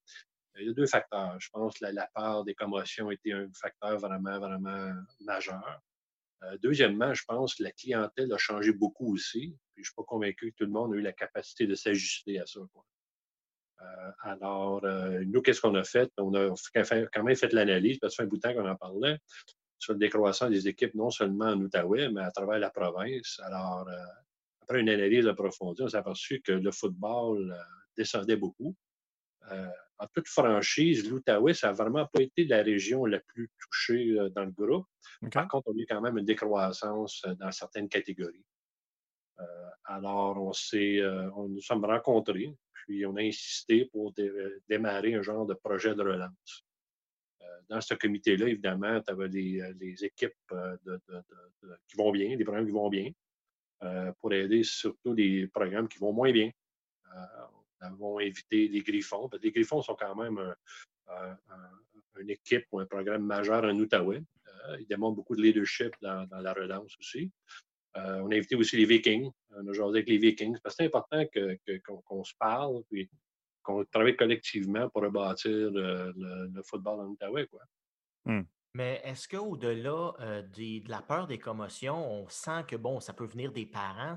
il 0.60 0.68
y 0.68 0.70
a 0.70 0.74
deux 0.74 0.88
facteurs. 0.88 1.40
Je 1.40 1.50
pense 1.50 1.78
que 1.78 1.86
la, 1.86 2.08
part 2.14 2.44
des 2.44 2.56
commotions 2.56 3.12
était 3.12 3.34
un 3.34 3.50
facteur 3.54 3.98
vraiment, 3.98 4.40
vraiment 4.40 4.94
majeur. 5.22 5.82
Euh, 6.44 6.58
deuxièmement, 6.62 7.14
je 7.14 7.24
pense 7.26 7.56
que 7.56 7.64
la 7.64 7.72
clientèle 7.72 8.32
a 8.34 8.38
changé 8.38 8.72
beaucoup 8.72 9.14
aussi. 9.14 9.58
je 9.76 9.82
ne 9.82 9.84
suis 9.84 9.94
pas 9.96 10.04
convaincu 10.04 10.52
que 10.52 10.58
tout 10.58 10.66
le 10.66 10.72
monde 10.72 10.94
a 10.94 10.98
eu 10.98 11.02
la 11.02 11.14
capacité 11.14 11.66
de 11.66 11.76
s'ajuster 11.76 12.40
à 12.40 12.46
ça. 12.46 12.60
Euh, 13.82 14.12
alors, 14.22 14.84
euh, 14.86 15.24
nous, 15.26 15.42
qu'est-ce 15.42 15.62
qu'on 15.62 15.76
a 15.76 15.84
fait? 15.84 16.12
On 16.18 16.34
a 16.34 16.54
quand 16.74 17.24
même 17.24 17.36
fait 17.36 17.54
l'analyse, 17.54 18.00
parce 18.00 18.14
que 18.14 18.16
ça 18.18 18.24
fait 18.24 18.28
un 18.28 18.30
bout 18.30 18.38
de 18.38 18.42
temps 18.42 18.54
qu'on 18.54 18.70
en 18.70 18.76
parlait, 18.76 19.20
sur 19.80 19.94
le 19.94 20.00
décroissant 20.00 20.50
des 20.50 20.68
équipes, 20.68 20.96
non 20.96 21.10
seulement 21.10 21.48
en 21.48 21.60
Outaouais, 21.60 22.10
mais 22.10 22.22
à 22.22 22.32
travers 22.32 22.60
la 22.60 22.70
province. 22.70 23.40
Alors, 23.44 23.88
après 24.62 24.80
une 24.80 24.90
analyse 24.90 25.28
approfondie, 25.28 25.84
on 25.84 25.88
s'est 25.90 25.98
aperçu 25.98 26.42
que 26.42 26.54
le 26.54 26.72
football 26.72 27.56
descendait 27.98 28.38
beaucoup. 28.38 28.76
En 29.98 30.08
toute 30.14 30.28
franchise, 30.28 31.10
l'Outaouais, 31.10 31.54
ça 31.54 31.68
n'a 31.68 31.74
vraiment 31.74 32.06
pas 32.06 32.22
été 32.22 32.46
la 32.46 32.62
région 32.62 33.06
la 33.06 33.20
plus 33.20 33.50
touchée 33.60 34.16
dans 34.36 34.46
le 34.46 34.52
groupe. 34.52 34.88
Par 35.32 35.48
contre, 35.48 35.70
on 35.70 35.78
a 35.78 35.82
eu 35.82 35.86
quand 35.88 36.02
même 36.02 36.18
une 36.18 36.26
décroissance 36.26 37.24
dans 37.40 37.52
certaines 37.52 37.90
catégories. 37.90 38.46
alors, 39.86 40.38
on 40.42 40.54
s'est, 40.54 41.02
on 41.36 41.48
nous 41.48 41.62
sommes 41.62 41.86
rencontrés, 41.86 42.54
puis 42.74 43.06
on 43.06 43.16
a 43.16 43.22
insisté 43.22 43.86
pour 43.86 44.14
démarrer 44.68 45.16
un 45.16 45.22
genre 45.22 45.46
de 45.46 45.54
projet 45.54 45.96
de 45.96 46.02
relance. 46.02 46.66
dans 47.70 47.82
ce 47.82 47.94
comité-là, 47.94 48.48
évidemment, 48.48 49.02
tu 49.02 49.12
avais 49.12 49.30
les, 49.30 50.04
équipes 50.04 50.34
qui 51.88 51.98
vont 51.98 52.12
bien, 52.12 52.36
des 52.36 52.44
programmes 52.44 52.66
qui 52.66 52.72
vont 52.72 52.90
bien, 52.90 53.12
pour 54.20 54.34
aider 54.34 54.64
surtout 54.64 55.14
les 55.14 55.48
programmes 55.48 55.88
qui 55.88 56.00
vont 56.00 56.12
moins 56.12 56.32
bien 56.32 56.52
vont 57.94 58.20
invité 58.20 58.68
les 58.68 58.82
Griffons. 58.82 59.30
les 59.42 59.52
Griffons 59.52 59.82
sont 59.82 59.96
quand 59.96 60.16
même 60.16 60.40
une 62.20 62.30
équipe 62.30 62.66
ou 62.72 62.80
un 62.80 62.86
programme 62.86 63.26
majeur 63.26 63.64
en 63.64 63.78
Outaouais. 63.78 64.24
Euh, 64.70 64.78
ils 64.80 64.88
démontrent 64.88 65.16
beaucoup 65.16 65.36
de 65.36 65.42
leadership 65.42 65.94
dans, 66.02 66.28
la 66.32 66.54
relance 66.54 66.96
aussi. 67.00 67.32
Euh, 67.98 68.20
on 68.22 68.32
a 68.32 68.36
invité 68.36 68.56
aussi 68.56 68.78
les 68.78 68.86
Vikings. 68.86 69.32
On 69.52 69.68
a 69.68 69.74
joué 69.74 69.86
avec 69.86 70.10
les 70.10 70.18
Vikings. 70.18 70.58
Parce 70.62 70.76
que 70.76 70.84
c'est 70.84 70.88
important 70.88 71.24
qu'on 72.06 72.24
se 72.24 72.34
parle 72.38 72.84
et 72.92 73.10
qu'on 73.64 73.84
travaille 73.86 74.16
collectivement 74.16 74.90
pour 74.90 75.04
rebâtir 75.04 75.52
le, 75.52 76.62
football 76.64 77.02
en 77.02 77.08
Outaouais. 77.08 77.48
Quoi. 77.48 77.62
Hmm. 78.26 78.44
Mais 78.76 79.00
est-ce 79.06 79.30
qu'au-delà 79.30 80.14
euh, 80.20 80.42
de 80.42 80.90
la 80.90 81.02
peur 81.02 81.28
des 81.28 81.40
commotions, 81.40 81.96
on 82.12 82.28
sent 82.28 82.66
que 82.68 82.76
bon, 82.76 83.00
ça 83.00 83.14
peut 83.14 83.26
venir 83.26 83.54
des 83.54 83.66
parents, 83.66 84.16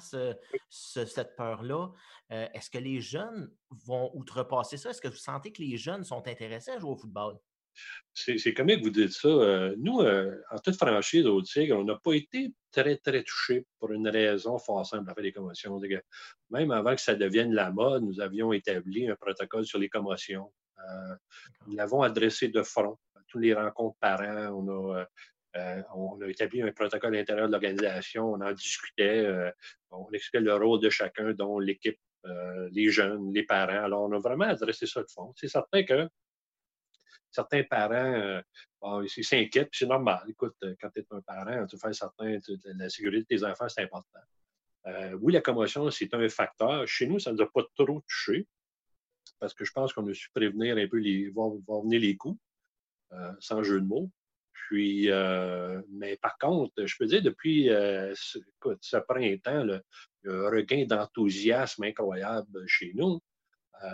cette 0.68 1.36
peur-là? 1.36 1.92
Euh, 2.32 2.48
est-ce 2.52 2.68
que 2.68 2.78
les 2.78 3.00
jeunes 3.00 3.52
vont 3.86 4.11
outrepasser 4.14 4.76
ça? 4.76 4.90
Est-ce 4.90 5.00
que 5.00 5.06
vous 5.06 5.14
sentez 5.14 5.52
que 5.52 5.62
les 5.62 5.76
jeunes 5.76 6.02
sont 6.02 6.26
intéressés 6.26 6.72
à 6.72 6.80
jouer 6.80 6.90
au 6.90 6.96
football? 6.96 7.38
C'est 8.12 8.52
comme 8.52 8.66
que 8.66 8.82
vous 8.82 8.90
dites 8.90 9.12
ça. 9.12 9.28
Euh, 9.28 9.76
nous, 9.78 10.00
en 10.00 10.59
toute 10.59 10.74
franchise 10.74 11.26
au 11.26 11.40
Tigre, 11.40 11.78
on 11.78 11.84
n'a 11.84 11.94
pas 11.94 12.14
été 12.14 12.52
très, 12.72 12.96
très 12.96 13.22
touchés 13.22 13.64
pour 13.78 13.92
une 13.92 14.09
raison 14.09 14.59
fort 14.59 14.84
simple, 14.84 15.09
fait 15.14 15.22
des 15.22 15.32
commotions. 15.32 15.80
Même 16.50 16.72
avant 16.72 16.96
que 16.96 17.00
ça 17.00 17.14
devienne 17.14 17.54
la 17.54 17.70
mode, 17.70 18.02
nous 18.02 18.20
avions 18.20 18.52
établi 18.52 19.09
un 19.09 19.14
protocole 19.14 19.64
sur 19.64 19.78
les 19.78 19.88
commotions. 19.88 20.52
nous 21.68 21.76
l'avons 21.76 22.02
adressé 22.02 22.48
de 22.48 22.62
front 22.64 22.98
toutes 23.29 23.43
les 23.43 23.55
rencontres 23.55 23.97
parents, 24.01 24.49
on 24.53 24.68
a, 24.68 25.07
euh, 25.57 25.83
a 25.83 26.29
établi 26.29 26.62
un 26.62 26.72
protocole 26.72 27.14
à 27.14 27.18
l'intérieur 27.18 27.47
de 27.47 27.53
l'organisation, 27.53 28.33
on 28.33 28.41
en 28.41 28.53
discutait, 28.53 29.24
euh, 29.24 29.51
on 29.91 30.11
expliquait 30.12 30.41
le 30.41 30.55
rôle 30.55 30.81
de 30.81 30.91
chacun, 30.91 31.33
dont 31.33 31.59
l'équipe, 31.59 31.99
euh, 32.26 32.68
les 32.72 32.91
jeunes, 32.91 33.33
les 33.33 33.45
parents. 33.45 33.85
Alors, 33.85 34.03
on 34.03 34.12
a 34.12 34.18
vraiment 34.18 34.45
adressé 34.45 34.87
ça 34.87 35.03
de 35.03 35.11
fond. 35.11 35.33
C'est 35.37 35.49
certain 35.49 35.85
que 35.85 36.09
certains 37.31 37.62
parents 37.62 38.43
s'inquiètent, 39.07 39.70
c'est 39.72 39.87
normal. 39.87 40.24
Écoute, 40.29 40.57
quand 40.81 40.91
tu 40.91 41.01
es 41.01 41.07
un 41.11 41.20
parent, 41.20 41.66
tu 41.66 41.79
fais 41.79 41.93
certain, 41.93 42.39
la 42.64 42.89
sécurité 42.89 43.35
de 43.35 43.41
tes 43.41 43.45
enfants, 43.45 43.68
c'est 43.68 43.83
important. 43.83 44.20
oui, 45.20 45.33
la 45.33 45.41
commotion, 45.41 45.91
c'est 45.91 46.12
un 46.14 46.29
facteur. 46.29 46.87
Chez 46.87 47.07
nous, 47.07 47.18
ça 47.18 47.33
ne 47.33 47.37
nous 47.37 47.43
a 47.43 47.51
pas 47.51 47.62
trop 47.74 48.03
touché 48.07 48.47
parce 49.39 49.55
que 49.55 49.64
je 49.64 49.72
pense 49.72 49.93
qu'on 49.93 50.07
a 50.09 50.14
su 50.14 50.31
prévenir 50.35 50.76
un 50.76 50.89
peu 50.89 50.99
les, 50.99 51.29
voir 51.31 51.51
venir 51.83 52.01
les 52.01 52.16
coups. 52.16 52.39
Euh, 53.12 53.32
sans 53.40 53.62
jeu 53.62 53.80
de 53.80 53.86
mots. 53.86 54.11
Puis, 54.52 55.11
euh, 55.11 55.80
mais 55.90 56.18
par 56.18 56.36
contre, 56.36 56.84
je 56.84 56.94
peux 56.98 57.06
dire, 57.06 57.22
depuis 57.22 57.70
euh, 57.70 58.12
ce, 58.14 58.38
printemps, 58.98 59.64
le, 59.64 59.82
un 60.26 60.50
regain 60.50 60.84
d'enthousiasme 60.84 61.84
incroyable 61.84 62.64
chez 62.66 62.92
nous. 62.94 63.18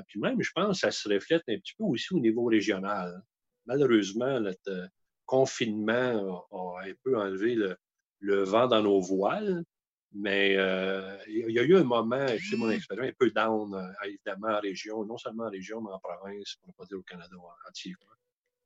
puis 0.09 0.19
même, 0.19 0.43
je 0.43 0.51
pense 0.53 0.81
ça 0.81 0.91
se 0.91 1.09
reflète 1.09 1.45
un 1.49 1.59
petit 1.59 1.75
peu 1.79 1.85
aussi 1.85 2.13
au 2.13 2.19
niveau 2.19 2.47
régional. 2.47 3.23
Malheureusement, 3.67 4.41
notre 4.41 4.89
confinement 5.27 6.45
a, 6.51 6.89
un 6.89 6.93
peu 7.05 7.17
enlevé 7.17 7.55
le, 7.55 8.43
vent 8.43 8.67
dans 8.67 8.83
nos 8.83 9.01
voiles. 9.01 9.63
Mais 10.13 10.55
il 11.29 11.51
y 11.51 11.59
a 11.61 11.63
eu 11.63 11.77
un 11.77 11.85
moment, 11.85 12.27
c'est 12.29 12.57
mon 12.57 12.71
expérience, 12.71 13.11
un 13.11 13.17
peu 13.17 13.31
down, 13.31 13.95
évidemment, 14.05 14.49
en 14.49 14.61
région, 14.61 15.05
non 15.05 15.19
seulement 15.19 15.45
en 15.45 15.51
région, 15.51 15.81
mais 15.81 15.93
en 15.93 16.01
province, 16.01 16.57
pour 16.57 16.69
ne 16.71 16.75
pas 16.75 16.85
dire 16.87 16.99
au 16.99 17.03
Canada 17.03 17.37
entier. 17.69 17.95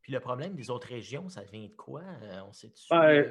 Puis 0.09 0.15
le 0.15 0.21
problème 0.21 0.55
des 0.55 0.71
autres 0.71 0.89
régions, 0.89 1.29
ça 1.29 1.43
vient 1.43 1.65
de 1.65 1.75
quoi? 1.77 2.01
Euh, 2.23 2.41
on 2.49 2.53
sait 2.55 2.73
ben, 2.89 3.31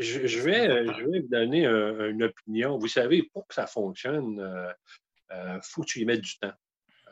je, 0.00 0.20
vais, 0.40 0.86
je 0.86 1.04
vais 1.04 1.20
vous 1.20 1.28
donner 1.28 1.66
une 1.66 2.22
opinion. 2.22 2.78
Vous 2.78 2.88
savez, 2.88 3.24
pour 3.24 3.46
que 3.46 3.52
ça 3.52 3.66
fonctionne, 3.66 4.36
il 4.36 5.36
euh, 5.36 5.60
faut 5.60 5.82
que 5.82 5.86
tu 5.88 6.00
y 6.00 6.06
mettes 6.06 6.22
du 6.22 6.38
temps, 6.38 6.48
mmh. 6.48 7.10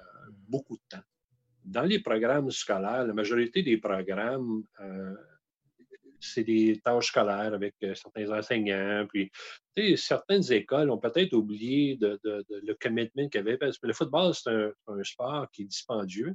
beaucoup 0.48 0.76
de 0.76 0.82
temps. 0.88 1.02
Dans 1.62 1.82
les 1.82 1.98
programmes 1.98 2.50
scolaires, 2.50 3.04
la 3.04 3.12
majorité 3.12 3.62
des 3.62 3.76
programmes, 3.76 4.64
c'est 6.18 6.44
des 6.44 6.80
tâches 6.82 7.08
scolaires 7.08 7.52
avec 7.52 7.74
certains 7.94 8.30
enseignants. 8.30 9.06
Puis, 9.12 9.30
certaines 9.98 10.50
écoles 10.54 10.88
ont 10.88 10.96
peut-être 10.96 11.34
oublié 11.34 11.98
de, 11.98 12.18
le 12.24 12.72
commitment 12.80 13.28
qu'il 13.28 13.40
y 13.40 13.44
avait. 13.44 13.58
Parce 13.58 13.76
que 13.76 13.86
le 13.86 13.92
football, 13.92 14.32
c'est 14.34 14.72
un, 14.86 15.02
sport 15.04 15.50
qui 15.50 15.64
est 15.64 15.66
dispendieux 15.66 16.34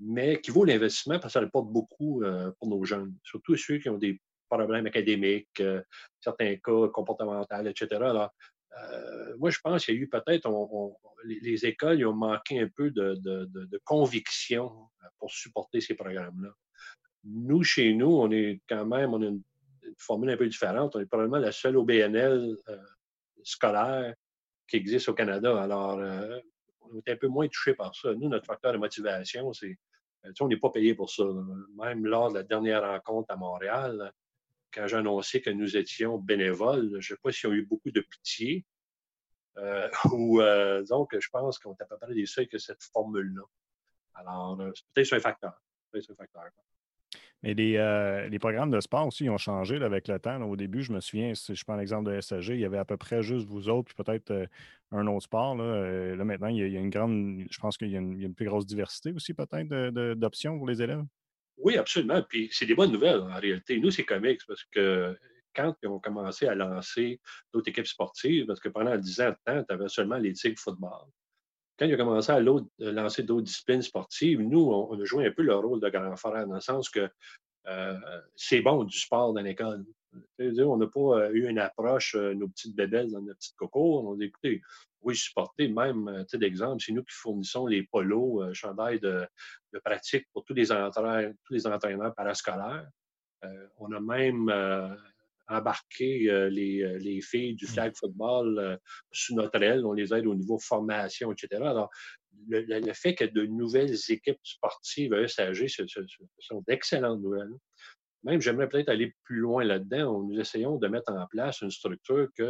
mais 0.00 0.40
qui 0.40 0.50
vaut 0.50 0.64
l'investissement 0.64 1.18
parce 1.18 1.34
que 1.34 1.40
ça 1.40 1.44
apporte 1.44 1.68
beaucoup 1.68 2.22
euh, 2.22 2.52
pour 2.58 2.68
nos 2.68 2.84
jeunes, 2.84 3.14
surtout 3.24 3.56
ceux 3.56 3.78
qui 3.78 3.88
ont 3.88 3.98
des 3.98 4.20
problèmes 4.48 4.86
académiques, 4.86 5.60
euh, 5.60 5.82
certains 6.20 6.56
cas 6.56 6.88
comportementaux, 6.92 7.66
etc. 7.66 7.86
Alors, 7.92 8.30
euh, 8.80 9.36
moi, 9.38 9.50
je 9.50 9.58
pense 9.58 9.84
qu'il 9.84 9.94
y 9.94 9.98
a 9.98 10.00
eu 10.00 10.08
peut-être, 10.08 10.48
les, 11.24 11.66
écoles 11.66 12.06
ont 12.06 12.14
manqué 12.14 12.60
un 12.60 12.68
peu 12.68 12.90
de, 12.90 13.80
conviction 13.84 14.88
pour 15.18 15.30
supporter 15.30 15.80
ces 15.80 15.94
programmes-là. 15.94 16.50
Nous, 17.24 17.64
chez 17.64 17.92
nous, 17.92 18.10
on 18.10 18.30
est 18.30 18.60
quand 18.68 18.86
même, 18.86 19.14
on 19.14 19.22
a 19.22 19.26
une, 19.26 19.42
formule 19.96 20.30
un 20.30 20.36
peu 20.36 20.46
différente. 20.46 20.94
On 20.94 21.00
est 21.00 21.06
probablement 21.06 21.38
la 21.38 21.50
seule 21.50 21.76
OBNL 21.76 22.56
scolaire 23.42 24.14
qui 24.68 24.76
existe 24.76 25.08
au 25.08 25.14
Canada. 25.14 25.60
Alors, 25.60 25.98
on 26.82 26.98
est 26.98 27.10
un 27.10 27.16
peu 27.16 27.26
moins 27.26 27.48
touché 27.48 27.74
par 27.74 27.94
ça. 27.96 28.14
Nous, 28.14 28.28
notre 28.28 28.46
facteur 28.46 28.72
de 28.72 28.78
motivation, 28.78 29.52
c'est 29.52 29.76
euh, 30.28 30.32
on 30.40 30.48
n'est 30.48 30.56
pas 30.56 30.70
payé 30.70 30.94
pour 30.94 31.10
ça. 31.10 31.24
Même 31.76 32.06
lors 32.06 32.30
de 32.30 32.34
la 32.34 32.42
dernière 32.42 32.82
rencontre 32.82 33.32
à 33.32 33.36
Montréal, 33.36 34.12
quand 34.72 34.86
j'ai 34.86 34.96
annoncé 34.96 35.40
que 35.40 35.50
nous 35.50 35.76
étions 35.76 36.18
bénévoles, 36.18 36.90
je 36.90 36.96
ne 36.96 37.16
sais 37.16 37.20
pas 37.22 37.32
s'il 37.32 37.50
y 37.50 37.52
a 37.52 37.56
eu 37.56 37.66
beaucoup 37.66 37.90
de 37.90 38.00
pitié. 38.00 38.64
Euh, 39.56 39.88
ou 40.12 40.40
euh, 40.40 40.84
donc, 40.84 41.18
je 41.18 41.28
pense 41.30 41.58
qu'on 41.58 41.74
est 41.74 41.82
à 41.82 41.86
peu 41.86 41.96
près 41.98 42.14
des 42.14 42.26
seuils 42.26 42.48
que 42.48 42.58
cette 42.58 42.82
formule-là. 42.82 43.42
Alors, 44.14 44.58
c'est 44.74 44.86
peut-être 44.92 45.12
un 45.14 45.20
facteur. 45.20 45.62
Peut-être 45.90 46.10
un 46.10 46.14
facteur. 46.14 46.44
Mais 47.42 47.54
les, 47.54 48.28
les, 48.30 48.38
programmes 48.38 48.70
de 48.70 48.80
sport 48.80 49.06
aussi 49.06 49.28
ont 49.30 49.38
changé 49.38 49.76
avec 49.76 50.08
le 50.08 50.18
temps. 50.18 50.42
au 50.42 50.56
début, 50.56 50.82
je 50.82 50.92
me 50.92 51.00
souviens, 51.00 51.34
si 51.34 51.54
je 51.54 51.64
prends 51.64 51.76
l'exemple 51.76 52.10
de 52.10 52.20
SAG, 52.20 52.48
il 52.48 52.58
y 52.58 52.64
avait 52.64 52.78
à 52.78 52.84
peu 52.84 52.96
près 52.96 53.22
juste 53.22 53.46
vous 53.46 53.68
autres, 53.68 53.94
puis 53.94 54.04
peut-être 54.04 54.48
un 54.90 55.06
autre 55.06 55.24
sport. 55.24 55.54
Là, 55.54 56.16
là 56.16 56.24
maintenant, 56.24 56.48
il 56.48 56.56
y, 56.56 56.76
a, 56.76 56.80
une 56.80 56.90
grande. 56.90 57.44
Je 57.48 57.60
pense 57.60 57.78
qu'il 57.78 57.90
y, 57.90 57.96
a 57.96 58.00
une 58.00 58.34
plus 58.34 58.46
grosse 58.46 58.66
diversité 58.66 59.12
aussi, 59.12 59.34
peut-être, 59.34 59.68
d'options 60.14 60.58
pour 60.58 60.66
les 60.66 60.82
élèves? 60.82 61.04
Oui, 61.58 61.76
absolument. 61.76 62.22
Puis 62.22 62.48
c'est 62.52 62.66
des 62.66 62.74
bonnes 62.74 62.92
nouvelles 62.92 63.20
en 63.20 63.38
réalité. 63.38 63.78
Nous, 63.78 63.90
c'est 63.90 64.04
comique 64.04 64.40
parce 64.46 64.64
que 64.64 65.16
quand 65.54 65.74
ils 65.82 65.88
ont 65.88 65.98
commencé 65.98 66.46
à 66.46 66.54
lancer 66.54 67.20
d'autres 67.52 67.68
équipes 67.68 67.86
sportives, 67.86 68.46
parce 68.46 68.60
que 68.60 68.68
pendant 68.68 68.96
10 68.96 69.20
ans 69.20 69.30
de 69.30 69.36
temps, 69.44 69.64
tu 69.64 69.74
avais 69.74 69.88
seulement 69.88 70.18
les 70.18 70.32
Tigres 70.32 70.58
football. 70.58 71.08
Quand 71.78 71.86
ils 71.86 71.94
ont 71.94 71.98
commencé 71.98 72.32
à 72.32 72.40
lancer 72.40 73.22
d'autres 73.22 73.42
disciplines 73.42 73.82
sportives, 73.82 74.40
nous, 74.40 74.60
on, 74.60 75.00
a 75.00 75.04
joué 75.04 75.26
un 75.26 75.30
peu 75.30 75.42
le 75.42 75.54
rôle 75.54 75.80
de 75.80 75.88
grand 75.88 76.16
frère, 76.16 76.46
dans 76.46 76.54
le 76.54 76.60
sens 76.60 76.88
que 76.88 77.08
euh, 77.68 77.98
c'est 78.34 78.60
bon 78.60 78.84
du 78.84 78.98
sport 78.98 79.32
dans 79.32 79.42
l'école. 79.42 79.84
On 80.38 80.76
n'a 80.76 80.86
pas 80.86 81.00
euh, 81.00 81.30
eu 81.32 81.48
une 81.48 81.58
approche, 81.58 82.14
euh, 82.16 82.34
nos 82.34 82.48
petites 82.48 82.74
bébelles 82.74 83.12
dans 83.12 83.20
notre 83.20 83.38
petite 83.38 83.56
coco. 83.56 84.00
On 84.00 84.14
a 84.14 84.16
dit, 84.16 84.24
écoutez, 84.24 84.62
oui, 85.02 85.14
supporter 85.14 85.68
même, 85.68 86.24
tu 86.28 86.38
d'exemple, 86.38 86.82
c'est 86.82 86.92
nous 86.92 87.04
qui 87.04 87.14
fournissons 87.14 87.66
les 87.66 87.84
polos, 87.84 88.52
chandails 88.54 88.98
de, 88.98 89.28
pratique 89.84 90.26
pour 90.32 90.44
tous 90.44 90.54
les, 90.54 90.66
tous 90.66 91.52
les 91.52 91.66
entraîneurs 91.68 92.14
parascolaires. 92.16 92.88
on 93.76 93.92
a 93.92 94.00
même 94.00 94.50
embarqué 95.48 96.48
les, 96.50 96.98
les, 96.98 97.20
filles 97.20 97.54
du 97.54 97.64
mmh. 97.64 97.68
flag 97.68 97.92
football 97.96 98.78
sous 99.12 99.34
notre 99.34 99.62
aile. 99.62 99.84
On 99.86 99.92
les 99.92 100.12
aide 100.12 100.26
au 100.26 100.34
niveau 100.34 100.58
formation, 100.58 101.32
etc. 101.32 101.62
Alors, 101.64 101.90
le, 102.48 102.92
fait 102.92 103.14
que 103.14 103.24
de 103.24 103.46
nouvelles 103.46 103.96
équipes 104.08 104.40
sportives 104.42 105.12
à 105.12 105.22
ESAG, 105.22 105.68
ce, 105.68 105.84
sont 106.38 106.62
d'excellentes 106.66 107.20
nouvelles. 107.20 107.52
Même, 108.24 108.40
j'aimerais 108.40 108.68
peut-être 108.68 108.88
aller 108.88 109.14
plus 109.24 109.38
loin 109.38 109.64
là-dedans. 109.64 110.22
Nous 110.22 110.38
essayons 110.38 110.76
de 110.76 110.88
mettre 110.88 111.12
en 111.12 111.26
place 111.28 111.60
une 111.60 111.70
structure 111.70 112.28
que, 112.36 112.42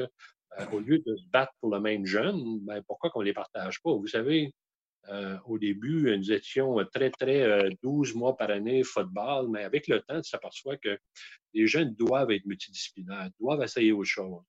euh, 0.58 0.66
au 0.72 0.80
lieu 0.80 0.98
de 0.98 1.16
se 1.16 1.28
battre 1.30 1.52
pour 1.60 1.70
le 1.70 1.80
même 1.80 2.06
jeune, 2.06 2.60
ben, 2.60 2.82
pourquoi 2.86 3.10
qu'on 3.10 3.20
ne 3.20 3.26
les 3.26 3.34
partage 3.34 3.80
pas? 3.82 3.92
Vous 3.92 4.06
savez, 4.06 4.52
Euh, 5.10 5.38
au 5.46 5.58
début, 5.58 6.16
nous 6.16 6.32
étions 6.32 6.76
très, 6.92 7.10
très 7.10 7.70
12 7.82 8.14
mois 8.14 8.36
par 8.36 8.50
année 8.50 8.82
football, 8.82 9.48
mais 9.48 9.64
avec 9.64 9.88
le 9.88 10.00
temps, 10.00 10.20
tu 10.20 10.28
s'aperçois 10.28 10.76
que 10.76 10.98
les 11.54 11.66
jeunes 11.66 11.94
doivent 11.94 12.30
être 12.30 12.44
multidisciplinaires, 12.44 13.30
doivent 13.40 13.62
essayer 13.62 13.90
autre 13.92 14.08
chose. 14.08 14.42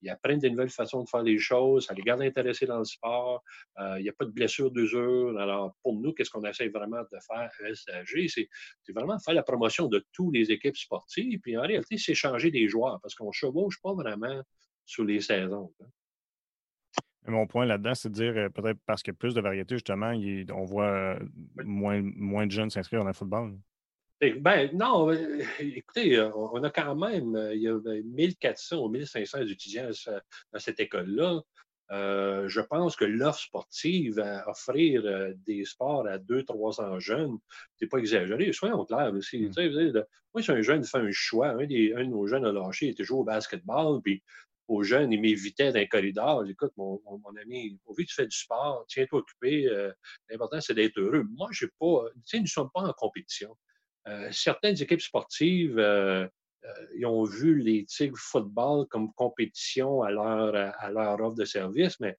ils 0.00 0.10
apprennent 0.10 0.38
des 0.38 0.50
nouvelles 0.50 0.70
façons 0.70 1.02
de 1.02 1.08
faire 1.08 1.22
les 1.22 1.38
choses, 1.38 1.86
ça 1.86 1.94
les 1.94 2.02
garde 2.02 2.22
intéressés 2.22 2.66
dans 2.66 2.78
le 2.78 2.84
sport, 2.84 3.42
il 3.96 4.02
n'y 4.02 4.08
a 4.08 4.12
pas 4.12 4.24
de 4.24 4.30
blessure 4.30 4.70
d'usure. 4.70 5.36
Alors, 5.38 5.74
pour 5.82 5.94
nous, 5.94 6.12
qu'est-ce 6.12 6.30
qu'on 6.30 6.44
essaie 6.44 6.68
vraiment 6.68 7.02
de 7.02 7.18
faire 7.26 7.50
à 7.50 7.74
SAG? 7.74 8.28
C'est 8.28 8.92
vraiment 8.92 9.18
faire 9.18 9.34
la 9.34 9.42
promotion 9.42 9.88
de 9.88 10.04
toutes 10.12 10.34
les 10.34 10.52
équipes 10.52 10.76
sportives, 10.76 11.40
puis 11.40 11.56
en 11.56 11.62
réalité, 11.62 11.98
c'est 11.98 12.14
changer 12.14 12.52
des 12.52 12.68
joueurs, 12.68 13.00
parce 13.02 13.16
qu'on 13.16 13.28
ne 13.28 13.32
chevauche 13.32 13.80
pas 13.82 13.92
vraiment 13.92 14.40
sur 14.86 15.04
les 15.04 15.20
saisons. 15.20 15.72
Hein. 15.80 15.86
Mon 17.26 17.46
point 17.46 17.64
là-dedans, 17.64 17.94
c'est 17.94 18.10
de 18.10 18.14
dire 18.14 18.36
euh, 18.36 18.48
peut-être 18.50 18.78
parce 18.86 19.02
qu'il 19.02 19.12
y 19.12 19.16
a 19.16 19.18
plus 19.18 19.34
de 19.34 19.40
variété, 19.40 19.76
justement, 19.76 20.12
on 20.54 20.64
voit 20.64 20.90
euh, 20.90 21.18
moins, 21.64 22.02
moins 22.02 22.46
de 22.46 22.50
jeunes 22.50 22.70
s'inscrire 22.70 23.00
dans 23.00 23.08
le 23.08 23.14
football. 23.14 23.56
Ben, 24.40 24.70
non, 24.74 25.10
euh, 25.10 25.42
écoutez, 25.60 26.20
on 26.34 26.62
a 26.62 26.70
quand 26.70 26.94
même, 26.94 27.50
il 27.52 27.60
y 27.60 27.68
a 27.68 27.78
1400 28.04 28.78
ou 28.78 28.88
1500 28.88 29.38
étudiants 29.46 29.90
dans 30.52 30.58
cette 30.58 30.80
école-là. 30.80 31.40
je 31.90 32.60
pense 32.60 32.96
que 32.96 33.04
l'offre 33.06 33.40
sportive 33.40 34.18
à 34.20 34.48
offrir 34.48 35.02
des 35.46 35.64
sports 35.64 36.06
à 36.06 36.18
200-300 36.18 37.00
jeunes, 37.00 37.38
c'est 37.76 37.86
pas 37.86 37.98
exagéré. 37.98 38.52
Soyons 38.52 38.84
clairs 38.84 39.14
aussi. 39.14 39.48
Mmh. 39.48 40.04
Moi, 40.34 40.42
si 40.42 40.50
un 40.50 40.62
jeune 40.62 40.84
fait 40.84 40.98
un 40.98 41.12
choix, 41.12 41.48
un, 41.48 41.64
des, 41.64 41.94
un 41.94 42.04
de 42.04 42.10
nos 42.10 42.26
jeunes 42.26 42.44
a 42.44 42.52
lâché, 42.52 42.86
il 42.86 42.90
était 42.90 43.04
joué 43.04 43.18
au 43.18 43.24
basketball, 43.24 44.00
puis 44.02 44.22
aux 44.68 44.82
jeunes, 44.82 45.12
ils 45.12 45.20
m'évitaient 45.20 45.72
d'un 45.72 45.86
corridor. 45.86 46.44
Écoute, 46.46 46.72
mon, 46.76 47.00
mon, 47.04 47.36
ami, 47.40 47.78
au 47.86 47.94
vu 47.94 48.04
que 48.04 48.08
tu 48.10 48.14
fais 48.14 48.26
du 48.26 48.36
sport, 48.36 48.84
tiens-toi 48.88 49.20
occupé. 49.20 49.66
Euh, 49.66 49.92
l'important, 50.30 50.60
c'est 50.60 50.74
d'être 50.74 50.98
heureux. 50.98 51.24
Moi, 51.30 51.48
je 51.52 51.66
pas. 51.78 52.04
Tu 52.14 52.20
sais, 52.24 52.36
nous 52.38 52.44
ne 52.44 52.48
sommes 52.48 52.70
pas 52.72 52.80
en 52.80 52.92
compétition. 52.92 53.56
Euh, 54.08 54.28
certaines 54.32 54.80
équipes 54.80 55.00
sportives, 55.00 55.78
euh, 55.78 56.26
ils 56.96 57.06
ont 57.06 57.24
vu 57.24 57.58
les 57.58 57.84
Tigres 57.84 58.18
football 58.18 58.86
comme 58.88 59.12
compétition 59.14 60.02
à 60.02 60.10
leur, 60.10 60.54
à 60.54 60.90
leur 60.90 61.20
offre 61.20 61.36
de 61.36 61.44
service, 61.44 62.00
mais 62.00 62.16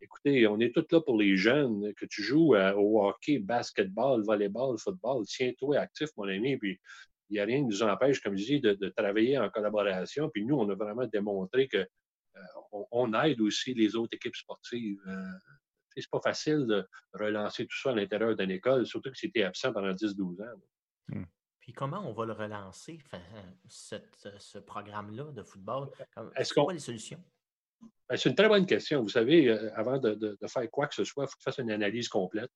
écoutez, 0.00 0.46
on 0.46 0.60
est 0.60 0.72
tous 0.72 0.86
là 0.92 1.00
pour 1.00 1.16
les 1.16 1.36
jeunes. 1.36 1.92
Que 1.94 2.06
tu 2.06 2.22
joues 2.22 2.54
au 2.54 3.04
hockey, 3.04 3.38
basketball, 3.38 4.22
volleyball, 4.24 4.78
football, 4.78 5.24
tiens-toi 5.26 5.78
actif, 5.78 6.10
mon 6.16 6.28
ami. 6.28 6.56
Puis 6.56 6.80
il 7.30 7.34
n'y 7.34 7.40
a 7.40 7.44
rien 7.44 7.58
qui 7.58 7.66
nous 7.66 7.82
empêche, 7.82 8.20
comme 8.20 8.36
je 8.36 8.44
dis, 8.44 8.60
de, 8.60 8.88
travailler 8.90 9.38
en 9.38 9.48
collaboration. 9.50 10.30
Puis 10.30 10.44
nous, 10.44 10.56
on 10.56 10.68
a 10.70 10.74
vraiment 10.74 11.06
démontré 11.06 11.68
qu'on 11.68 11.78
euh, 12.36 12.84
on 12.90 13.12
aide 13.22 13.40
aussi 13.40 13.74
les 13.74 13.96
autres 13.96 14.14
équipes 14.14 14.36
sportives. 14.36 15.00
Euh, 15.06 15.22
c'est 15.96 16.10
pas 16.10 16.20
facile 16.20 16.66
de 16.66 16.88
relancer 17.12 17.66
tout 17.66 17.76
ça 17.76 17.90
à 17.90 17.94
l'intérieur 17.94 18.36
d'une 18.36 18.50
école, 18.50 18.86
surtout 18.86 19.10
que 19.10 19.18
c'était 19.18 19.42
absent 19.42 19.72
pendant 19.72 19.92
10-12 19.92 20.42
ans. 20.42 20.60
Hmm. 21.08 21.24
Puis 21.60 21.72
comment 21.72 22.08
on 22.08 22.12
va 22.12 22.24
le 22.24 22.32
relancer, 22.32 22.98
ce 23.68 24.58
programme-là 24.58 25.24
de 25.32 25.42
football? 25.42 25.90
Est-ce 26.36 26.54
qu'on 26.54 26.70
les 26.70 26.78
solutions? 26.78 27.22
Ben, 28.08 28.16
c'est 28.16 28.30
une 28.30 28.34
très 28.34 28.48
bonne 28.48 28.66
question. 28.66 29.02
Vous 29.02 29.10
savez, 29.10 29.48
euh, 29.48 29.70
avant 29.74 29.98
de, 29.98 30.38
faire 30.46 30.70
quoi 30.70 30.86
que 30.86 30.94
ce 30.94 31.04
soit, 31.04 31.24
il 31.24 31.26
faut 31.26 31.34
que 31.34 31.38
tu 31.38 31.44
fasses 31.44 31.58
une 31.58 31.70
analyse 31.70 32.08
complète. 32.08 32.50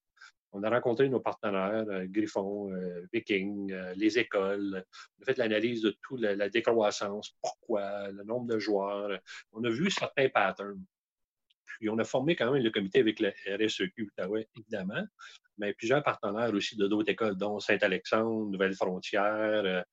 On 0.52 0.62
a 0.62 0.70
rencontré 0.70 1.08
nos 1.08 1.20
partenaires, 1.20 1.84
euh, 1.88 2.04
Griffon, 2.06 2.72
euh, 2.72 3.06
Viking, 3.12 3.74
les 3.96 4.18
écoles. 4.18 4.84
On 5.18 5.22
a 5.22 5.24
fait 5.24 5.38
l'analyse 5.38 5.82
de 5.82 5.96
toute 6.02 6.20
la, 6.20 6.48
décroissance, 6.48 7.34
pourquoi, 7.40 8.10
le 8.10 8.22
nombre 8.24 8.46
de 8.46 8.58
joueurs. 8.58 9.18
On 9.52 9.64
a 9.64 9.70
vu 9.70 9.90
certains 9.90 10.28
patterns. 10.28 10.84
Puis 11.64 11.88
on 11.88 11.98
a 11.98 12.04
formé 12.04 12.36
quand 12.36 12.52
même 12.52 12.62
le 12.62 12.70
comité 12.70 13.00
avec 13.00 13.18
le 13.18 13.32
RSEQ 13.46 14.02
Outaouais, 14.02 14.46
évidemment, 14.56 15.04
mais 15.58 15.72
plusieurs 15.72 16.02
partenaires 16.02 16.52
aussi 16.52 16.76
de 16.76 16.86
d'autres 16.86 17.10
écoles, 17.10 17.36
dont 17.36 17.58
Saint-Alexandre, 17.58 18.50
Nouvelle-Frontière. 18.50 19.84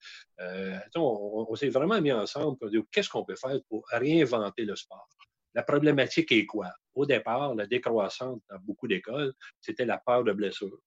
on, 0.94 1.46
on 1.48 1.54
s'est 1.56 1.70
vraiment 1.70 2.00
mis 2.00 2.12
ensemble 2.12 2.58
pour 2.58 2.68
dire 2.68 2.82
qu'est-ce 2.92 3.08
qu'on 3.08 3.24
peut 3.24 3.34
faire 3.34 3.58
pour 3.68 3.86
réinventer 3.88 4.64
le 4.64 4.76
sport. 4.76 5.08
La 5.54 5.62
problématique 5.62 6.30
est 6.30 6.46
quoi? 6.46 6.70
Au 6.94 7.06
départ, 7.06 7.54
la 7.54 7.66
décroissante 7.66 8.42
dans 8.50 8.58
beaucoup 8.58 8.88
d'écoles, 8.88 9.32
c'était 9.60 9.84
la 9.84 9.98
peur 9.98 10.24
de 10.24 10.32
blessure. 10.32 10.78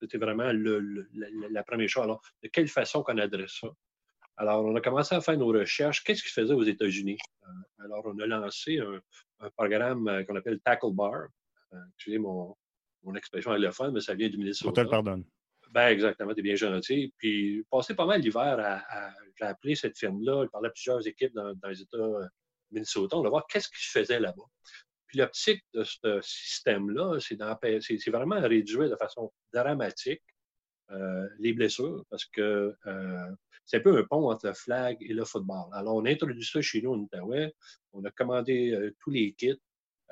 C'était 0.00 0.18
vraiment 0.18 0.50
la, 0.52 1.62
première 1.62 1.88
chose. 1.88 2.04
Alors, 2.04 2.22
de 2.42 2.48
quelle 2.48 2.68
façon 2.68 3.02
qu'on 3.02 3.18
adresse 3.18 3.58
ça? 3.60 3.68
Alors, 4.36 4.64
on 4.64 4.74
a 4.74 4.80
commencé 4.80 5.14
à 5.14 5.20
faire 5.20 5.36
nos 5.36 5.48
recherches. 5.48 6.02
Qu'est-ce 6.02 6.22
qu'ils 6.22 6.32
faisaient 6.32 6.54
aux 6.54 6.62
États-Unis? 6.62 7.18
Euh, 7.42 7.84
alors, 7.84 8.06
on 8.06 8.18
a 8.18 8.26
lancé 8.26 8.78
un, 8.78 9.50
programme 9.50 10.08
euh, 10.08 10.24
qu'on 10.24 10.36
appelle 10.36 10.58
Tackle 10.60 10.92
Bar. 10.92 11.26
Euh, 11.74 11.78
excusez 11.94 12.18
mon, 12.18 12.56
mon 13.02 13.14
expression 13.14 13.50
anglophone, 13.50 13.92
mais 13.92 14.00
ça 14.00 14.14
vient 14.14 14.30
du 14.30 14.38
ministère. 14.38 14.68
On 14.68 14.72
te 14.72 14.80
le 14.80 14.88
pardonne. 14.88 15.24
Ben, 15.72 15.88
exactement, 15.88 16.32
tu 16.32 16.40
es 16.40 16.42
bien 16.42 16.56
gentil. 16.56 17.12
Puis, 17.18 17.64
passé 17.70 17.94
pas 17.94 18.06
mal 18.06 18.22
l'hiver 18.22 18.58
à, 18.58 19.12
j'ai 19.38 19.44
appelé 19.44 19.74
cette 19.74 19.98
firme-là, 19.98 20.44
je 20.44 20.50
parlais 20.50 20.68
à 20.68 20.72
plusieurs 20.72 21.06
équipes 21.06 21.34
dans, 21.34 21.54
dans 21.54 21.68
les 21.68 21.82
États 21.82 21.98
Minnesota. 22.70 23.16
On 23.16 23.22
va 23.22 23.28
voir 23.28 23.46
qu'est-ce 23.46 23.68
qu'ils 23.68 23.90
faisaient 23.90 24.20
là-bas. 24.20 24.44
Puis 25.10 25.18
l'optique 25.18 25.64
de 25.74 25.82
ce 25.82 26.20
système-là, 26.22 27.18
c'est 27.18 28.10
vraiment 28.10 28.40
réduire 28.40 28.88
de 28.88 28.94
façon 28.94 29.32
dramatique 29.52 30.22
euh, 30.92 31.28
les 31.40 31.52
blessures 31.52 32.04
parce 32.10 32.24
que 32.26 32.76
euh, 32.86 33.30
c'est 33.66 33.78
un 33.78 33.80
peu 33.80 33.98
un 33.98 34.04
pont 34.04 34.30
entre 34.30 34.46
le 34.46 34.52
flag 34.52 34.98
et 35.00 35.12
le 35.12 35.24
football. 35.24 35.68
Alors, 35.72 35.96
on 35.96 36.04
a 36.04 36.10
introduit 36.10 36.44
ça 36.44 36.60
chez 36.60 36.80
nous 36.80 36.92
en 36.92 36.98
Outaouais. 36.98 37.52
On 37.92 38.04
a 38.04 38.10
commandé 38.12 38.70
euh, 38.70 38.94
tous 39.00 39.10
les 39.10 39.32
kits. 39.32 39.60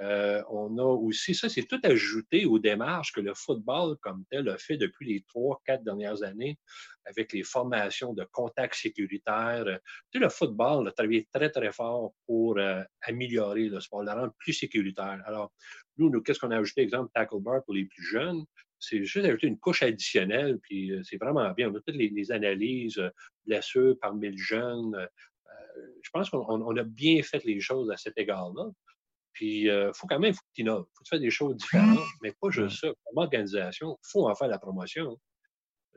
Euh, 0.01 0.43
on 0.49 0.79
a 0.79 0.85
aussi, 0.85 1.35
ça, 1.35 1.49
c'est 1.49 1.65
tout 1.65 1.81
ajouté 1.83 2.45
aux 2.45 2.59
démarches 2.59 3.13
que 3.13 3.21
le 3.21 3.35
football 3.35 3.97
comme 4.01 4.25
tel 4.31 4.49
a 4.49 4.57
fait 4.57 4.77
depuis 4.77 5.13
les 5.13 5.25
trois, 5.27 5.61
quatre 5.65 5.83
dernières 5.83 6.23
années 6.23 6.59
avec 7.05 7.33
les 7.33 7.43
formations 7.43 8.13
de 8.13 8.25
contact 8.31 8.75
sécuritaire. 8.77 9.65
Tu 9.65 10.19
sais, 10.19 10.25
le 10.25 10.29
football 10.29 10.87
a 10.87 10.93
travaillé 10.93 11.29
très, 11.33 11.51
très 11.51 11.73
fort 11.73 12.13
pour 12.27 12.59
euh, 12.59 12.83
améliorer 13.03 13.69
le 13.69 13.81
sport, 13.81 14.05
le 14.05 14.13
rendre 14.13 14.35
plus 14.39 14.53
sécuritaire. 14.53 15.21
Alors, 15.25 15.53
nous, 15.97 16.11
nous 16.11 16.23
qu'est-ce 16.23 16.39
qu'on 16.39 16.53
a 16.53 16.59
ajouté, 16.59 16.83
exemple, 16.83 17.11
Tackle 17.13 17.41
Bar 17.41 17.65
pour 17.65 17.75
les 17.75 17.87
plus 17.87 18.05
jeunes? 18.05 18.45
C'est 18.79 19.03
juste 19.05 19.27
ajouter 19.27 19.49
une 19.49 19.59
couche 19.59 19.83
additionnelle, 19.83 20.61
puis 20.63 20.93
euh, 20.93 21.03
c'est 21.03 21.17
vraiment 21.17 21.51
bien. 21.51 21.71
On 21.71 21.75
a 21.75 21.81
toutes 21.81 21.97
les, 21.97 22.31
analyses, 22.31 23.03
blessures 23.45 23.99
par 24.01 24.15
mille 24.15 24.39
jeunes. 24.39 24.95
je 26.03 26.11
pense 26.11 26.31
qu'on 26.31 26.77
a 26.77 26.83
bien 26.85 27.21
fait 27.25 27.43
les 27.45 27.59
choses 27.59 27.91
à 27.91 27.97
cet 27.97 28.17
égard-là. 28.17 28.71
Puis, 29.33 29.63
il 29.63 29.71
euh, 29.71 29.93
faut 29.93 30.07
quand 30.07 30.19
même, 30.19 30.33
faut 30.33 30.41
que 30.41 30.55
tu 30.55 30.63
innoves. 30.63 30.87
faut 30.95 31.05
que 31.05 31.17
tu 31.17 31.21
des 31.21 31.31
choses 31.31 31.57
différentes, 31.57 31.99
mais 32.23 32.33
pas 32.41 32.51
juste 32.51 32.81
ça. 32.81 32.89
Comme 32.89 33.19
organisation, 33.23 33.99
il 34.03 34.09
faut 34.11 34.29
en 34.29 34.35
faire 34.35 34.49
la 34.49 34.59
promotion. 34.59 35.19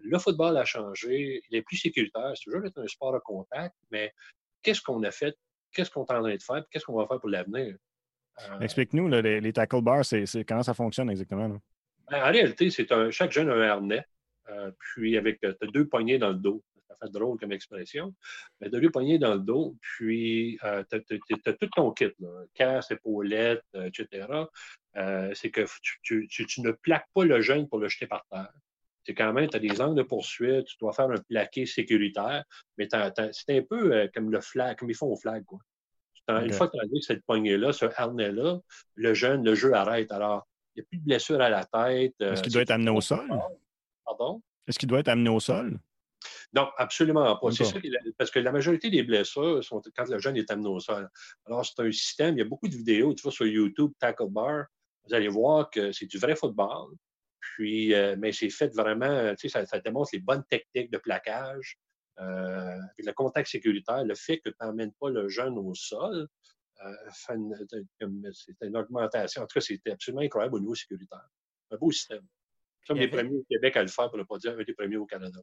Le 0.04 0.18
football 0.18 0.58
a 0.58 0.66
changé, 0.66 1.42
il 1.50 1.56
est 1.56 1.62
plus 1.62 1.78
sécuritaire, 1.78 2.32
c'est 2.36 2.44
toujours 2.44 2.62
un 2.76 2.88
sport 2.88 3.16
à 3.16 3.20
contact, 3.20 3.76
mais 3.92 4.12
qu'est-ce 4.64 4.82
qu'on 4.82 5.04
a 5.04 5.12
fait, 5.12 5.36
qu'est-ce 5.72 5.92
qu'on 5.92 6.06
est 6.06 6.14
en 6.14 6.22
train 6.22 6.36
de 6.36 6.42
faire, 6.42 6.66
qu'est-ce 6.72 6.86
qu'on 6.86 6.98
va 6.98 7.08
faire 7.08 7.20
pour 7.20 7.30
l'avenir? 7.30 7.76
Euh, 8.50 8.60
Explique-nous, 8.60 9.08
les, 9.08 9.54
tackle 9.54 9.82
bars, 9.82 10.06
c'est, 10.06 10.26
comment 10.48 10.64
ça 10.64 10.74
fonctionne 10.74 11.10
exactement? 11.10 11.50
Ben, 12.10 12.24
en 12.24 12.32
réalité, 12.32 12.72
c'est 12.72 12.92
un, 12.92 13.12
chaque 13.12 13.32
jeune 13.32 13.50
a 13.50 13.54
un 13.54 13.62
harnais, 13.62 14.04
euh, 14.50 14.72
puis 14.80 15.18
avec 15.18 15.40
deux 15.74 15.88
poignées 15.88 16.18
dans 16.18 16.30
le 16.30 16.36
dos 16.36 16.64
ça 16.92 17.06
fait 17.06 17.12
drôle 17.12 17.40
comme 17.40 17.52
expression, 17.52 18.14
mais 18.60 18.70
de 18.70 18.78
lui 18.78 18.90
pogner 18.90 19.20
dans 19.20 19.34
le 19.34 19.40
dos, 19.40 19.78
puis 19.82 20.60
euh, 20.64 20.84
tu 20.90 21.20
as, 21.46 21.54
tout 21.54 21.68
ton 21.68 21.92
kit, 21.92 22.12
là, 22.20 22.44
casse, 22.54 22.92
épaulette, 22.92 23.64
euh, 23.76 23.90
etc. 23.90 24.28
Euh, 24.98 25.32
c'est 25.34 25.52
que 25.52 25.66
tu, 26.04 26.28
ne 26.60 26.72
plaques 26.72 27.08
pas 27.14 27.24
le 27.24 27.42
jeune 27.42 27.68
pour 27.68 27.80
le 27.80 27.88
jeter 27.88 28.08
par 28.08 28.26
terre. 28.30 28.52
C'est 29.06 29.16
quand 29.16 29.34
même, 29.34 29.50
tu 29.50 29.58
as 29.58 29.60
des 29.60 29.82
angles 29.82 29.98
de 29.98 30.04
poursuite, 30.04 30.66
tu 30.66 30.78
dois 30.80 30.94
faire 30.94 31.10
un 31.10 31.18
plaqué 31.18 31.66
sécuritaire, 31.66 32.44
mais 32.78 32.88
c'est 32.92 33.58
un 33.58 33.64
peu 33.64 34.10
comme 34.14 34.32
le 34.32 34.42
flag, 34.42 34.78
comme 34.78 34.90
ils 34.90 34.96
font 34.96 35.08
au 35.08 35.16
flag. 35.16 35.44
Quoi. 35.44 35.60
Une 36.28 36.54
fois 36.54 36.68
que 36.68 36.78
tu 36.78 36.84
as 36.84 36.88
dit 36.88 37.02
cette 37.02 37.26
poignée-là, 37.26 37.74
ce 37.74 37.86
harnais-là, 37.96 38.60
le 38.96 39.14
jeune, 39.16 39.44
le 39.44 39.56
jeu 39.56 39.74
arrête. 39.74 40.12
Alors, 40.12 40.48
il 40.76 40.80
n'y 40.80 40.84
a 40.84 40.88
plus 40.88 40.98
de 41.00 41.04
blessure 41.04 41.42
à 41.42 41.50
la 41.50 41.66
tête. 41.66 42.14
Est-ce 42.20 42.44
qu'il 42.44 42.54
doit 42.54 42.62
être 42.62 42.72
amené 42.72 42.92
au 42.92 43.02
sol? 43.02 43.28
Pardon? 44.06 44.42
Est-ce 44.68 44.78
qu'il 44.78 44.88
doit 44.88 45.00
être 45.00 45.10
amené 45.10 45.30
au 45.30 45.40
sol? 45.40 45.80
Non, 46.54 46.70
absolument 46.78 47.38
pas. 47.38 47.52
C'est 47.52 47.64
ça, 47.64 47.80
parce 48.18 48.30
que 48.30 48.40
la 48.40 48.52
majorité 48.52 48.90
des 48.90 49.04
blessures 49.04 49.64
sont 49.64 49.82
quand 49.96 50.08
le 50.10 50.20
jeune 50.20 50.36
est 50.36 50.52
amené 50.52 50.68
au 50.68 50.80
sol. 50.80 51.10
Alors, 51.46 51.66
c'est 51.66 51.82
un 51.82 51.92
système, 51.92 52.36
il 52.36 52.40
y 52.40 52.42
a 52.42 52.46
beaucoup 52.46 52.68
de 52.68 52.76
vidéos, 52.76 53.14
tu 53.14 53.24
vois, 53.24 53.32
sur 53.32 53.46
YouTube, 53.46 53.92
Tackle 54.00 54.30
Bar, 54.30 54.66
vous 55.06 55.14
allez 55.14 55.30
voir 55.30 55.70
que 55.70 55.92
c'est 55.92 56.06
du 56.06 56.18
vrai 56.18 56.36
football. 56.36 56.94
Puis, 57.40 57.94
euh, 57.94 58.16
mais 58.20 58.32
c'est 58.32 58.50
fait 58.50 58.74
vraiment, 58.76 59.34
tu 59.36 59.50
sais, 59.50 59.66
ça, 59.66 59.80
démontre 59.80 60.10
les 60.14 60.20
bonnes 60.20 60.44
techniques 60.50 60.92
de 60.92 60.98
plaquage, 60.98 61.80
euh, 62.20 62.76
avec 62.76 63.06
le 63.06 63.14
contact 63.14 63.50
sécuritaire, 63.50 64.04
le 64.04 64.16
fait 64.16 64.40
que 64.40 64.50
tu 64.50 64.56
n'emmènes 64.62 64.94
pas 65.00 65.10
le 65.10 65.28
jeune 65.28 65.58
au 65.58 65.74
sol, 65.74 66.28
euh, 66.86 66.94
c'est 67.14 67.34
une 67.34 68.78
augmentation. 68.78 69.42
En 69.42 69.48
tout 69.48 69.54
cas, 69.54 69.62
c'était 69.62 69.92
absolument 69.92 70.22
incroyable 70.22 70.56
au 70.56 70.60
niveau 70.60 70.76
sécuritaire. 70.76 71.28
Un 71.72 71.78
beau 71.78 71.92
système. 71.92 72.22
Nous 72.22 72.88
sommes 72.88 72.98
les 72.98 73.08
premiers 73.08 73.38
au 73.38 73.46
Québec 73.50 73.78
à 73.78 73.82
le 73.82 73.88
faire, 73.88 74.10
pour 74.10 74.18
ne 74.18 74.24
pas 74.24 74.38
dire 74.38 74.58
un 74.58 74.64
des 74.64 74.74
premiers 74.74 74.98
au 74.98 75.06
Canada. 75.06 75.40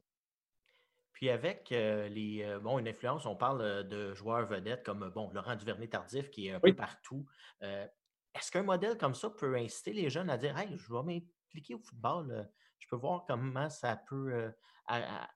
Puis 1.19 1.29
avec 1.29 1.73
euh, 1.73 2.07
les, 2.07 2.43
euh, 2.43 2.61
bon, 2.61 2.79
une 2.79 2.87
influence, 2.87 3.25
on 3.25 3.35
parle 3.35 3.59
euh, 3.61 3.83
de 3.83 4.13
joueurs 4.13 4.45
vedettes 4.47 4.85
comme 4.85 5.09
bon, 5.09 5.29
Laurent 5.33 5.57
Duvernay-Tardif 5.57 6.31
qui 6.31 6.47
est 6.47 6.53
un 6.53 6.61
peu 6.61 6.73
partout. 6.73 7.25
Est-ce 7.59 8.49
qu'un 8.49 8.63
modèle 8.63 8.97
comme 8.97 9.13
ça 9.13 9.29
peut 9.29 9.57
inciter 9.57 9.91
les 9.91 10.09
jeunes 10.09 10.29
à 10.29 10.37
dire 10.37 10.57
Hey, 10.57 10.77
je 10.77 10.93
vais 10.93 11.21
appliqué 11.49 11.75
au 11.75 11.79
football, 11.79 12.49
je 12.77 12.87
peux 12.87 12.95
voir 12.95 13.25
comment 13.27 13.69
ça 13.69 13.97
peut 13.97 14.53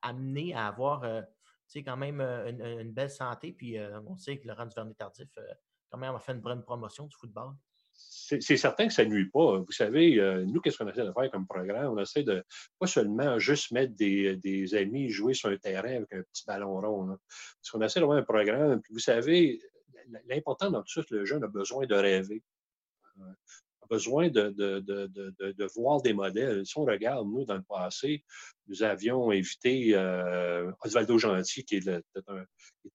amener 0.01 0.53
à 0.53 0.67
avoir 0.67 1.03
quand 1.75 1.97
même 1.97 2.21
une, 2.21 2.93
belle 2.93 3.09
santé? 3.09 3.51
Puis 3.51 3.77
on 4.07 4.15
sait 4.15 4.39
que 4.39 4.47
Laurent 4.47 4.67
Duvernay-Tardif, 4.67 5.27
quand 5.91 5.97
même, 5.97 6.15
a 6.15 6.19
fait 6.19 6.31
une 6.31 6.39
bonne 6.39 6.63
promotion 6.63 7.07
du 7.07 7.15
football 7.17 7.55
c'est 8.09 8.57
certain 8.57 8.87
que 8.87 8.93
ça 8.93 9.05
nuit 9.05 9.29
pas. 9.29 9.57
Vous 9.59 9.71
savez, 9.71 10.19
euh, 10.19 10.43
nous, 10.45 10.61
qu'est-ce 10.61 10.77
qu'on 10.77 10.87
essaie 10.87 11.05
de 11.05 11.11
faire 11.11 11.31
comme 11.31 11.45
programme? 11.45 11.93
On 11.93 11.99
essaie 11.99 12.23
de 12.23 12.43
pas 12.79 12.87
seulement 12.87 13.37
juste 13.39 13.71
mettre 13.71 13.93
des, 13.95 14.75
amis 14.75 15.09
jouer 15.09 15.33
sur 15.33 15.49
un 15.49 15.57
terrain 15.57 15.95
avec 15.97 16.13
un 16.13 16.23
petit 16.23 16.43
ballon 16.45 16.79
rond. 16.79 17.07
Parce 17.07 17.71
qu'on 17.71 17.81
essaie 17.81 17.99
d'avoir 17.99 18.17
un 18.17 18.23
programme. 18.23 18.81
Puis 18.81 18.93
vous 18.93 18.99
savez, 18.99 19.61
l'important 20.27 20.71
dans 20.71 20.81
tout 20.81 21.01
ça, 21.01 21.01
le 21.09 21.25
jeune 21.25 21.43
a 21.43 21.47
besoin 21.47 21.85
de 21.85 21.95
rêver. 21.95 22.41
Euh, 23.93 23.97
besoin 23.97 24.29
de, 24.29 24.49
de, 24.49 25.67
voir 25.75 26.01
des 26.01 26.13
modèles. 26.13 26.65
Si 26.65 26.77
on 26.77 26.85
regarde, 26.85 27.27
nous, 27.27 27.45
dans 27.45 27.55
le 27.55 27.63
passé, 27.63 28.23
nous 28.67 28.83
avions 28.83 29.31
invité 29.31 29.91
euh, 29.93 30.71
Osvaldo 30.83 31.17
Gentil, 31.17 31.63
qui, 31.63 31.77
était 31.77 32.01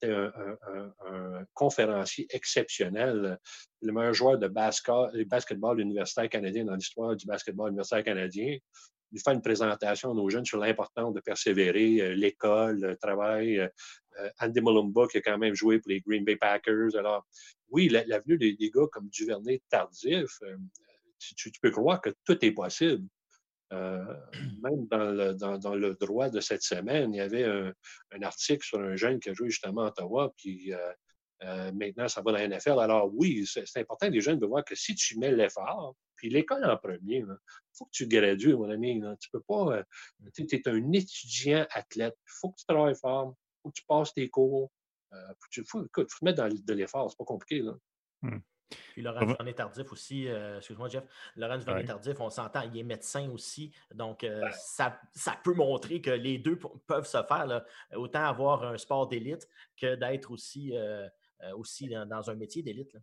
un, 0.02 1.44
conférencier 1.54 2.26
exceptionnel, 2.30 3.38
le 3.82 3.92
meilleur 3.92 4.14
joueur 4.14 4.38
de 4.38 4.48
basketball 4.48 5.80
universitaire 5.80 6.28
canadien 6.28 6.64
dans 6.64 6.74
l'histoire 6.74 7.16
du 7.16 7.26
basketball 7.26 7.70
universitaire 7.70 8.04
canadien. 8.04 8.58
Il 9.12 9.20
fait 9.20 9.32
une 9.32 9.40
présentation 9.40 10.10
à 10.10 10.14
nos 10.14 10.28
jeunes 10.28 10.44
sur 10.44 10.58
l'importance 10.58 11.14
de 11.14 11.20
persévérer, 11.20 12.00
euh, 12.00 12.14
l'école, 12.14 12.80
le 12.80 12.96
travail. 12.96 13.58
Euh, 13.58 13.68
Andy 14.40 14.60
Mulumba, 14.60 15.06
qui 15.06 15.18
a 15.18 15.20
quand 15.22 15.38
même 15.38 15.54
joué 15.54 15.78
pour 15.78 15.90
les 15.90 16.00
Green 16.00 16.24
Bay 16.24 16.36
Packers. 16.36 16.96
Alors, 16.96 17.24
oui, 17.70 17.88
l'avenue 17.88 18.36
des, 18.36 18.54
des, 18.54 18.70
gars 18.70 18.86
comme 18.92 19.08
Duvernay 19.08 19.62
tardif, 19.70 20.40
tu, 21.18 21.50
peux 21.60 21.70
croire 21.70 22.00
que 22.00 22.10
tout 22.24 22.44
est 22.44 22.52
possible. 22.52 23.06
Euh, 23.72 24.14
même 24.62 24.86
dans 24.88 25.74
le, 25.74 25.94
droit 25.94 26.30
de 26.30 26.40
cette 26.40 26.62
semaine, 26.62 27.14
il 27.14 27.18
y 27.18 27.20
avait 27.20 27.44
un, 27.44 27.72
article 28.22 28.64
sur 28.64 28.80
un 28.80 28.96
jeune 28.96 29.20
qui 29.20 29.30
a 29.30 29.34
joué 29.34 29.50
justement 29.50 29.82
à 29.82 29.88
Ottawa, 29.88 30.32
puis 30.36 30.72
euh, 30.72 30.92
euh, 31.44 31.70
maintenant 31.72 32.08
ça 32.08 32.22
va 32.22 32.32
dans 32.32 32.38
la 32.38 32.48
NFL. 32.48 32.78
Alors 32.80 33.10
oui, 33.14 33.46
c'est 33.46 33.76
important 33.76 34.08
les 34.08 34.20
jeunes 34.20 34.38
de 34.38 34.46
voir 34.46 34.64
que 34.64 34.74
si 34.74 34.94
tu 34.94 35.18
mets 35.18 35.32
l'effort, 35.32 35.94
puis 36.16 36.30
l'école 36.30 36.64
en 36.64 36.76
premier, 36.76 37.18
il 37.18 37.36
faut 37.72 37.84
que 37.84 37.92
tu 37.92 38.08
gradues, 38.08 38.56
mon 38.56 38.70
ami. 38.70 39.00
Tu 39.20 39.30
peux 39.30 39.40
pas. 39.40 39.84
tu 40.34 40.42
es 40.50 40.68
un 40.68 40.92
étudiant 40.92 41.64
athlète. 41.70 42.16
Il 42.26 42.32
faut 42.40 42.50
que 42.50 42.56
tu 42.56 42.64
travailles 42.66 42.96
fort. 42.96 43.34
Il 43.36 43.60
faut 43.62 43.68
que 43.68 43.74
tu 43.74 43.84
passes 43.86 44.12
tes 44.12 44.28
cours. 44.28 44.72
Il 45.12 45.64
faut, 45.64 45.86
faut, 45.94 46.04
te 46.04 46.24
mettre 46.24 46.42
dans 46.42 46.48
de 46.48 46.72
l'effort. 46.72 47.08
C'est 47.08 47.16
pas 47.16 47.24
compliqué. 47.24 47.62
Là. 47.62 47.72
Mmh. 48.22 48.38
Puis 48.92 49.02
Laurent 49.02 49.24
Duvernay 49.24 49.54
Tardif 49.54 49.92
aussi, 49.92 50.28
euh, 50.28 50.58
excuse-moi 50.58 50.88
Jeff, 50.88 51.04
Laurent 51.36 51.58
Duvernay 51.58 51.84
Tardif, 51.84 52.20
on 52.20 52.30
s'entend, 52.30 52.62
il 52.62 52.78
est 52.78 52.82
médecin 52.82 53.28
aussi. 53.30 53.72
Donc, 53.94 54.24
euh, 54.24 54.42
ça, 54.52 55.00
ça, 55.14 55.38
peut 55.42 55.54
montrer 55.54 56.00
que 56.00 56.10
les 56.10 56.38
deux 56.38 56.58
peuvent 56.86 57.06
se 57.06 57.22
faire. 57.22 57.64
Autant 57.94 58.24
avoir 58.24 58.64
un 58.64 58.78
sport 58.78 59.08
d'élite 59.08 59.48
que 59.76 59.94
d'être 59.94 60.30
aussi, 60.30 60.76
euh, 60.76 61.08
aussi 61.56 61.88
dans, 61.88 62.30
un 62.30 62.34
métier 62.34 62.62
d'élite. 62.62 62.96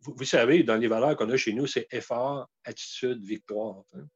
Vous, 0.00 0.24
savez, 0.24 0.64
dans 0.64 0.76
les 0.76 0.88
valeurs 0.88 1.16
qu'on 1.16 1.30
a 1.30 1.36
chez 1.36 1.52
nous, 1.52 1.66
c'est 1.66 1.86
effort, 1.92 2.48
attitude, 2.64 3.22
victoire. 3.22 3.84
Hein. 3.94 4.06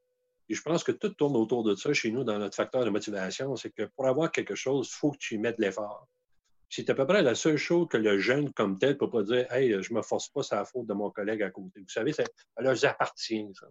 Et 0.48 0.54
je 0.54 0.62
pense 0.62 0.84
que 0.84 0.92
tout 0.92 1.10
tourne 1.10 1.36
autour 1.36 1.64
de 1.64 1.74
ça 1.74 1.92
chez 1.92 2.10
nous 2.10 2.24
dans 2.24 2.38
notre 2.38 2.56
facteur 2.56 2.84
de 2.84 2.90
motivation. 2.90 3.54
C'est 3.56 3.70
que 3.70 3.84
pour 3.84 4.06
avoir 4.06 4.30
quelque 4.30 4.54
chose, 4.54 4.88
il 4.92 4.96
faut 4.96 5.10
que 5.10 5.18
tu 5.18 5.38
mettes 5.38 5.58
l'effort. 5.58 6.08
C'est 6.68 6.90
à 6.90 6.94
peu 6.94 7.06
près 7.06 7.22
la 7.22 7.34
seule 7.34 7.56
chose 7.56 7.86
que 7.88 7.96
le 7.96 8.18
jeune 8.18 8.52
comme 8.52 8.78
tel 8.78 8.90
ne 8.90 8.94
peut 8.94 9.10
pas 9.10 9.22
dire 9.22 9.50
Hey, 9.52 9.70
je 9.82 9.92
ne 9.92 9.98
me 9.98 10.02
force 10.02 10.28
pas, 10.28 10.42
c'est 10.42 10.56
la 10.56 10.64
faute 10.64 10.86
de 10.86 10.94
mon 10.94 11.10
collègue 11.10 11.42
à 11.42 11.50
côté. 11.50 11.80
Vous 11.80 11.88
savez, 11.88 12.12
ça, 12.12 12.24
leur 12.58 12.84
appartient, 12.84 13.46
ça. 13.58 13.66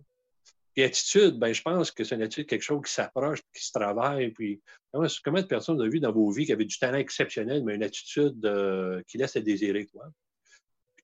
Puis 0.75 0.83
attitude, 0.83 1.39
ben, 1.39 1.53
je 1.53 1.61
pense 1.61 1.89
que 1.91 2.03
c'est 2.03 2.15
une 2.15 2.21
attitude 2.21 2.47
quelque 2.47 2.61
chose 2.61 2.81
qui 2.85 2.91
s'approche, 2.91 3.39
qui 3.53 3.65
se 3.65 3.71
travaille. 3.71 4.31
Puis 4.31 4.61
comment, 4.91 5.41
de 5.41 5.47
personnes 5.47 5.81
vous 5.81 5.89
vu 5.89 6.01
dans 6.01 6.11
vos 6.11 6.29
vies 6.31 6.45
qui 6.45 6.51
avaient 6.51 6.65
du 6.65 6.77
talent 6.77 6.97
exceptionnel, 6.97 7.63
mais 7.63 7.75
une 7.75 7.83
attitude 7.83 8.45
euh, 8.45 9.01
qui 9.07 9.17
laisse 9.17 9.37
à 9.37 9.41
désirer, 9.41 9.85
quoi? 9.85 10.09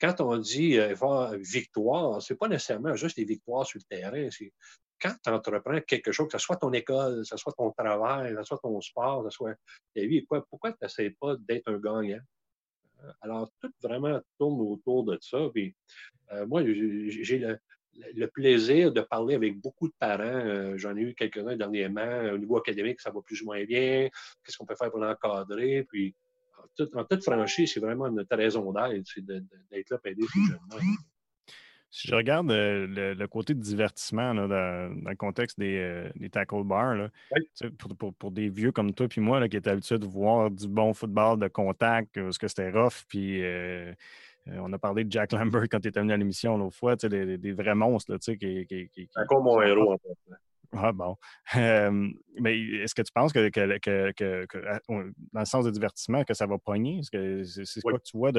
Quand 0.02 0.20
on 0.20 0.38
dit 0.38 0.80
euh, 0.80 0.96
victoire, 1.38 2.22
ce 2.22 2.34
n'est 2.34 2.38
pas 2.38 2.48
nécessairement 2.48 2.96
juste 2.96 3.18
des 3.18 3.26
victoires 3.26 3.66
sur 3.66 3.80
le 3.80 3.96
terrain. 3.96 4.28
C'est 4.32 4.52
quand 5.00 5.14
tu 5.24 5.30
entreprends 5.30 5.80
quelque 5.82 6.12
chose, 6.12 6.28
que 6.28 6.38
ce 6.38 6.44
soit 6.46 6.58
ton 6.58 6.74
école, 6.74 7.20
que 7.20 7.24
ce 7.24 7.38
soit 7.38 7.54
ton 7.54 7.72
travail, 7.72 8.34
que 8.34 8.38
ce 8.40 8.44
soit 8.44 8.60
ton 8.60 8.80
sport, 8.82 9.24
que 9.24 9.30
ce 9.30 9.36
soit 9.38 9.56
ta 9.96 10.02
vie, 10.02 10.22
pourquoi 10.22 10.72
tu 10.72 10.78
n'essaies 10.82 11.16
pas 11.20 11.36
d'être 11.38 11.68
un 11.68 11.78
gagnant? 11.78 12.22
Euh, 13.04 13.12
alors, 13.22 13.52
tout 13.60 13.72
vraiment 13.82 14.20
tourne 14.38 14.62
autour 14.62 15.04
de 15.04 15.18
ça. 15.22 15.38
Euh, 15.38 16.46
moi, 16.48 16.64
j'ai 16.64 17.58
le, 18.14 18.28
plaisir 18.28 18.92
de 18.92 19.02
parler 19.02 19.36
avec 19.36 19.60
beaucoup 19.60 19.88
de 19.88 19.94
parents. 20.00 20.24
Euh, 20.24 20.78
j'en 20.78 20.96
ai 20.96 21.02
eu 21.02 21.16
quelques-uns 21.16 21.58
dernièrement. 21.58 22.32
Au 22.34 22.38
niveau 22.38 22.58
académique, 22.58 23.02
ça 23.02 23.12
va 23.12 23.22
plus 23.22 23.42
ou 23.42 23.46
moins 23.46 23.64
bien. 23.64 24.10
Qu'est-ce 24.44 24.58
qu'on 24.58 24.66
peut 24.66 24.76
faire 24.76 24.92
pour 24.92 25.00
l'encadrer? 25.00 25.84
Puis, 25.90 26.16
en, 26.96 27.04
toute 27.04 27.24
franchise, 27.24 27.72
c'est 27.74 27.80
vraiment 27.80 28.10
notre 28.10 28.36
raison 28.36 28.72
d'être, 28.72 29.08
c'est 29.08 29.26
d'être 29.26 29.90
là 29.90 29.98
pour 29.98 30.08
aider 30.08 30.24
ces 30.34 30.40
jeunes 30.46 30.98
si 31.92 32.08
je 32.08 32.16
regarde 32.16 32.50
euh, 32.52 32.88
le, 33.14 33.28
côté 33.28 33.54
de 33.54 33.60
divertissement 33.60 34.34
dans, 34.34 34.48
le 34.48 35.16
contexte 35.16 35.60
des, 35.60 35.78
euh, 35.78 36.30
tackle 36.32 36.64
bars, 36.64 37.10
pour, 38.18 38.32
des 38.32 38.48
vieux 38.50 38.72
comme 38.72 38.94
toi 38.94 39.08
et 39.16 39.20
moi 39.20 39.48
qui 39.50 39.58
étaient 39.58 39.70
habitués 39.70 40.00
de 40.00 40.06
voir 40.06 40.50
du 40.50 40.70
bon 40.70 40.94
football 40.94 41.38
de 41.38 41.50
contact, 41.50 42.20
parce 42.20 42.38
que 42.38 42.48
c'était 42.48 42.72
rough, 42.72 43.04
puis 43.10 43.44
euh, 43.44 43.94
on 44.48 44.72
a 44.72 44.78
parlé 44.80 45.04
de 45.04 45.12
Jack 45.12 45.34
Lambert 45.34 45.66
quand 45.70 45.80
il 45.84 45.90
était 45.90 46.00
venu 46.00 46.14
à 46.14 46.18
l'émission 46.18 46.58
l'autre 46.58 46.78
fois, 46.78 46.96
des, 46.96 47.38
des, 47.38 47.52
vrais 47.52 47.76
monstres. 47.76 48.14
Là, 48.14 48.18
qui, 48.20 48.66
qui, 48.66 48.90
qui, 48.90 49.10
Encore 49.18 49.44
mon 49.44 49.62
héros 49.62 49.92
en 49.92 49.98
fait. 49.98 50.36
Ah 50.74 50.92
bon. 50.92 51.16
mais 51.56 52.60
est-ce 52.60 52.96
que 52.96 53.02
tu 53.02 53.12
penses 53.14 53.34
que, 53.34 53.50
dans 55.34 55.40
le 55.40 55.46
sens 55.46 55.66
de 55.66 55.72
divertissement, 55.72 56.24
que 56.24 56.34
ça 56.34 56.46
va 56.46 56.58
pogner? 56.58 57.00
Est-ce 57.00 57.12
que 57.12 57.44
c'est 57.66 57.82
quoi 57.82 57.94
que 57.94 58.04
tu 58.04 58.18
vois 58.18 58.32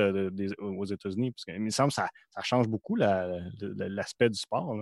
aux 0.58 0.84
États-Unis? 0.84 1.32
Parce 1.32 1.44
il 1.48 1.60
me 1.60 1.70
semble 1.70 1.90
que 1.90 1.94
ça, 1.94 2.08
change 2.42 2.68
beaucoup 2.68 2.96
l'aspect 2.96 4.30
du 4.30 4.38
sport. 4.38 4.76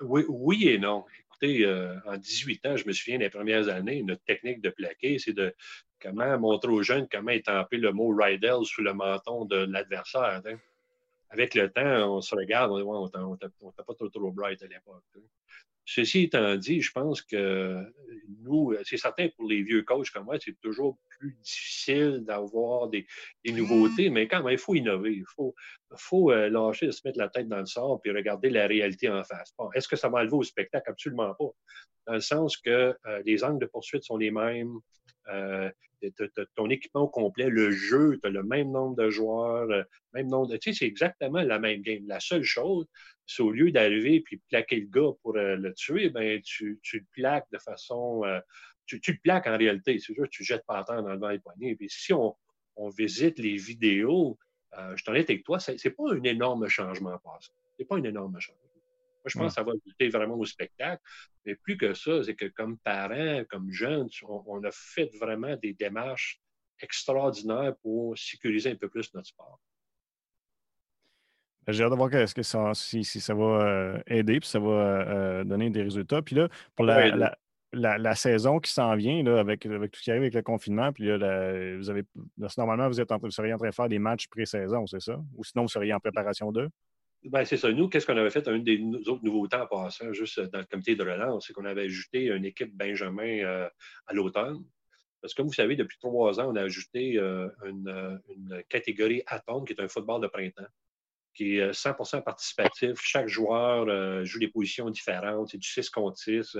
Oui, 0.00 0.24
oui 0.28 0.68
et 0.68 0.78
non. 0.78 1.04
Écoutez, 1.20 1.64
euh, 1.64 1.94
en 2.06 2.16
18 2.16 2.66
ans, 2.66 2.76
je 2.76 2.86
me 2.86 2.92
souviens 2.92 3.18
des 3.18 3.30
premières 3.30 3.68
années, 3.68 4.02
notre 4.02 4.24
technique 4.24 4.62
de 4.62 4.70
plaquer, 4.70 5.18
c'est 5.18 5.32
de 5.32 5.54
comment 6.00 6.38
montrer 6.38 6.70
aux 6.70 6.82
jeunes 6.82 7.06
comment 7.10 7.30
étamper 7.30 7.76
le 7.78 7.92
mot 7.92 8.14
Rydell 8.14 8.64
sous 8.64 8.82
le 8.82 8.94
menton 8.94 9.44
de 9.44 9.56
l'adversaire. 9.56 10.42
Hein. 10.44 10.56
Avec 11.30 11.54
le 11.54 11.70
temps, 11.70 12.16
on 12.16 12.20
se 12.20 12.34
regarde, 12.34 12.72
on 12.72 13.04
ne 13.04 13.36
t'a 13.36 13.82
pas 13.84 13.94
trop, 13.94 14.08
trop 14.08 14.32
bright 14.32 14.62
à 14.62 14.66
l'époque. 14.66 15.02
Ceci 15.88 16.24
étant 16.24 16.56
dit, 16.56 16.82
je 16.82 16.90
pense 16.90 17.22
que 17.22 17.80
nous, 18.42 18.74
c'est 18.82 18.96
certain 18.96 19.28
pour 19.36 19.48
les 19.48 19.62
vieux 19.62 19.82
coachs 19.82 20.10
comme 20.10 20.24
moi, 20.24 20.36
c'est 20.40 20.58
toujours 20.60 20.98
plus 21.10 21.36
difficile 21.42 22.24
d'avoir 22.26 22.88
des, 22.88 23.06
nouveautés, 23.46 24.10
mais 24.10 24.26
quand 24.26 24.42
même, 24.42 24.52
il 24.52 24.58
faut 24.58 24.74
innover. 24.74 25.12
Il 25.12 25.24
faut, 25.36 25.54
faut 25.94 26.32
euh, 26.32 26.50
lâcher, 26.50 26.90
se 26.90 27.02
mettre 27.04 27.18
la 27.18 27.28
tête 27.28 27.46
dans 27.46 27.60
le 27.60 27.66
sort 27.66 28.00
et 28.04 28.10
regarder 28.10 28.50
la 28.50 28.66
réalité 28.66 29.08
en 29.08 29.22
face. 29.22 29.54
Est-ce 29.74 29.86
que 29.86 29.94
ça 29.94 30.08
va 30.08 30.18
enlever 30.18 30.36
au 30.36 30.42
spectacle? 30.42 30.90
Absolument 30.90 31.34
pas. 31.34 31.50
Dans 32.08 32.14
le 32.14 32.20
sens 32.20 32.56
que 32.56 32.96
euh, 33.06 33.22
les 33.24 33.44
angles 33.44 33.60
de 33.60 33.66
poursuite 33.66 34.02
sont 34.02 34.16
les 34.16 34.32
mêmes, 34.32 34.74
euh, 35.28 35.70
ton 36.54 36.68
équipement 36.68 37.02
au 37.02 37.08
complet, 37.08 37.48
le 37.48 37.70
jeu, 37.70 38.18
tu 38.22 38.28
as 38.28 38.30
le 38.30 38.42
même 38.42 38.70
nombre 38.70 38.96
de 38.96 39.10
joueurs, 39.10 39.70
euh, 39.70 39.82
même 40.12 40.28
nombre 40.28 40.48
de. 40.48 40.56
Tu 40.56 40.72
sais, 40.72 40.80
c'est 40.80 40.86
exactement 40.86 41.42
la 41.42 41.58
même 41.58 41.82
game. 41.82 42.06
La 42.06 42.20
seule 42.20 42.42
chose, 42.42 42.86
c'est 43.26 43.42
au 43.42 43.50
lieu 43.50 43.70
d'arriver 43.70 44.24
et 44.30 44.40
plaquer 44.48 44.80
le 44.80 44.86
gars 44.86 45.12
pour 45.22 45.36
euh, 45.36 45.56
le 45.56 45.74
tuer, 45.74 46.10
ben, 46.10 46.40
tu, 46.42 46.78
tu, 46.82 46.98
le 46.98 47.06
plaques 47.12 47.46
de 47.52 47.58
façon. 47.58 48.22
tu, 48.86 49.00
tu, 49.00 49.12
le 49.12 49.18
plaques 49.22 49.46
en 49.46 49.56
réalité. 49.56 49.98
C'est 49.98 50.14
juste 50.14 50.30
tu 50.30 50.44
jettes 50.44 50.64
pas 50.66 50.84
terre 50.84 51.02
dans 51.02 51.12
le 51.12 51.18
vent 51.18 51.30
et 51.30 51.38
poignet. 51.38 51.74
Puis 51.74 51.88
si 51.90 52.12
on, 52.12 52.36
on, 52.76 52.88
visite 52.88 53.38
les 53.38 53.56
vidéos, 53.56 54.38
je 54.94 55.02
t'en 55.04 55.14
ai 55.14 55.20
avec 55.20 55.44
toi, 55.44 55.58
c'est 55.58 55.90
pas 55.90 56.12
un 56.12 56.22
énorme 56.22 56.68
changement 56.68 57.18
passé. 57.18 57.50
C'est 57.78 57.84
pas 57.84 57.96
un 57.96 58.04
énorme 58.04 58.38
changement 58.38 58.66
je 59.26 59.38
pense 59.38 59.48
que 59.48 59.54
ça 59.54 59.62
va 59.62 59.72
ajouter 59.72 60.08
vraiment 60.08 60.36
au 60.36 60.44
spectacle. 60.44 61.02
Mais 61.44 61.54
plus 61.54 61.76
que 61.76 61.94
ça, 61.94 62.22
c'est 62.22 62.34
que 62.34 62.46
comme 62.46 62.78
parents, 62.78 63.44
comme 63.48 63.70
jeunes, 63.70 64.08
on, 64.22 64.62
a 64.64 64.70
fait 64.72 65.10
vraiment 65.18 65.56
des 65.56 65.74
démarches 65.74 66.40
extraordinaires 66.80 67.74
pour 67.82 68.16
sécuriser 68.16 68.70
un 68.70 68.76
peu 68.76 68.88
plus 68.88 69.12
notre 69.14 69.28
sport. 69.28 69.60
J'ai 71.68 71.82
hâte 71.82 71.90
de 71.90 71.96
voir 71.96 72.10
que 72.10 72.42
ça, 72.42 72.72
si, 72.74 73.04
ça 73.04 73.34
va 73.34 73.44
euh, 73.44 74.00
aider, 74.06 74.40
puis 74.40 74.48
ça 74.48 74.60
va 74.60 74.68
euh, 74.68 75.44
donner 75.44 75.70
des 75.70 75.82
résultats. 75.82 76.22
Puis 76.22 76.36
là, 76.36 76.48
pour 76.74 76.86
la, 76.86 78.14
saison 78.14 78.60
qui 78.60 78.72
s'en 78.72 78.94
vient, 78.94 79.22
là, 79.22 79.40
avec, 79.40 79.66
avec, 79.66 79.90
tout 79.90 79.98
ce 79.98 80.04
qui 80.04 80.10
arrive 80.10 80.22
avec 80.22 80.34
le 80.34 80.42
confinement, 80.42 80.92
puis 80.92 81.04
là, 81.04 81.76
vous 81.76 81.90
avez, 81.90 82.02
normalement, 82.56 82.88
vous, 82.88 83.00
êtes 83.00 83.10
en, 83.10 83.18
vous 83.18 83.30
seriez 83.30 83.52
en 83.52 83.58
train 83.58 83.68
de 83.68 83.74
faire 83.74 83.88
des 83.88 83.98
matchs 83.98 84.28
pré-saison, 84.28 84.86
c'est 84.86 85.00
ça? 85.00 85.18
Ou 85.34 85.44
sinon, 85.44 85.62
vous 85.62 85.68
seriez 85.68 85.92
en 85.92 86.00
préparation 86.00 86.52
d'eux? 86.52 86.68
Ben, 87.24 87.44
c'est 87.44 87.56
ça. 87.56 87.72
Nous, 87.72 87.88
qu'est-ce 87.88 88.06
qu'on 88.06 88.16
avait 88.16 88.30
fait? 88.30 88.46
Une 88.46 88.62
des 88.62 88.80
autres 89.08 89.24
nouveautés 89.24 89.56
en 89.56 89.66
passant, 89.66 90.12
juste 90.12 90.38
dans 90.40 90.60
le 90.60 90.64
comité 90.64 90.94
de 90.94 91.02
relance, 91.02 91.46
c'est 91.46 91.52
qu'on 91.52 91.64
avait 91.64 91.82
ajouté 91.82 92.26
une 92.26 92.44
équipe 92.44 92.76
Benjamin 92.76 93.42
euh, 93.42 93.68
à 94.06 94.14
l'automne. 94.14 94.64
Parce 95.20 95.34
que 95.34 95.38
comme 95.38 95.48
vous 95.48 95.54
savez, 95.54 95.74
depuis 95.74 95.98
trois 95.98 96.38
ans, 96.38 96.52
on 96.52 96.56
a 96.56 96.62
ajouté 96.62 97.18
euh, 97.18 97.48
une, 97.64 98.62
catégorie 98.68 99.22
Atom, 99.26 99.64
qui 99.64 99.72
est 99.72 99.80
un 99.80 99.88
football 99.88 100.20
de 100.20 100.28
printemps, 100.28 100.66
qui 101.36 101.58
est 101.58 101.70
100% 101.70 102.22
participatif. 102.22 102.98
Chaque 103.00 103.28
joueur 103.28 104.24
joue 104.24 104.38
des 104.38 104.48
positions 104.48 104.90
différentes. 104.90 105.50
C'est 105.50 105.58
du 105.58 105.68
6 105.68 105.90
contre 105.90 106.18
6. 106.18 106.56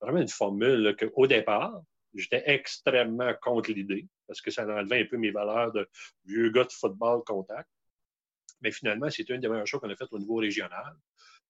vraiment 0.00 0.20
une 0.20 0.28
formule 0.28 0.96
qu'au 0.96 1.26
départ, 1.26 1.82
j'étais 2.14 2.42
extrêmement 2.46 3.32
contre 3.42 3.72
l'idée 3.72 4.06
parce 4.26 4.40
que 4.40 4.50
ça 4.50 4.64
enlevait 4.64 5.02
un 5.02 5.06
peu 5.06 5.16
mes 5.16 5.30
valeurs 5.30 5.72
de 5.72 5.88
vieux 6.24 6.50
gars 6.50 6.64
de 6.64 6.72
football 6.72 7.22
contact. 7.24 7.68
Mais 8.60 8.70
finalement, 8.70 9.10
c'est 9.10 9.28
une 9.28 9.40
des 9.40 9.48
meilleures 9.48 9.66
choses 9.66 9.80
qu'on 9.80 9.90
a 9.90 9.96
faites 9.96 10.12
au 10.12 10.18
niveau 10.18 10.36
régional. 10.36 10.96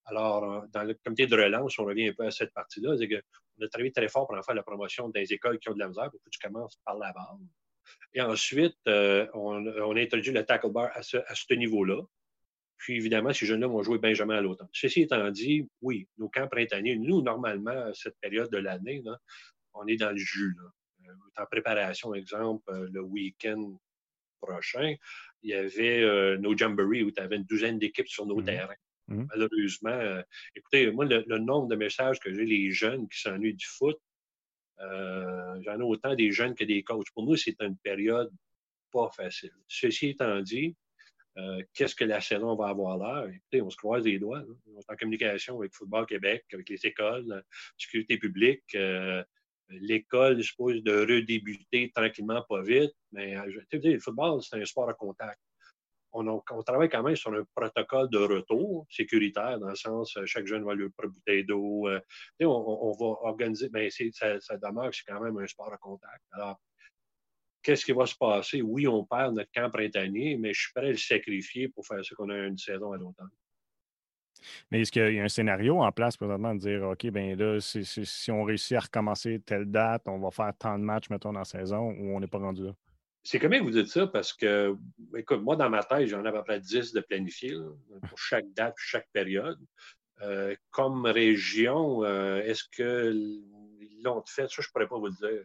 Alors, 0.07 0.45
euh, 0.45 0.61
dans 0.73 0.83
le 0.83 0.95
comité 0.95 1.27
de 1.27 1.37
relance, 1.37 1.79
on 1.79 1.85
revient 1.85 2.09
un 2.09 2.13
peu 2.13 2.27
à 2.27 2.31
cette 2.31 2.53
partie-là, 2.53 2.97
c'est 2.99 3.09
qu'on 3.09 3.65
a 3.65 3.69
travaillé 3.69 3.93
très 3.93 4.09
fort 4.09 4.27
pour 4.27 4.37
en 4.37 4.43
faire 4.43 4.55
la 4.55 4.63
promotion 4.63 5.09
des 5.09 5.33
écoles 5.33 5.59
qui 5.59 5.69
ont 5.71 5.75
de 5.75 5.79
la 5.79 5.89
misère, 5.89 6.11
pour 6.11 6.21
que 6.23 6.31
tu 6.31 6.39
commences 6.39 6.77
par 6.85 6.99
la 6.99 7.13
base. 7.13 7.39
Et 8.13 8.21
ensuite, 8.21 8.77
euh, 8.89 9.27
on, 9.35 9.67
a 9.67 10.01
introduit 10.01 10.33
le 10.33 10.45
tackle 10.45 10.71
bar 10.71 10.91
à 10.95 11.03
ce, 11.03 11.55
niveau-là. 11.55 12.03
Puis, 12.77 12.97
évidemment, 12.97 13.33
ces 13.33 13.47
jeunes-là 13.47 13.67
vont 13.67 13.83
jouer 13.83 13.99
Benjamin 13.99 14.37
à 14.37 14.41
l'automne. 14.41 14.69
Ceci 14.73 15.03
étant 15.03 15.31
dit, 15.31 15.69
oui, 15.81 16.09
nos 16.19 16.29
camps 16.29 16.49
printaniers, 16.49 16.97
nous, 16.97 17.23
normalement, 17.23 17.93
cette 17.95 18.19
période 18.21 18.51
de 18.51 18.59
l'année, 18.59 19.03
on 19.73 19.87
est 19.87 19.97
dans 19.97 20.11
le 20.11 20.19
jus. 20.19 20.55
Là. 20.57 21.11
Euh, 21.11 21.43
en 21.43 21.47
préparation, 21.47 22.15
exemple, 22.15 22.89
le 22.93 23.01
week-end 23.01 23.79
prochain, 24.41 24.95
il 25.43 25.51
y 25.51 25.55
avait 25.55 26.39
nos 26.39 26.57
jamborees 26.57 27.03
où 27.03 27.11
tu 27.11 27.21
avais 27.21 27.37
une 27.37 27.45
douzaine 27.45 27.79
d'équipes 27.79 28.09
sur 28.09 28.27
nos 28.27 28.41
mmh 28.41 28.45
terrains. 28.45 28.77
Mmh. 29.09 29.25
Malheureusement, 29.31 29.91
euh, 29.91 30.23
écoutez, 30.57 30.91
moi, 30.91 31.05
le, 31.05 31.39
nombre 31.39 31.69
de 31.69 31.77
messages 31.77 32.19
que 32.21 32.33
j'ai 32.33 32.45
les 32.45 32.71
jeunes 32.71 33.09
qui 33.09 33.21
s'ennuient 33.21 33.55
du 33.55 33.67
foot, 33.67 33.99
euh, 34.81 35.61
j'en 35.63 35.79
ai 35.79 35.83
autant 35.83 36.15
des 36.15 36.33
jeunes 36.33 36.55
que 36.55 36.65
des 36.65 36.83
coachs. 36.83 37.11
Pour 37.13 37.25
nous, 37.25 37.37
c'est 37.37 37.61
une 37.61 37.77
période 37.77 38.33
pas 38.93 39.11
facile. 39.11 39.53
Ceci 39.69 40.11
étant 40.11 40.41
dit, 40.41 40.75
euh, 41.37 41.63
qu'est-ce 41.73 41.95
que 41.95 42.05
la 42.05 42.21
saison 42.21 42.55
va 42.57 42.69
avoir 42.69 42.99
l'air? 42.99 43.29
Écoutez, 43.29 43.63
on 43.63 43.71
se 43.71 43.77
croise 43.77 44.05
les 44.05 44.19
doigts. 44.19 44.43
On 44.67 44.79
est 44.79 44.91
en 44.91 44.97
communication 44.97 45.59
avec 45.59 45.75
Football 45.75 46.07
Québec, 46.07 46.45
avec 46.53 46.69
les 46.69 46.87
écoles, 46.87 47.25
la 47.27 47.43
sécurité 47.77 48.19
publique. 48.19 48.77
L'école 49.71 50.37
je 50.37 50.49
suppose, 50.49 50.83
de 50.83 51.01
redébuter 51.01 51.91
tranquillement, 51.95 52.45
pas 52.49 52.63
vite. 52.63 52.93
Mais 53.13 53.35
le 53.73 53.99
football, 53.99 54.43
c'est 54.43 54.61
un 54.61 54.65
sport 54.65 54.89
à 54.89 54.95
contact 54.95 55.41
on, 56.15 56.63
travaille 56.63 56.89
quand 56.89 57.03
même 57.03 57.17
sur 57.17 57.33
un 57.33 57.45
protocole 57.55 58.09
de 58.09 58.19
retour 58.19 58.87
sécuritaire, 58.91 59.59
dans 59.59 59.69
le 59.69 59.75
sens 59.75 60.17
euh, 60.17 60.27
chaque 60.27 60.47
jeune 60.47 60.65
va 60.65 60.75
lui 60.75 60.89
prendre 60.91 61.13
une 61.13 61.15
bouteille 61.15 61.45
d'eau. 61.45 61.89
Euh, 61.89 62.01
on, 62.41 62.93
va 62.93 63.07
organiser, 63.29 63.69
mais 63.73 63.91
ça, 63.91 64.41
ça 64.41 64.57
demeure 64.57 64.91
que 64.91 64.97
c'est 64.97 65.05
quand 65.07 65.21
même 65.21 65.37
un 65.39 65.47
sport 65.47 65.73
à 65.73 65.77
contact. 65.77 66.23
Alors, 66.33 66.61
qu'est-ce 67.65 67.85
qui 67.85 67.93
va 67.93 68.07
se 68.07 68.15
passer? 68.15 68.63
Oui, 68.63 68.87
on 68.87 69.05
perd 69.05 69.35
notre 69.35 69.51
camp 69.53 69.71
printanier, 69.71 70.37
mais 70.37 70.53
je 70.53 70.61
suis 70.61 70.73
prêt 70.73 70.87
à 70.87 70.91
le 70.91 70.97
sacrifier 70.97 71.69
pour 71.69 71.85
faire 71.87 72.05
ça 72.05 72.15
qu'on 72.15 72.29
a 72.29 72.37
une 72.37 72.59
saison 72.59 72.93
à 72.93 72.97
l'automne. 72.97 73.31
Mais 74.71 74.83
est-ce 74.83 74.93
qu'il 74.93 75.15
y 75.15 75.21
a 75.21 75.25
un 75.25 75.29
scénario 75.29 75.81
en 75.81 75.91
place 75.91 76.17
présentement 76.17 76.55
de 76.55 76.61
dire, 76.61 76.83
OK, 76.83 77.07
bien 77.07 77.35
là, 77.35 77.59
si 77.61 78.31
on 78.31 78.45
réussit 78.45 78.77
à 78.77 78.81
recommencer 78.81 79.41
telle 79.41 79.65
date, 79.65 80.03
on 80.07 80.19
va 80.19 80.31
faire 80.31 80.53
tant 80.59 80.79
de 80.79 80.85
matchs, 80.85 81.09
mettons, 81.09 81.33
dans 81.33 81.41
la 81.41 81.45
saison, 81.45 81.91
ou 81.91 82.15
on 82.15 82.21
n'est 82.21 82.27
pas 82.27 82.39
rendu 82.39 82.65
là? 82.65 82.75
C'est 83.27 83.39
comment 83.39 83.59
vous 83.63 83.71
dites 83.71 83.87
ça 83.89 84.07
parce 84.07 84.35
que, 84.35 84.77
écoute, 85.17 85.41
moi, 85.41 85.57
dans 85.57 85.71
ma 85.71 85.83
tête, 85.83 86.09
j'en 86.09 86.23
ai 86.27 86.29
à 86.29 86.33
peu 86.33 86.43
près 86.43 86.61
10 86.61 86.93
de 86.93 87.01
planifiés 87.01 87.57
pour 88.07 88.19
chaque 88.19 88.53
date, 88.53 88.75
chaque 88.77 89.09
période. 89.15 89.59
Euh, 90.21 90.55
comme 90.71 91.07
région, 91.07 92.05
euh, 92.05 92.43
est-ce 92.43 92.65
qu'ils 92.65 93.43
l'ont 94.03 94.23
fait? 94.27 94.43
Ça, 94.43 94.61
je 94.61 94.69
ne 94.69 94.73
pourrais 94.73 94.89
pas 94.89 94.99
vous 94.99 95.07
le 95.07 95.13
dire. 95.13 95.43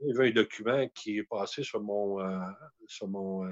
Il 0.00 0.08
y 0.08 0.16
avait 0.16 0.28
un 0.28 0.32
document 0.32 0.88
qui 0.94 1.18
est 1.18 1.24
passé 1.24 1.62
sur 1.62 1.80
mon, 1.82 2.20
euh, 2.20 2.38
sur 2.86 3.08
mon 3.08 3.46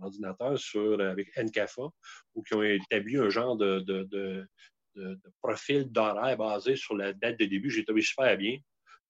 ordinateur 0.00 0.58
sur, 0.58 1.00
avec 1.00 1.36
NCAFA, 1.36 1.88
où 2.34 2.42
qui 2.42 2.54
ont 2.54 2.62
établi 2.62 3.16
un 3.16 3.28
genre 3.28 3.56
de, 3.56 3.80
de, 3.80 4.04
de, 4.04 5.20
profil 5.40 5.90
d'horaire 5.90 6.36
basé 6.36 6.76
sur 6.76 6.96
la 6.96 7.12
date 7.12 7.38
de 7.38 7.44
début. 7.44 7.70
J'ai 7.70 7.84
trouvé 7.84 8.02
super 8.02 8.36
bien 8.36 8.58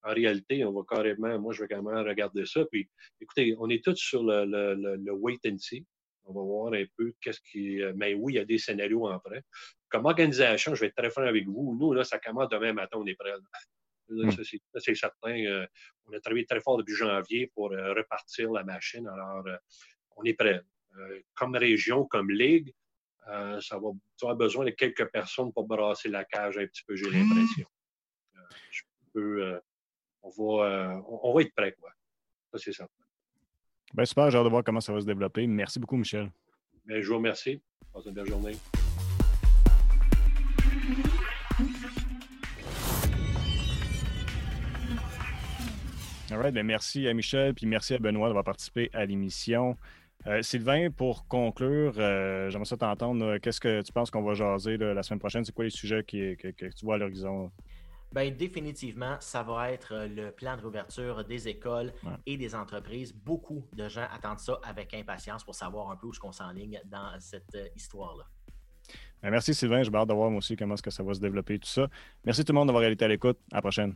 en 0.03 0.15
réalité, 0.15 0.65
on 0.65 0.73
va 0.73 0.83
carrément, 0.89 1.39
moi, 1.39 1.53
je 1.53 1.63
vais 1.63 1.69
carrément 1.69 2.03
regarder 2.03 2.47
ça. 2.47 2.65
Puis, 2.71 2.89
écoutez, 3.21 3.55
on 3.59 3.69
est 3.69 3.85
tous 3.85 3.97
sur 3.97 4.23
le, 4.23 4.45
le, 4.45 5.13
wait 5.13 5.39
and 5.47 5.59
see. 5.59 5.85
On 6.25 6.33
va 6.33 6.43
voir 6.43 6.73
un 6.75 6.85
peu 6.97 7.15
qu'est-ce 7.21 7.41
qui. 7.41 7.83
Euh, 7.83 7.93
mais 7.97 8.15
oui, 8.15 8.35
il 8.35 8.37
y 8.37 8.39
a 8.39 8.45
des 8.45 8.59
scénarios 8.59 9.09
en 9.09 9.19
prêt. 9.19 9.43
Comme 9.89 10.05
organisation, 10.05 10.75
je 10.75 10.83
vais 10.83 10.87
être 10.89 10.97
très 10.97 11.11
franc 11.11 11.23
avec 11.23 11.47
vous. 11.47 11.77
Nous, 11.81 11.93
là, 11.95 12.05
ça 12.05 12.19
commence 12.19 12.51
demain 12.51 12.73
matin, 12.75 12.99
on 13.01 13.07
est 13.07 13.15
prêt. 13.15 13.33
Hmm. 14.09 14.31
Ça, 14.31 14.43
c'est 14.79 14.95
certain. 14.95 15.45
Euh, 15.45 15.67
on 16.07 16.13
a 16.13 16.21
travaillé 16.21 16.47
très 16.47 16.61
fort 16.61 16.79
depuis 16.79 16.95
janvier 16.95 17.51
pour 17.55 17.73
euh, 17.73 17.93
repartir 17.95 18.51
la 18.51 18.65
machine. 18.65 19.07
Alors, 19.07 19.45
on 20.17 20.25
est 20.25 20.35
prêt. 20.35 20.61
comme 21.35 21.55
région, 21.57 22.07
comme 22.07 22.31
ligue, 22.31 22.75
ça 23.27 23.79
va, 23.79 24.31
as 24.31 24.35
besoin 24.35 24.65
de 24.65 24.71
quelques 24.71 25.07
personnes 25.11 25.53
pour 25.53 25.67
brasser 25.67 26.09
la 26.09 26.25
cage 26.25 26.59
un 26.59 26.67
petit 26.67 26.83
peu, 26.87 26.97
j'ai 26.97 27.11
l'impression. 27.11 27.67
je 28.71 28.83
peux 29.13 29.61
on 30.23 30.57
va, 30.57 30.65
euh, 30.65 31.01
on, 31.07 31.33
va 31.35 31.43
être 31.43 31.55
prêt, 31.55 31.75
quoi. 31.79 31.91
Ça, 32.53 32.59
c'est 32.59 32.73
certain. 32.73 32.93
Ben, 33.95 34.05
super, 34.05 34.31
j'ai 34.31 34.39
hâte 34.39 34.45
de 34.45 34.51
voir 34.51 34.65
comment 34.65 34.81
ça 34.81 34.93
va 34.93 35.01
se 35.01 35.07
développer. 35.07 35.47
Merci 35.47 35.79
beaucoup, 35.79 35.97
Michel. 35.97 36.31
Ben, 36.85 37.01
je 37.01 37.09
vous 37.09 37.17
remercie. 37.17 37.61
Passez 37.93 38.09
une 38.09 38.15
belle 38.15 38.27
journée. 38.27 38.57
All 46.31 46.39
right, 46.39 46.53
ben 46.53 46.67
merci 46.67 47.09
à 47.09 47.15
Michel, 47.15 47.55
puis 47.55 47.65
merci 47.67 47.95
à 47.95 47.99
Benoît 47.99 48.29
d'avoir 48.29 48.45
participé 48.45 48.91
à 48.93 49.07
l'émission. 49.07 49.77
Euh, 50.27 50.43
Sylvain, 50.43 50.91
pour 50.91 51.27
conclure, 51.27 51.95
euh, 51.97 52.51
j'aimerais 52.51 52.67
ça 52.67 52.77
t'entendre. 52.77 53.39
Qu'est-ce 53.39 53.61
que 53.61 53.81
tu 53.81 53.93
penses 53.93 54.11
qu'on 54.11 54.23
va 54.23 54.35
jaser 54.35 54.77
la 54.77 55.03
semaine 55.03 55.21
prochaine? 55.21 55.45
C'est 55.45 55.55
quoi 55.55 55.65
les 55.65 55.71
sujets 55.71 56.03
que, 56.03 56.53
tu 56.53 56.85
vois 56.85 56.97
à 56.97 56.99
l'horizon? 56.99 57.51
Bien, 58.13 58.31
définitivement, 58.31 59.17
ça 59.21 59.43
va 59.43 59.71
être 59.71 59.93
euh, 59.93 60.09
le 60.09 60.31
plan 60.31 60.57
de 60.57 60.63
réouverture 60.63 61.25
des 61.25 61.49
écoles 61.49 61.93
et 62.25 62.39
des 62.39 62.55
entreprises. 62.55 63.13
Beaucoup 63.13 63.67
de 63.75 63.89
gens 63.89 64.07
attendent 64.13 64.41
ça 64.41 64.59
avec 64.63 64.95
impatience 64.95 65.45
pour 65.45 65.55
savoir 65.55 65.91
un 65.91 65.97
peu 65.97 66.07
où 66.07 66.13
je 66.13 66.21
qu'on 66.21 66.33
s'enligne 66.33 66.81
dans 66.87 67.19
cette 67.21 67.55
euh, 67.55 67.69
histoire-là. 67.77 68.25
Ben, 69.23 69.31
merci 69.31 69.53
Sylvain, 69.53 69.83
je 69.83 69.91
hâte 69.95 70.09
de 70.09 70.15
voir 70.15 70.31
moi 70.31 70.39
aussi 70.39 70.57
comment 70.57 70.75
est-ce 70.75 70.83
que 70.83 70.91
ça 70.91 71.03
va 71.03 71.13
se 71.13 71.21
développer 71.21 71.59
tout 71.59 71.69
ça. 71.69 71.89
Merci 72.25 72.45
tout 72.45 72.53
le 72.53 72.59
monde 72.59 72.69
d'avoir 72.69 72.85
été 72.85 73.05
à 73.05 73.09
l'écoute. 73.09 73.39
À 73.53 73.57
la 73.57 73.63
prochaine. 73.63 73.95